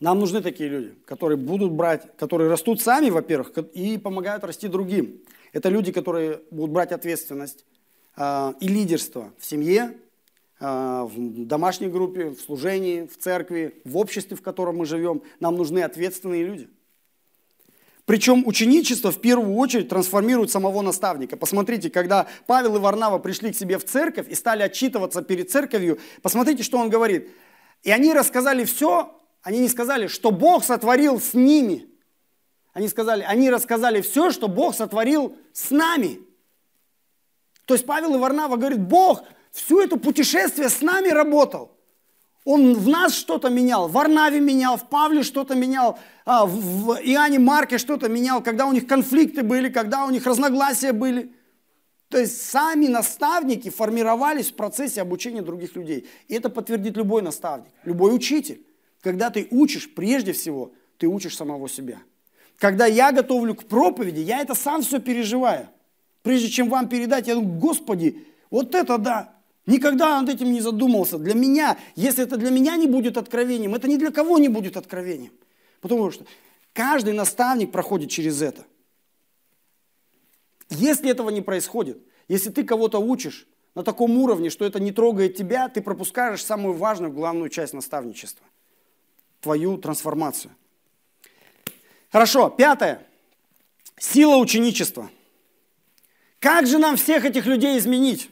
нужны 0.00 0.42
такие 0.42 0.68
люди, 0.68 0.94
которые 1.04 1.36
будут 1.36 1.72
брать, 1.72 2.16
которые 2.16 2.50
растут 2.50 2.80
сами, 2.80 3.10
во-первых, 3.10 3.56
и 3.56 3.98
помогают 3.98 4.42
расти 4.44 4.66
другим. 4.66 5.20
Это 5.52 5.68
люди, 5.68 5.92
которые 5.92 6.40
будут 6.50 6.72
брать 6.72 6.90
ответственность 6.90 7.64
а, 8.16 8.54
и 8.60 8.68
лидерство 8.68 9.32
в 9.38 9.44
семье, 9.44 9.98
а, 10.58 11.04
в 11.04 11.44
домашней 11.44 11.88
группе, 11.88 12.30
в 12.30 12.40
служении, 12.40 13.06
в 13.06 13.18
церкви, 13.18 13.82
в 13.84 13.98
обществе, 13.98 14.36
в 14.36 14.42
котором 14.42 14.78
мы 14.78 14.86
живем. 14.86 15.22
Нам 15.38 15.56
нужны 15.56 15.80
ответственные 15.80 16.44
люди– 16.44 16.68
причем 18.10 18.42
ученичество 18.44 19.12
в 19.12 19.20
первую 19.20 19.54
очередь 19.54 19.88
трансформирует 19.88 20.50
самого 20.50 20.82
наставника. 20.82 21.36
Посмотрите, 21.36 21.90
когда 21.90 22.26
Павел 22.48 22.74
и 22.74 22.80
Варнава 22.80 23.20
пришли 23.20 23.52
к 23.52 23.56
себе 23.56 23.78
в 23.78 23.84
церковь 23.84 24.28
и 24.28 24.34
стали 24.34 24.64
отчитываться 24.64 25.22
перед 25.22 25.48
церковью, 25.48 26.00
посмотрите, 26.20 26.64
что 26.64 26.78
он 26.78 26.90
говорит. 26.90 27.30
И 27.84 27.92
они 27.92 28.12
рассказали 28.12 28.64
все, 28.64 29.16
они 29.42 29.60
не 29.60 29.68
сказали, 29.68 30.08
что 30.08 30.32
Бог 30.32 30.64
сотворил 30.64 31.20
с 31.20 31.34
ними. 31.34 31.86
Они 32.72 32.88
сказали, 32.88 33.22
они 33.22 33.48
рассказали 33.48 34.00
все, 34.00 34.32
что 34.32 34.48
Бог 34.48 34.74
сотворил 34.74 35.36
с 35.52 35.70
нами. 35.70 36.18
То 37.64 37.74
есть 37.74 37.86
Павел 37.86 38.16
и 38.16 38.18
Варнава 38.18 38.56
говорит, 38.56 38.80
Бог 38.80 39.22
всю 39.52 39.80
это 39.80 39.96
путешествие 39.96 40.68
с 40.68 40.80
нами 40.80 41.10
работал. 41.10 41.78
Он 42.44 42.74
в 42.74 42.88
нас 42.88 43.14
что-то 43.14 43.50
менял, 43.50 43.88
в 43.88 43.92
Варнаве 43.92 44.40
менял, 44.40 44.78
в 44.78 44.88
Павле 44.88 45.22
что-то 45.22 45.54
менял, 45.54 45.98
а, 46.24 46.46
в 46.46 46.98
Иоанне 47.02 47.38
Марке 47.38 47.76
что-то 47.76 48.08
менял, 48.08 48.42
когда 48.42 48.66
у 48.66 48.72
них 48.72 48.86
конфликты 48.86 49.42
были, 49.42 49.68
когда 49.68 50.06
у 50.06 50.10
них 50.10 50.26
разногласия 50.26 50.92
были. 50.92 51.32
То 52.08 52.18
есть 52.18 52.42
сами 52.42 52.86
наставники 52.86 53.68
формировались 53.70 54.50
в 54.50 54.54
процессе 54.54 55.00
обучения 55.00 55.42
других 55.42 55.76
людей. 55.76 56.08
И 56.28 56.34
это 56.34 56.48
подтвердит 56.48 56.96
любой 56.96 57.22
наставник, 57.22 57.68
любой 57.84 58.14
учитель. 58.14 58.66
Когда 59.00 59.30
ты 59.30 59.46
учишь, 59.50 59.92
прежде 59.94 60.32
всего, 60.32 60.72
ты 60.98 61.06
учишь 61.06 61.36
самого 61.36 61.68
себя. 61.68 61.98
Когда 62.58 62.86
я 62.86 63.12
готовлю 63.12 63.54
к 63.54 63.64
проповеди, 63.64 64.20
я 64.20 64.40
это 64.40 64.54
сам 64.54 64.82
все 64.82 64.98
переживаю. 64.98 65.68
Прежде 66.22 66.48
чем 66.48 66.68
вам 66.68 66.88
передать, 66.88 67.28
я 67.28 67.34
думаю, 67.34 67.58
Господи, 67.58 68.26
вот 68.50 68.74
это 68.74 68.98
да. 68.98 69.39
Никогда 69.70 70.20
над 70.20 70.28
этим 70.28 70.52
не 70.52 70.60
задумывался. 70.60 71.16
Для 71.16 71.34
меня, 71.34 71.78
если 71.94 72.24
это 72.24 72.36
для 72.36 72.50
меня 72.50 72.74
не 72.74 72.88
будет 72.88 73.16
откровением, 73.16 73.76
это 73.76 73.86
ни 73.86 73.96
для 73.96 74.10
кого 74.10 74.36
не 74.38 74.48
будет 74.48 74.76
откровением. 74.76 75.32
Потому 75.80 76.10
что 76.10 76.24
каждый 76.72 77.14
наставник 77.14 77.70
проходит 77.70 78.10
через 78.10 78.42
это. 78.42 78.64
Если 80.70 81.08
этого 81.08 81.30
не 81.30 81.40
происходит, 81.40 82.02
если 82.26 82.50
ты 82.50 82.64
кого-то 82.64 82.98
учишь 82.98 83.46
на 83.76 83.84
таком 83.84 84.18
уровне, 84.18 84.50
что 84.50 84.64
это 84.64 84.80
не 84.80 84.90
трогает 84.90 85.36
тебя, 85.36 85.68
ты 85.68 85.80
пропускаешь 85.82 86.44
самую 86.44 86.74
важную, 86.74 87.12
главную 87.12 87.48
часть 87.48 87.72
наставничества. 87.72 88.44
Твою 89.40 89.78
трансформацию. 89.78 90.52
Хорошо, 92.10 92.50
пятое. 92.50 93.06
Сила 93.96 94.34
ученичества. 94.34 95.10
Как 96.40 96.66
же 96.66 96.78
нам 96.78 96.96
всех 96.96 97.24
этих 97.24 97.46
людей 97.46 97.78
изменить? 97.78 98.30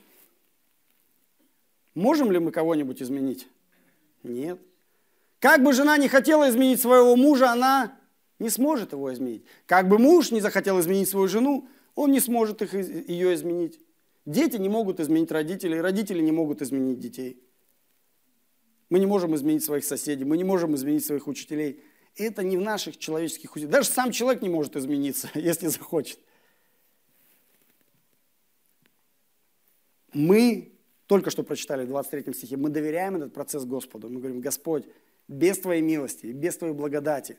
Можем 1.99 2.31
ли 2.31 2.39
мы 2.39 2.53
кого-нибудь 2.53 3.03
изменить? 3.03 3.49
Нет. 4.23 4.61
Как 5.41 5.65
бы 5.65 5.73
жена 5.73 5.97
не 5.97 6.07
хотела 6.07 6.49
изменить 6.49 6.81
своего 6.81 7.17
мужа, 7.17 7.51
она 7.51 7.99
не 8.39 8.51
сможет 8.51 8.93
его 8.93 9.13
изменить. 9.13 9.45
Как 9.67 9.89
бы 9.89 9.99
муж 9.99 10.31
не 10.31 10.41
захотел 10.41 10.79
изменить 10.79 11.09
свою 11.09 11.27
жену, 11.27 11.69
он 11.97 12.13
не 12.13 12.21
сможет 12.21 12.63
их, 12.63 12.73
ее 12.73 13.35
изменить. 13.35 13.81
Дети 14.27 14.59
не 14.59 14.69
могут 14.69 15.01
изменить 15.01 15.33
родителей, 15.33 15.81
родители 15.81 16.21
не 16.21 16.31
могут 16.31 16.63
изменить 16.63 17.01
детей. 17.01 17.43
Мы 18.91 19.01
не 19.01 19.07
можем 19.07 19.35
изменить 19.35 19.65
своих 19.65 19.85
соседей, 19.85 20.25
мы 20.25 20.37
не 20.37 20.45
можем 20.45 20.77
изменить 20.77 21.05
своих 21.05 21.27
учителей. 21.27 21.83
Это 22.15 22.45
не 22.45 22.57
в 22.57 22.61
наших 22.61 22.99
человеческих 22.99 23.57
усилиях. 23.57 23.73
Даже 23.73 23.89
сам 23.89 24.13
человек 24.13 24.41
не 24.41 24.49
может 24.49 24.77
измениться, 24.77 25.29
если 25.35 25.67
захочет. 25.67 26.21
Мы, 30.13 30.78
только 31.09 31.31
что 31.31 31.43
прочитали 31.43 31.85
в 31.85 31.89
23 31.89 32.35
стихе, 32.35 32.57
мы 32.57 32.69
доверяем 32.69 33.17
этот 33.17 33.33
процесс 33.33 33.65
Господу. 33.65 34.11
Мы 34.11 34.21
говорим, 34.21 34.41
Господь, 34.41 34.85
без 35.27 35.59
Твоей 35.59 35.81
милости, 35.81 36.27
без 36.27 36.57
Твоей 36.59 36.75
благодати, 36.75 37.39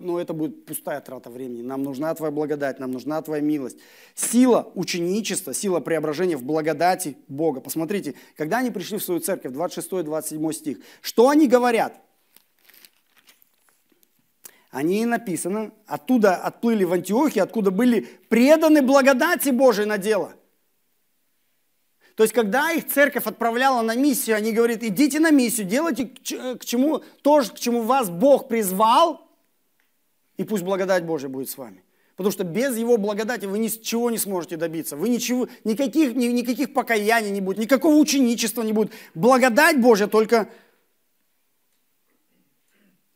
но 0.00 0.20
это 0.20 0.32
будет 0.32 0.66
пустая 0.66 1.00
трата 1.00 1.30
времени. 1.30 1.62
Нам 1.62 1.84
нужна 1.84 2.12
Твоя 2.14 2.32
благодать, 2.32 2.80
нам 2.80 2.90
нужна 2.90 3.22
Твоя 3.22 3.40
милость. 3.40 3.78
Сила 4.16 4.70
ученичества, 4.74 5.54
сила 5.54 5.78
преображения 5.78 6.36
в 6.36 6.42
благодати 6.42 7.16
Бога. 7.28 7.60
Посмотрите, 7.60 8.14
когда 8.36 8.58
они 8.58 8.72
пришли 8.72 8.98
в 8.98 9.04
свою 9.04 9.20
церковь, 9.20 9.52
26-27 9.52 10.52
стих, 10.52 10.78
что 11.00 11.28
они 11.28 11.46
говорят? 11.46 12.00
Они 14.70 15.06
написано, 15.06 15.72
оттуда 15.86 16.34
отплыли 16.34 16.82
в 16.82 16.92
Антиохию, 16.92 17.44
откуда 17.44 17.70
были 17.70 18.08
преданы 18.28 18.82
благодати 18.82 19.50
Божией 19.50 19.86
на 19.86 19.98
дело. 19.98 20.34
То 22.18 22.24
есть, 22.24 22.34
когда 22.34 22.72
их 22.72 22.88
церковь 22.88 23.28
отправляла 23.28 23.80
на 23.82 23.94
миссию, 23.94 24.34
они 24.34 24.50
говорят, 24.50 24.82
идите 24.82 25.20
на 25.20 25.30
миссию, 25.30 25.68
делайте 25.68 26.06
к 26.06 26.64
чему, 26.64 27.04
то, 27.22 27.42
к 27.42 27.56
чему 27.60 27.82
вас 27.82 28.10
Бог 28.10 28.48
призвал, 28.48 29.24
и 30.36 30.42
пусть 30.42 30.64
благодать 30.64 31.04
Божья 31.04 31.28
будет 31.28 31.48
с 31.48 31.56
вами. 31.56 31.84
Потому 32.16 32.32
что 32.32 32.42
без 32.42 32.76
Его 32.76 32.96
благодати 32.96 33.44
вы 33.44 33.60
ничего 33.60 34.10
не 34.10 34.18
сможете 34.18 34.56
добиться. 34.56 34.96
Вы 34.96 35.10
ничего, 35.10 35.46
никаких, 35.62 36.16
никаких 36.16 36.74
покаяний 36.74 37.30
не 37.30 37.40
будет, 37.40 37.58
никакого 37.58 37.94
ученичества 37.94 38.62
не 38.62 38.72
будет. 38.72 38.90
Благодать 39.14 39.80
Божья 39.80 40.08
только 40.08 40.48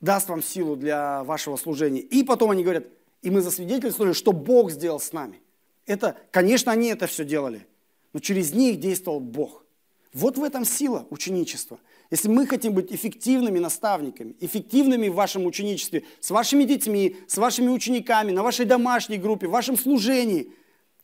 даст 0.01 0.29
вам 0.29 0.45
силу 0.45 0.77
для 0.77 1.25
вашего 1.25 1.57
служения. 1.57 2.03
И 2.03 2.23
потом 2.23 2.53
они 2.53 2.63
говорят, 2.63 2.85
и 3.21 3.31
мы 3.31 3.41
засвидетельствовали, 3.41 4.13
что 4.13 4.31
Бог 4.31 4.71
сделал 4.71 5.01
с 5.01 5.13
нами. 5.13 5.41
Это, 5.87 6.17
конечно, 6.31 6.71
они 6.71 6.87
это 6.87 7.09
все 7.09 7.25
делали, 7.25 7.67
но 8.13 8.21
через 8.21 8.53
них 8.53 8.81
действовал 8.81 9.21
Бог. 9.21 9.65
Вот 10.13 10.37
в 10.37 10.43
этом 10.43 10.65
сила 10.65 11.07
ученичества. 11.11 11.81
Если 12.11 12.29
мы 12.29 12.47
хотим 12.47 12.75
быть 12.75 12.93
эффективными 12.93 13.59
наставниками, 13.59 14.37
эффективными 14.41 15.09
в 15.09 15.15
вашем 15.15 15.47
ученичестве, 15.47 16.05
с 16.21 16.31
вашими 16.31 16.65
детьми, 16.65 17.17
с 17.27 17.39
вашими 17.39 17.69
учениками, 17.69 18.33
на 18.33 18.43
вашей 18.43 18.67
домашней 18.67 19.17
группе, 19.17 19.47
в 19.47 19.53
вашем 19.53 19.79
служении, 19.79 20.53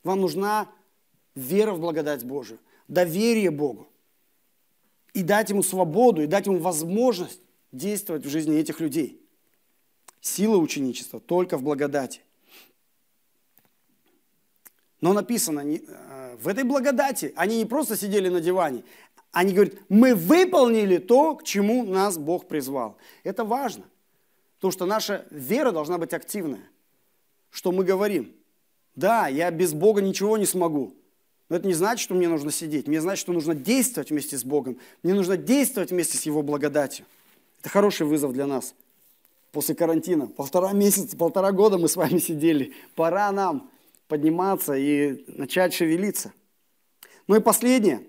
вам 0.05 0.21
нужна 0.21 0.71
вера 1.35 1.73
в 1.73 1.81
благодать 1.81 2.25
Божию, 2.25 2.59
доверие 2.89 3.51
Богу. 3.51 3.89
И 5.15 5.23
дать 5.23 5.49
ему 5.49 5.63
свободу, 5.63 6.23
и 6.23 6.27
дать 6.27 6.47
ему 6.47 6.59
возможность 6.59 7.41
действовать 7.73 8.27
в 8.27 8.29
жизни 8.29 8.59
этих 8.59 8.79
людей. 8.81 9.21
Сила 10.21 10.59
ученичества 10.59 11.21
только 11.21 11.57
в 11.57 11.63
благодати. 11.63 12.21
Но 15.01 15.13
написано, 15.13 15.61
э, 15.61 15.79
в 16.41 16.49
этой 16.49 16.65
благодати 16.65 17.33
они 17.37 17.59
не 17.59 17.65
просто 17.65 17.97
сидели 17.97 18.29
на 18.29 18.41
диване, 18.41 18.85
они 19.33 19.53
говорят, 19.53 19.75
мы 19.89 20.15
выполнили 20.15 20.99
то, 20.99 21.35
к 21.35 21.45
чему 21.45 21.85
нас 21.85 22.17
Бог 22.17 22.47
призвал. 22.47 22.97
Это 23.25 23.45
важно, 23.45 23.85
потому 24.57 24.73
что 24.73 24.87
наша 24.87 25.27
вера 25.31 25.73
должна 25.73 25.99
быть 25.99 26.13
активная. 26.15 26.63
Что 27.51 27.73
мы 27.73 27.85
говорим? 27.85 28.33
Да, 28.95 29.29
я 29.29 29.51
без 29.51 29.73
Бога 29.73 30.01
ничего 30.01 30.37
не 30.39 30.47
смогу. 30.47 30.95
Но 31.49 31.57
это 31.57 31.67
не 31.67 31.73
значит, 31.73 32.03
что 32.03 32.15
мне 32.15 32.29
нужно 32.29 32.51
сидеть. 32.51 32.87
Мне 32.89 33.01
значит, 33.01 33.21
что 33.21 33.33
нужно 33.33 33.55
действовать 33.55 34.11
вместе 34.11 34.37
с 34.37 34.45
Богом. 34.45 34.79
Мне 35.03 35.15
нужно 35.15 35.37
действовать 35.37 35.91
вместе 35.91 36.19
с 36.19 36.23
Его 36.23 36.43
благодатью. 36.43 37.07
Это 37.61 37.71
хороший 37.71 38.07
вызов 38.07 38.33
для 38.33 38.47
нас. 38.47 38.75
После 39.53 39.75
карантина, 39.75 40.27
полтора 40.27 40.73
месяца, 40.73 41.17
полтора 41.17 41.53
года 41.53 41.79
мы 41.79 41.89
с 41.89 41.97
вами 41.97 42.19
сидели. 42.19 42.75
Пора 42.95 43.33
нам 43.33 43.71
подниматься 44.09 44.75
и 44.75 45.25
начать 45.29 45.75
шевелиться. 45.75 46.33
Ну 47.27 47.37
и 47.37 47.41
последнее, 47.41 48.03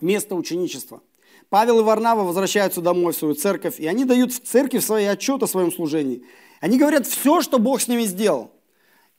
место 0.00 0.34
ученичества. 0.34 1.02
Павел 1.50 1.80
и 1.80 1.82
Варнава 1.82 2.24
возвращаются 2.24 2.80
домой 2.80 3.12
в 3.12 3.16
свою 3.16 3.34
церковь, 3.34 3.78
и 3.78 3.86
они 3.86 4.04
дают 4.04 4.32
в 4.32 4.40
церкви 4.40 4.78
свои 4.78 5.04
отчет 5.04 5.42
о 5.42 5.46
своем 5.46 5.70
служении. 5.70 6.24
Они 6.60 6.78
говорят 6.78 7.06
все, 7.06 7.42
что 7.42 7.58
Бог 7.58 7.80
с 7.80 7.88
ними 7.88 8.04
сделал 8.04 8.50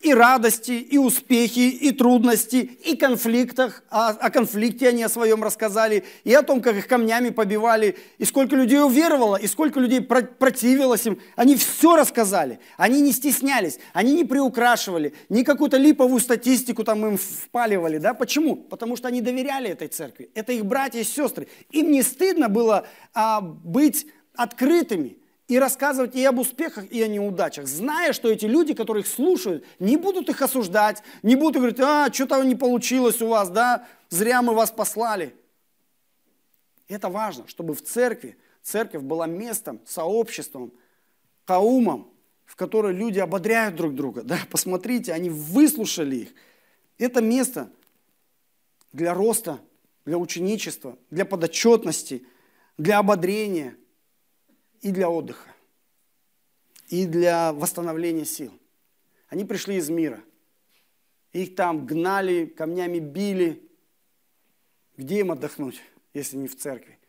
и 0.03 0.13
радости, 0.13 0.71
и 0.71 0.97
успехи, 0.97 1.59
и 1.59 1.91
трудности, 1.91 2.57
и 2.57 2.97
конфликтах. 2.97 3.83
О, 3.89 4.09
о 4.09 4.29
конфликте 4.29 4.89
они 4.89 5.01
о 5.01 5.09
своем 5.09 5.43
рассказали, 5.43 6.03
и 6.25 6.33
о 6.33 6.43
том, 6.43 6.61
как 6.61 6.75
их 6.75 6.87
камнями 6.87 7.29
побивали, 7.29 7.95
и 8.17 8.25
сколько 8.25 8.55
людей 8.55 8.81
уверовало, 8.81 9.37
и 9.37 9.47
сколько 9.47 9.79
людей 9.79 10.01
противилось 10.01 11.05
им. 11.05 11.19
Они 11.37 11.55
все 11.55 11.95
рассказали. 11.95 12.59
Они 12.77 13.01
не 13.01 13.13
стеснялись, 13.13 13.79
они 13.93 14.13
не 14.13 14.25
приукрашивали, 14.25 15.13
ни 15.29 15.43
какую-то 15.43 15.77
липовую 15.77 16.19
статистику 16.19 16.83
там 16.83 17.05
им 17.05 17.17
впаливали. 17.17 17.97
Да? 17.97 18.13
Почему? 18.13 18.57
Потому 18.57 18.97
что 18.97 19.07
они 19.07 19.21
доверяли 19.21 19.69
этой 19.69 19.87
церкви. 19.87 20.29
Это 20.35 20.51
их 20.51 20.65
братья 20.65 20.99
и 20.99 21.05
сестры. 21.05 21.47
Им 21.71 21.91
не 21.91 22.03
стыдно 22.03 22.49
было 22.49 22.85
а, 23.13 23.39
быть 23.39 24.05
открытыми– 24.35 25.17
и 25.53 25.59
рассказывать 25.59 26.15
и 26.15 26.25
об 26.25 26.39
успехах, 26.39 26.91
и 26.91 26.99
о 27.03 27.07
неудачах, 27.07 27.67
зная, 27.67 28.11
что 28.11 28.27
эти 28.27 28.45
люди, 28.45 28.73
которые 28.73 29.01
их 29.03 29.07
слушают, 29.07 29.63
не 29.77 29.97
будут 29.97 30.27
их 30.27 30.41
осуждать, 30.41 31.03
не 31.21 31.35
будут 31.35 31.57
говорить, 31.57 31.79
а, 31.79 32.11
что-то 32.11 32.41
не 32.41 32.55
получилось 32.55 33.21
у 33.21 33.27
вас, 33.27 33.51
да, 33.51 33.87
зря 34.09 34.41
мы 34.41 34.55
вас 34.55 34.71
послали. 34.71 35.35
Это 36.87 37.07
важно, 37.07 37.47
чтобы 37.47 37.75
в 37.75 37.83
церкви, 37.83 38.35
церковь 38.63 39.03
была 39.03 39.27
местом, 39.27 39.79
сообществом, 39.85 40.73
каумом, 41.45 42.11
в 42.45 42.55
которой 42.55 42.91
люди 42.91 43.19
ободряют 43.19 43.75
друг 43.75 43.93
друга. 43.93 44.23
Да, 44.23 44.39
посмотрите, 44.49 45.13
они 45.13 45.29
выслушали 45.29 46.15
их. 46.15 46.29
Это 46.97 47.21
место 47.21 47.69
для 48.91 49.13
роста, 49.13 49.59
для 50.03 50.17
ученичества, 50.17 50.97
для 51.11 51.25
подотчетности, 51.25 52.25
для 52.75 52.97
ободрения– 52.97 53.75
и 54.83 54.91
для 54.91 55.09
отдыха, 55.09 55.49
и 56.89 57.05
для 57.05 57.53
восстановления 57.53 58.25
сил. 58.25 58.51
Они 59.29 59.45
пришли 59.45 59.77
из 59.77 59.89
мира. 59.89 60.21
Их 61.31 61.55
там 61.55 61.87
гнали, 61.87 62.45
камнями 62.45 62.99
били. 62.99 63.67
Где 64.97 65.21
им 65.21 65.31
отдохнуть, 65.31 65.81
если 66.13 66.35
не 66.35 66.47
в 66.47 66.57
церкви? 66.57 66.99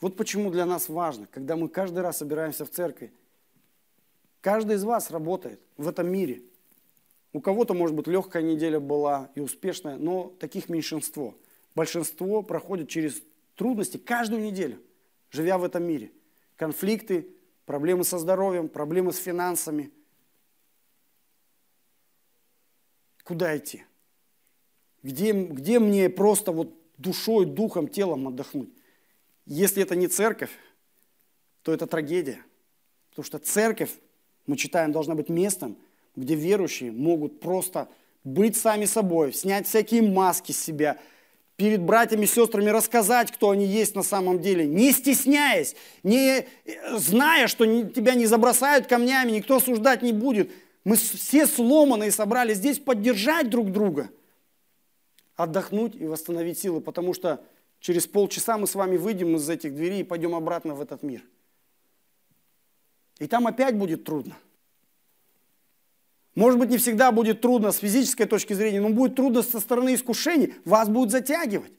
Вот 0.00 0.16
почему 0.16 0.50
для 0.50 0.66
нас 0.66 0.88
важно, 0.88 1.26
когда 1.28 1.56
мы 1.56 1.68
каждый 1.68 2.00
раз 2.00 2.18
собираемся 2.18 2.64
в 2.66 2.70
церкви, 2.70 3.12
каждый 4.40 4.76
из 4.76 4.84
вас 4.84 5.10
работает 5.10 5.60
в 5.76 5.88
этом 5.88 6.10
мире. 6.10 6.42
У 7.32 7.40
кого-то, 7.40 7.74
может 7.74 7.94
быть, 7.94 8.08
легкая 8.08 8.42
неделя 8.42 8.80
была 8.80 9.30
и 9.36 9.40
успешная, 9.40 9.96
но 9.96 10.34
таких 10.40 10.68
меньшинство. 10.68 11.36
Большинство 11.76 12.42
проходит 12.42 12.88
через 12.88 13.22
трудности 13.54 13.98
каждую 13.98 14.42
неделю, 14.42 14.82
живя 15.30 15.58
в 15.58 15.64
этом 15.64 15.84
мире 15.84 16.10
конфликты, 16.58 17.26
проблемы 17.64 18.04
со 18.04 18.18
здоровьем, 18.18 18.68
проблемы 18.68 19.12
с 19.12 19.16
финансами. 19.16 19.90
Куда 23.24 23.56
идти? 23.56 23.84
Где, 25.02 25.32
где 25.32 25.78
мне 25.78 26.10
просто 26.10 26.52
вот 26.52 26.74
душой, 26.98 27.46
духом, 27.46 27.88
телом 27.88 28.28
отдохнуть? 28.28 28.70
Если 29.46 29.82
это 29.82 29.96
не 29.96 30.08
церковь, 30.08 30.50
то 31.62 31.72
это 31.72 31.86
трагедия. 31.86 32.44
Потому 33.10 33.24
что 33.24 33.38
церковь, 33.38 33.92
мы 34.46 34.56
читаем, 34.56 34.92
должна 34.92 35.14
быть 35.14 35.28
местом, 35.28 35.78
где 36.16 36.34
верующие 36.34 36.90
могут 36.90 37.40
просто 37.40 37.88
быть 38.24 38.56
сами 38.56 38.84
собой, 38.84 39.32
снять 39.32 39.66
всякие 39.68 40.02
маски 40.02 40.52
с 40.52 40.58
себя, 40.58 40.98
перед 41.58 41.82
братьями 41.82 42.22
и 42.22 42.28
сестрами 42.28 42.70
рассказать, 42.70 43.32
кто 43.32 43.50
они 43.50 43.66
есть 43.66 43.96
на 43.96 44.04
самом 44.04 44.40
деле, 44.40 44.64
не 44.64 44.92
стесняясь, 44.92 45.74
не 46.04 46.46
зная, 46.92 47.48
что 47.48 47.66
тебя 47.82 48.14
не 48.14 48.26
забросают 48.26 48.86
камнями, 48.86 49.32
никто 49.32 49.56
осуждать 49.56 50.00
не 50.00 50.12
будет. 50.12 50.52
Мы 50.84 50.94
все 50.94 51.48
сломанные 51.48 52.12
собрались 52.12 52.58
здесь 52.58 52.78
поддержать 52.78 53.50
друг 53.50 53.72
друга, 53.72 54.08
отдохнуть 55.34 55.96
и 55.96 56.06
восстановить 56.06 56.60
силы, 56.60 56.80
потому 56.80 57.12
что 57.12 57.44
через 57.80 58.06
полчаса 58.06 58.56
мы 58.56 58.68
с 58.68 58.76
вами 58.76 58.96
выйдем 58.96 59.34
из 59.34 59.50
этих 59.50 59.74
дверей 59.74 60.02
и 60.02 60.04
пойдем 60.04 60.36
обратно 60.36 60.76
в 60.76 60.80
этот 60.80 61.02
мир. 61.02 61.24
И 63.18 63.26
там 63.26 63.48
опять 63.48 63.76
будет 63.76 64.04
трудно. 64.04 64.36
Может 66.38 66.60
быть, 66.60 66.70
не 66.70 66.78
всегда 66.78 67.10
будет 67.10 67.40
трудно 67.40 67.72
с 67.72 67.78
физической 67.78 68.24
точки 68.24 68.52
зрения, 68.52 68.80
но 68.80 68.90
будет 68.90 69.16
трудно 69.16 69.42
со 69.42 69.58
стороны 69.58 69.96
искушений. 69.96 70.54
Вас 70.64 70.88
будут 70.88 71.10
затягивать. 71.10 71.72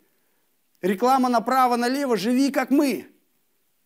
Реклама 0.82 1.30
направо-налево, 1.30 2.18
живи 2.18 2.51
как 2.51 2.70
мы. 2.70 3.07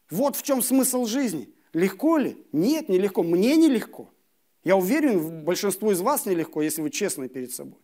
Вот 0.10 0.36
в 0.36 0.42
чем 0.42 0.64
смысл 0.64 1.06
жизни. 1.06 1.54
Легко 1.74 2.18
ли? 2.18 2.44
Нет, 2.52 2.90
нелегко. 2.90 3.22
Мне 3.22 3.56
нелегко. 3.56 4.10
Я 4.64 4.76
уверен, 4.76 5.44
большинству 5.44 5.92
из 5.92 6.02
вас 6.02 6.26
нелегко, 6.26 6.64
если 6.64 6.82
вы 6.82 6.90
честны 6.90 7.30
перед 7.30 7.52
собой. 7.52 7.78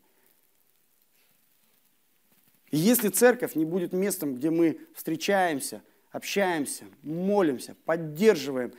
И 2.72 2.78
если 2.78 3.10
церковь 3.10 3.54
не 3.54 3.66
будет 3.66 3.94
местом, 3.94 4.34
где 4.34 4.50
мы 4.50 4.80
встречаемся, 4.96 5.84
общаемся, 6.10 6.86
молимся, 7.04 7.76
поддерживаем, 7.86 8.72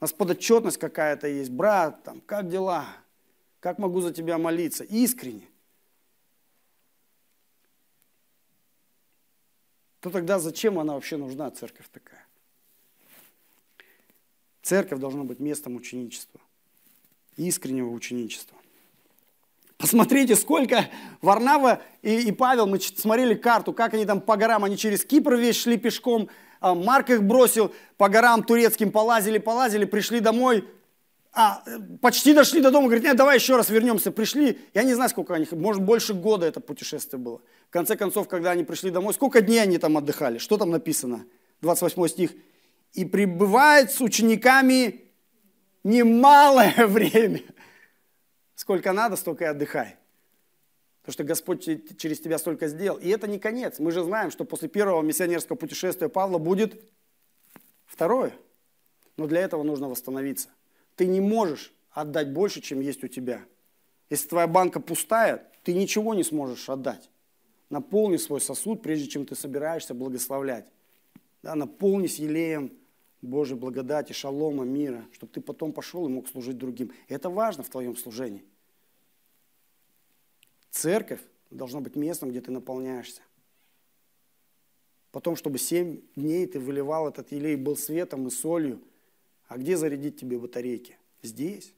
у 0.00 0.04
нас 0.04 0.14
подотчетность 0.14 0.78
какая-то 0.78 1.28
есть, 1.28 1.50
брат, 1.50 2.02
там, 2.04 2.22
как 2.22 2.48
дела? 2.48 2.86
Как 3.60 3.78
могу 3.78 4.00
за 4.00 4.12
тебя 4.12 4.38
молиться? 4.38 4.84
Искренне. 4.84 5.46
То 10.00 10.10
тогда 10.10 10.38
зачем 10.38 10.78
она 10.78 10.94
вообще 10.94 11.18
нужна, 11.18 11.50
церковь 11.50 11.86
такая? 11.92 12.26
Церковь 14.62 14.98
должна 14.98 15.24
быть 15.24 15.40
местом 15.40 15.76
ученичества, 15.76 16.40
искреннего 17.36 17.90
ученичества. 17.90 18.56
Посмотрите, 19.76 20.36
сколько 20.36 20.90
Варнава 21.22 21.82
и, 22.02 22.28
и 22.28 22.32
Павел, 22.32 22.66
мы 22.66 22.80
смотрели 22.80 23.34
карту, 23.34 23.72
как 23.72 23.94
они 23.94 24.04
там 24.06 24.20
по 24.20 24.36
горам, 24.36 24.64
они 24.64 24.76
через 24.76 25.04
Кипр 25.04 25.34
весь 25.34 25.56
шли 25.56 25.78
пешком, 25.78 26.28
а 26.60 26.74
Марк 26.74 27.10
их 27.10 27.22
бросил 27.22 27.74
по 27.96 28.08
горам 28.08 28.42
турецким, 28.42 28.92
полазили, 28.92 29.38
полазили, 29.38 29.86
пришли 29.86 30.20
домой, 30.20 30.66
а, 31.32 31.62
почти 32.02 32.34
дошли 32.34 32.60
до 32.60 32.70
дома, 32.70 32.86
говорит, 32.86 33.04
нет, 33.04 33.16
давай 33.16 33.36
еще 33.36 33.56
раз 33.56 33.70
вернемся. 33.70 34.10
Пришли, 34.10 34.58
я 34.74 34.82
не 34.82 34.94
знаю, 34.94 35.10
сколько 35.10 35.34
они, 35.34 35.46
может, 35.52 35.82
больше 35.82 36.12
года 36.12 36.46
это 36.46 36.60
путешествие 36.60 37.20
было. 37.20 37.40
В 37.68 37.70
конце 37.70 37.96
концов, 37.96 38.26
когда 38.26 38.50
они 38.50 38.64
пришли 38.64 38.90
домой, 38.90 39.14
сколько 39.14 39.40
дней 39.40 39.62
они 39.62 39.78
там 39.78 39.96
отдыхали? 39.96 40.38
Что 40.38 40.58
там 40.58 40.70
написано? 40.70 41.24
28 41.60 42.08
стих. 42.08 42.32
И 42.94 43.04
пребывает 43.04 43.92
с 43.92 44.00
учениками 44.00 45.02
немалое 45.84 46.74
время. 46.88 47.42
Сколько 48.56 48.92
надо, 48.92 49.14
столько 49.14 49.44
и 49.44 49.48
отдыхай. 49.48 49.96
Потому 51.02 51.12
что 51.12 51.24
Господь 51.24 51.64
через 51.98 52.20
тебя 52.20 52.38
столько 52.38 52.66
сделал. 52.66 52.98
И 52.98 53.08
это 53.08 53.28
не 53.28 53.38
конец. 53.38 53.78
Мы 53.78 53.92
же 53.92 54.02
знаем, 54.02 54.32
что 54.32 54.44
после 54.44 54.68
первого 54.68 55.00
миссионерского 55.02 55.56
путешествия 55.56 56.08
Павла 56.08 56.38
будет 56.38 56.80
второе. 57.86 58.32
Но 59.16 59.26
для 59.26 59.40
этого 59.40 59.62
нужно 59.62 59.88
восстановиться. 59.88 60.48
Ты 61.00 61.06
не 61.06 61.22
можешь 61.22 61.72
отдать 61.92 62.30
больше, 62.30 62.60
чем 62.60 62.80
есть 62.80 63.02
у 63.02 63.08
тебя. 63.08 63.42
Если 64.10 64.28
твоя 64.28 64.46
банка 64.46 64.80
пустая, 64.80 65.50
ты 65.62 65.72
ничего 65.72 66.12
не 66.12 66.22
сможешь 66.22 66.68
отдать. 66.68 67.08
Наполни 67.70 68.18
свой 68.18 68.38
сосуд, 68.42 68.82
прежде 68.82 69.08
чем 69.08 69.24
ты 69.24 69.34
собираешься 69.34 69.94
благословлять. 69.94 70.70
Да, 71.42 71.54
наполнись 71.54 72.18
елеем 72.18 72.70
Божьей 73.22 73.56
благодати, 73.56 74.12
шалома, 74.12 74.66
мира, 74.66 75.06
чтобы 75.12 75.32
ты 75.32 75.40
потом 75.40 75.72
пошел 75.72 76.06
и 76.06 76.10
мог 76.10 76.28
служить 76.28 76.58
другим. 76.58 76.92
И 77.08 77.14
это 77.14 77.30
важно 77.30 77.64
в 77.64 77.70
твоем 77.70 77.96
служении. 77.96 78.44
Церковь 80.70 81.22
должна 81.50 81.80
быть 81.80 81.96
местом, 81.96 82.28
где 82.28 82.42
ты 82.42 82.50
наполняешься. 82.50 83.22
Потом, 85.12 85.34
чтобы 85.34 85.58
семь 85.58 86.02
дней 86.14 86.46
ты 86.46 86.60
выливал 86.60 87.08
этот 87.08 87.32
елей, 87.32 87.56
был 87.56 87.78
светом 87.78 88.26
и 88.26 88.30
солью– 88.30 88.82
а 89.50 89.58
где 89.58 89.76
зарядить 89.76 90.16
тебе 90.16 90.38
батарейки? 90.38 90.96
Здесь. 91.22 91.74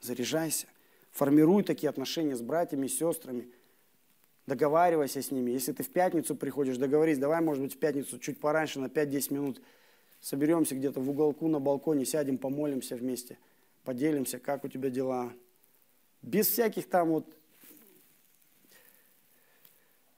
Заряжайся. 0.00 0.68
Формируй 1.10 1.64
такие 1.64 1.90
отношения 1.90 2.36
с 2.36 2.40
братьями, 2.40 2.86
сестрами. 2.86 3.48
Договаривайся 4.46 5.20
с 5.20 5.32
ними. 5.32 5.50
Если 5.50 5.72
ты 5.72 5.82
в 5.82 5.90
пятницу 5.90 6.36
приходишь, 6.36 6.76
договорись, 6.76 7.18
давай, 7.18 7.40
может 7.40 7.64
быть, 7.64 7.74
в 7.74 7.78
пятницу 7.78 8.20
чуть 8.20 8.38
пораньше, 8.38 8.78
на 8.78 8.86
5-10 8.86 9.34
минут 9.34 9.60
соберемся 10.20 10.76
где-то 10.76 11.00
в 11.00 11.10
уголку 11.10 11.48
на 11.48 11.58
балконе, 11.58 12.04
сядем, 12.04 12.38
помолимся 12.38 12.94
вместе, 12.94 13.38
поделимся, 13.82 14.38
как 14.38 14.64
у 14.64 14.68
тебя 14.68 14.88
дела. 14.88 15.32
Без 16.22 16.46
всяких 16.46 16.88
там 16.88 17.08
вот 17.08 17.36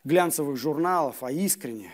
глянцевых 0.05 0.59
журналов, 0.59 1.23
а 1.23 1.33
искренне. 1.33 1.91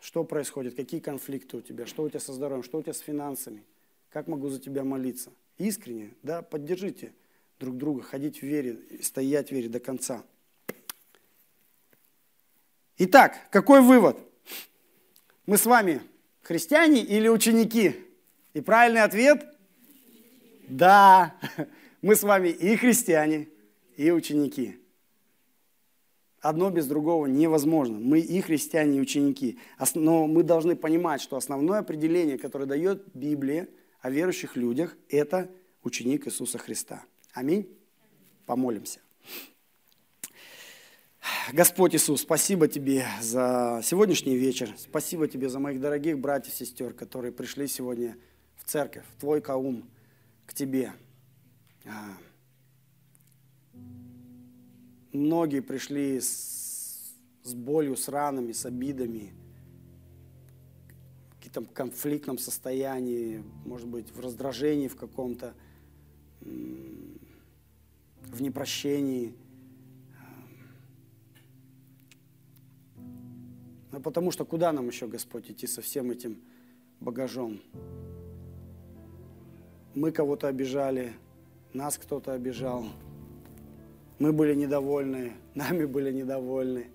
Что 0.00 0.24
происходит, 0.24 0.76
какие 0.76 1.00
конфликты 1.00 1.58
у 1.58 1.60
тебя, 1.60 1.84
что 1.84 2.04
у 2.04 2.08
тебя 2.08 2.20
со 2.20 2.32
здоровьем, 2.32 2.62
что 2.62 2.78
у 2.78 2.82
тебя 2.82 2.94
с 2.94 3.00
финансами– 3.00 3.66
как 4.10 4.26
могу 4.26 4.48
за 4.48 4.58
тебя 4.58 4.84
молиться? 4.84 5.32
Искренне, 5.56 6.14
да, 6.22 6.42
поддержите 6.42 7.12
друг 7.58 7.76
друга, 7.76 8.02
ходить 8.02 8.40
в 8.40 8.42
вере, 8.42 8.78
стоять 9.02 9.48
в 9.48 9.52
вере 9.52 9.68
до 9.68 9.80
конца. 9.80 10.24
Итак, 12.98 13.36
какой 13.50 13.80
вывод? 13.80 14.18
Мы 15.46 15.56
с 15.56 15.64
вами 15.64 16.02
христиане 16.42 17.02
или 17.02 17.28
ученики? 17.28 17.94
И 18.52 18.60
правильный 18.60 19.02
ответ– 19.02 19.46
да, 20.68 21.34
мы 22.00 22.14
с 22.14 22.22
вами 22.22 22.48
и 22.48 22.76
христиане, 22.76 23.48
и 23.96 24.12
ученики. 24.12 24.78
Одно 26.40 26.70
без 26.70 26.86
другого 26.86 27.26
невозможно. 27.26 27.98
Мы 27.98 28.20
и 28.20 28.40
христиане, 28.40 28.98
и 28.98 29.00
ученики. 29.00 29.58
Но 29.96 30.28
мы 30.28 30.44
должны 30.44 30.76
понимать, 30.76 31.20
что 31.20 31.36
основное 31.36 31.80
определение, 31.80 32.38
которое 32.38 32.66
дает 32.66 33.04
Библия– 33.14 33.68
о 34.00 34.10
верующих 34.10 34.56
людях– 34.56 34.96
это 35.08 35.50
ученик 35.82 36.26
Иисуса 36.26 36.58
Христа. 36.58 37.04
Аминь. 37.32 37.68
Помолимся. 38.46 39.00
Господь 41.52 41.94
Иисус, 41.94 42.22
спасибо 42.22 42.66
Тебе 42.66 43.06
за 43.20 43.80
сегодняшний 43.84 44.36
вечер. 44.36 44.74
Спасибо 44.78 45.28
Тебе 45.28 45.48
за 45.48 45.58
моих 45.58 45.80
дорогих 45.80 46.18
братьев 46.18 46.54
и 46.54 46.56
сестер, 46.56 46.94
которые 46.94 47.32
пришли 47.32 47.66
сегодня 47.66 48.16
в 48.56 48.64
церковь, 48.64 49.04
в 49.16 49.20
Твой 49.20 49.40
каум, 49.40 49.88
к 50.46 50.54
Тебе. 50.54 50.92
А, 51.84 52.16
многие 55.12 55.60
пришли 55.60 56.20
с, 56.20 57.12
с 57.42 57.54
болью, 57.54 57.96
с 57.96 58.08
ранами, 58.08 58.52
с 58.52 58.64
обидами, 58.64 59.32
каком-то 61.52 61.74
конфликтном 61.74 62.38
состоянии, 62.38 63.42
может 63.64 63.88
быть, 63.88 64.10
в 64.12 64.20
раздражении 64.20 64.88
в 64.88 64.96
каком-то, 64.96 65.54
в 66.40 68.40
непрощении. 68.40 69.34
Ну, 73.92 74.00
потому 74.00 74.30
что 74.30 74.44
куда 74.44 74.72
нам 74.72 74.86
еще, 74.86 75.08
Господь, 75.08 75.50
идти 75.50 75.66
со 75.66 75.82
всем 75.82 76.10
этим 76.10 76.38
багажом? 77.00 77.60
Мы 79.94 80.12
кого-то 80.12 80.46
обижали, 80.46 81.14
нас 81.72 81.98
кто-то 81.98 82.32
обижал. 82.32 82.84
Мы 84.20 84.32
были 84.32 84.54
недовольны, 84.54 85.32
нами 85.54 85.84
были 85.84 86.12
недовольны. 86.12 86.86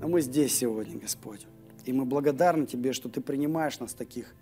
Но 0.00 0.08
мы 0.08 0.22
здесь 0.22 0.56
сегодня, 0.56 0.98
Господь. 0.98 1.46
И 1.86 1.92
мы 1.92 2.04
благодарны 2.04 2.66
Тебе, 2.66 2.92
что 2.92 3.08
Ты 3.08 3.20
принимаешь 3.20 3.78
нас 3.78 3.94
таких 3.94 4.34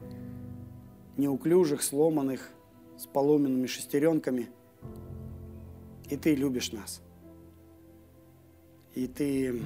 неуклюжих, 1.19 1.83
сломанных, 1.83 2.51
с 2.97 3.07
поломенными 3.07 3.67
шестеренками. 3.67 4.49
И 6.09 6.17
Ты 6.17 6.35
любишь 6.35 6.73
нас. 6.73 7.03
И 8.95 9.07
Ты 9.07 9.61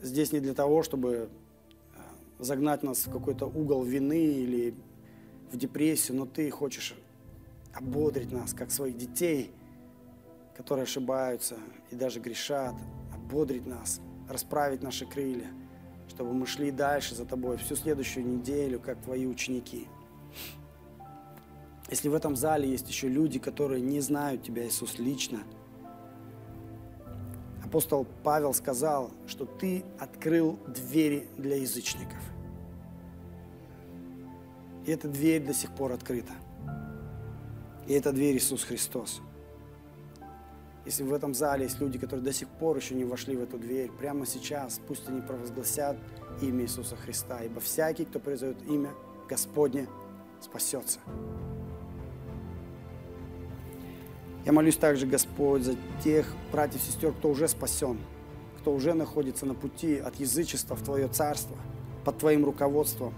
здесь 0.00 0.30
не 0.30 0.38
для 0.38 0.54
того, 0.54 0.84
чтобы 0.84 1.28
э, 1.94 1.98
загнать 2.38 2.84
нас 2.84 3.04
в 3.06 3.10
какой-то 3.10 3.46
угол 3.46 3.82
вины 3.82 4.26
или 4.26 4.74
в 5.50 5.56
депрессию, 5.56 6.18
но 6.18 6.26
Ты 6.26 6.48
хочешь 6.50 6.94
ободрить 7.74 8.30
нас, 8.30 8.54
как 8.54 8.70
своих 8.70 8.96
детей, 8.96 9.50
которые 10.56 10.84
ошибаются 10.84 11.56
и 11.90 11.96
даже 11.96 12.20
грешат, 12.20 12.76
подбодрить 13.10 13.66
нас, 13.66 14.00
расправить 14.28 14.82
наши 14.84 15.04
крылья, 15.04 15.48
чтобы 16.08 16.32
мы 16.32 16.46
шли 16.46 16.70
дальше 16.70 17.14
за 17.14 17.24
Тобой 17.24 17.56
всю 17.56 17.76
следующую 17.76 18.26
неделю, 18.26 18.80
как 18.80 19.00
Твои 19.02 19.26
ученики. 19.26 19.88
Если 21.90 22.08
в 22.08 22.14
этом 22.14 22.34
зале 22.34 22.68
есть 22.68 22.88
еще 22.88 23.08
люди, 23.08 23.38
которые 23.38 23.80
не 23.80 24.00
знают 24.00 24.42
Тебя, 24.42 24.66
Иисус, 24.66 24.98
лично, 24.98 25.40
апостол 27.62 28.06
Павел 28.22 28.54
сказал, 28.54 29.10
что 29.26 29.44
Ты 29.44 29.84
открыл 29.98 30.58
двери 30.66 31.28
для 31.36 31.56
язычников. 31.56 32.18
И 34.84 34.90
эта 34.90 35.08
дверь 35.08 35.44
до 35.44 35.52
сих 35.52 35.74
пор 35.74 35.92
открыта. 35.92 36.32
И 37.86 37.92
эта 37.92 38.12
дверь 38.12 38.36
Иисус 38.36 38.62
Христос. 38.64 39.20
Если 40.86 41.02
в 41.02 41.12
этом 41.12 41.34
зале 41.34 41.64
есть 41.64 41.80
люди, 41.80 41.98
которые 41.98 42.24
до 42.24 42.32
сих 42.32 42.48
пор 42.48 42.76
еще 42.76 42.94
не 42.94 43.04
вошли 43.04 43.36
в 43.36 43.42
эту 43.42 43.58
дверь, 43.58 43.90
прямо 43.90 44.24
сейчас 44.24 44.80
пусть 44.86 45.08
они 45.08 45.20
провозгласят 45.20 45.96
имя 46.40 46.62
Иисуса 46.62 46.94
Христа, 46.94 47.42
ибо 47.42 47.60
всякий, 47.60 48.04
кто 48.04 48.20
призовет 48.20 48.56
имя 48.68 48.90
Господне, 49.28 49.88
спасется. 50.40 51.00
Я 54.44 54.52
молюсь 54.52 54.76
также, 54.76 55.06
Господь, 55.06 55.64
за 55.64 55.74
тех 56.04 56.32
братьев 56.52 56.80
и 56.80 56.84
сестер, 56.86 57.12
кто 57.12 57.30
уже 57.30 57.48
спасен, 57.48 57.98
кто 58.60 58.72
уже 58.72 58.94
находится 58.94 59.44
на 59.44 59.54
пути 59.54 59.98
от 59.98 60.14
язычества 60.20 60.76
в 60.76 60.84
Твое 60.84 61.08
Царство, 61.08 61.56
под 62.04 62.18
Твоим 62.18 62.44
руководством, 62.44 63.12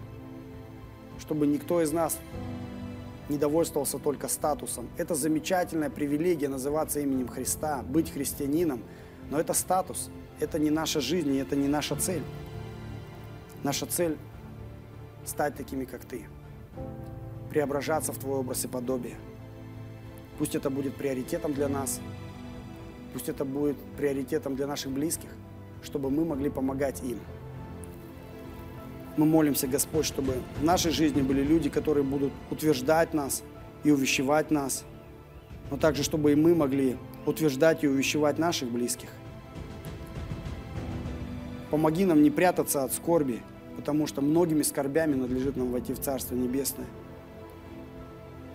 чтобы 1.19 1.47
никто 1.47 1.83
из 1.83 1.93
нас 1.93 2.19
не 3.29 3.39
довольствовался 3.39 3.99
только 3.99 4.29
статусом. 4.29 4.89
Это 4.97 5.15
замечательная 5.15 5.91
привилегия 5.91 6.49
называться 6.49 7.01
именем 7.01 7.29
Христа, 7.29 7.83
быть 7.83 8.11
христианином, 8.11 8.83
но 9.31 9.39
это 9.39 9.53
статус, 9.53 10.11
это 10.41 10.59
не 10.59 10.71
наша 10.71 11.01
жизнь, 11.01 11.35
и 11.35 11.39
это 11.39 11.57
не 11.57 11.69
наша 11.69 11.97
цель. 11.97 12.23
Наша 13.63 13.87
цель– 13.87 14.17
стать 15.25 15.57
такими, 15.57 15.85
как 15.85 16.05
Ты, 16.05 16.27
преображаться 17.51 18.13
в 18.13 18.19
Твой 18.19 18.39
образ 18.39 18.65
и 18.65 18.69
подобие– 18.69 19.17
Пусть 20.39 20.55
это 20.55 20.71
будет 20.71 20.95
приоритетом 20.95 21.53
для 21.53 21.69
нас. 21.69 22.01
Пусть 23.13 23.29
это 23.29 23.45
будет 23.45 23.77
приоритетом 23.97 24.55
для 24.55 24.69
наших 24.69 24.93
близких, 24.93 25.31
чтобы 25.83 26.11
мы 26.11 26.25
могли 26.25 26.49
помогать 26.49 27.03
им. 27.03 27.19
Мы 29.19 29.27
молимся, 29.27 29.67
Господь, 29.67 30.07
чтобы 30.07 30.35
в 30.61 30.65
нашей 30.65 30.93
жизни 30.93 31.23
были 31.23 31.43
люди, 31.43 31.69
которые 31.69 32.05
будут 32.05 32.33
утверждать 32.53 33.15
нас 33.15 33.43
и 33.83 33.91
увещевать 33.91 34.53
нас, 34.53 34.85
но 35.73 35.77
также, 35.77 36.05
чтобы 36.05 36.31
и 36.31 36.35
мы 36.37 36.55
могли 36.55 36.97
утверждать 37.27 37.83
и 37.83 37.89
увещевать 37.89 38.39
наших 38.39 38.71
близких. 38.71 39.09
Помоги 41.73 42.05
нам 42.05 42.23
не 42.23 42.31
прятаться 42.31 42.85
от 42.85 42.93
скорби, 42.93 43.43
потому 43.75 44.07
что 44.07 44.23
многими 44.23 44.63
скорбями 44.63 45.17
надлежит 45.17 45.57
нам 45.57 45.73
войти 45.73 45.95
в 45.95 45.99
Царство 45.99 46.37
Небесное. 46.37 46.87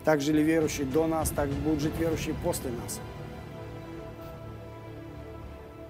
Так 0.06 0.22
жили 0.22 0.42
верующие 0.42 0.88
до 0.88 1.08
нас, 1.08 1.30
так 1.30 1.50
будут 1.50 1.82
жить 1.82 1.98
верующие 2.00 2.36
после 2.42 2.72
нас. 2.72 3.02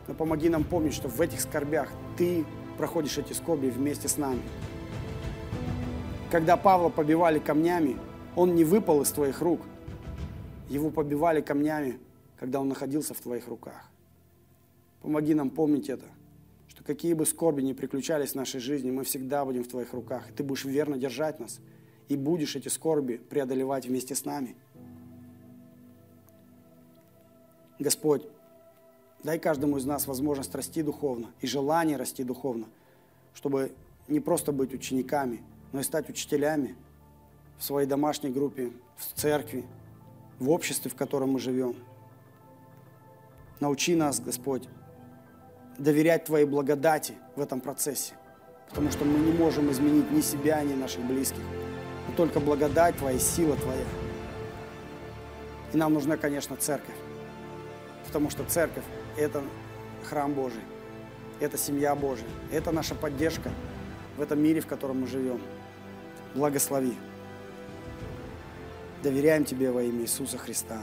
Но 0.07 0.15
помоги 0.15 0.49
нам 0.49 0.63
помнить, 0.63 0.95
что 0.95 1.09
в 1.09 1.21
этих 1.21 1.41
скорбях 1.41 1.89
Ты 2.17 2.43
проходишь 2.77 3.17
эти 3.17 3.33
скорби 3.33 3.67
вместе 3.67 4.07
с 4.07 4.17
нами. 4.17 4.41
Когда 6.31 6.57
Павла 6.57 6.89
побивали 6.89 7.39
камнями, 7.39 7.97
он 8.35 8.55
не 8.55 8.63
выпал 8.63 9.01
из 9.01 9.11
Твоих 9.11 9.41
рук. 9.41 9.61
Его 10.69 10.89
побивали 10.89 11.41
камнями, 11.41 11.99
когда 12.39 12.59
он 12.59 12.69
находился 12.69 13.13
в 13.13 13.19
Твоих 13.19 13.47
руках. 13.47 13.89
Помоги 15.01 15.33
нам 15.33 15.49
помнить 15.49 15.89
это, 15.89 16.05
что 16.67 16.83
какие 16.83 17.13
бы 17.13 17.25
скорби 17.25 17.61
ни 17.61 17.73
приключались 17.73 18.31
в 18.31 18.35
нашей 18.35 18.59
жизни, 18.59 18.89
мы 18.89 19.03
всегда 19.03 19.45
будем 19.45 19.63
в 19.63 19.67
Твоих 19.67 19.93
руках, 19.93 20.29
и 20.29 20.33
Ты 20.33 20.43
будешь 20.43 20.65
верно 20.65 20.97
держать 20.97 21.39
нас– 21.39 21.59
и 22.09 22.15
будешь 22.15 22.55
эти 22.55 22.67
скорби 22.67 23.17
преодолевать 23.17 23.85
вместе 23.85 24.15
с 24.15 24.25
нами. 24.25 24.55
Господь, 27.79 28.27
дай 29.23 29.39
каждому 29.39 29.77
из 29.77 29.85
нас 29.85 30.07
возможность 30.07 30.53
расти 30.53 30.81
духовно 30.81 31.31
и 31.41 31.47
желание 31.47 31.97
расти 31.97 32.23
духовно, 32.23 32.67
чтобы 33.33 33.71
не 34.07 34.19
просто 34.19 34.51
быть 34.51 34.73
учениками, 34.73 35.41
но 35.71 35.79
и 35.79 35.83
стать 35.83 36.09
учителями 36.09 36.75
в 37.57 37.63
своей 37.63 37.87
домашней 37.87 38.29
группе, 38.29 38.71
в 38.97 39.19
церкви, 39.19 39.65
в 40.39 40.49
обществе, 40.49 40.91
в 40.91 40.95
котором 40.95 41.31
мы 41.31 41.39
живем. 41.39 41.75
Научи 43.59 43.95
нас, 43.95 44.19
Господь, 44.19 44.67
доверять 45.77 46.25
Твоей 46.25 46.45
благодати 46.45 47.13
в 47.35 47.41
этом 47.41 47.61
процессе, 47.61 48.13
потому 48.69 48.91
что 48.91 49.05
мы 49.05 49.17
не 49.19 49.31
можем 49.31 49.71
изменить 49.71 50.11
ни 50.11 50.21
себя, 50.21 50.61
ни 50.63 50.73
наших 50.73 51.05
близких 51.05 51.43
но 52.07 52.15
только 52.15 52.39
благодать 52.39 52.97
Твоя, 52.97 53.17
сила 53.17 53.55
Твоя. 53.55 53.85
И 55.71 55.77
нам 55.77 55.93
нужна, 55.93 56.17
конечно, 56.17 56.55
церковь, 56.57 56.95
потому 58.05 58.29
что 58.29 58.43
церковь– 58.43 58.83
это 59.17 59.43
храм 60.03 60.33
Божий, 60.33 60.61
это 61.39 61.57
семья 61.57 61.95
Божия, 61.95 62.27
это 62.51 62.71
наша 62.71 62.95
поддержка 62.95 63.51
в 64.17 64.21
этом 64.21 64.41
мире, 64.41 64.61
в 64.61 64.67
котором 64.67 65.01
мы 65.01 65.07
живем. 65.07 65.39
Благослови. 66.35 66.95
Доверяем 69.03 69.45
Тебе 69.45 69.71
во 69.71 69.83
имя 69.83 70.01
Иисуса 70.01 70.37
Христа. 70.37 70.81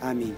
Аминь. 0.00 0.36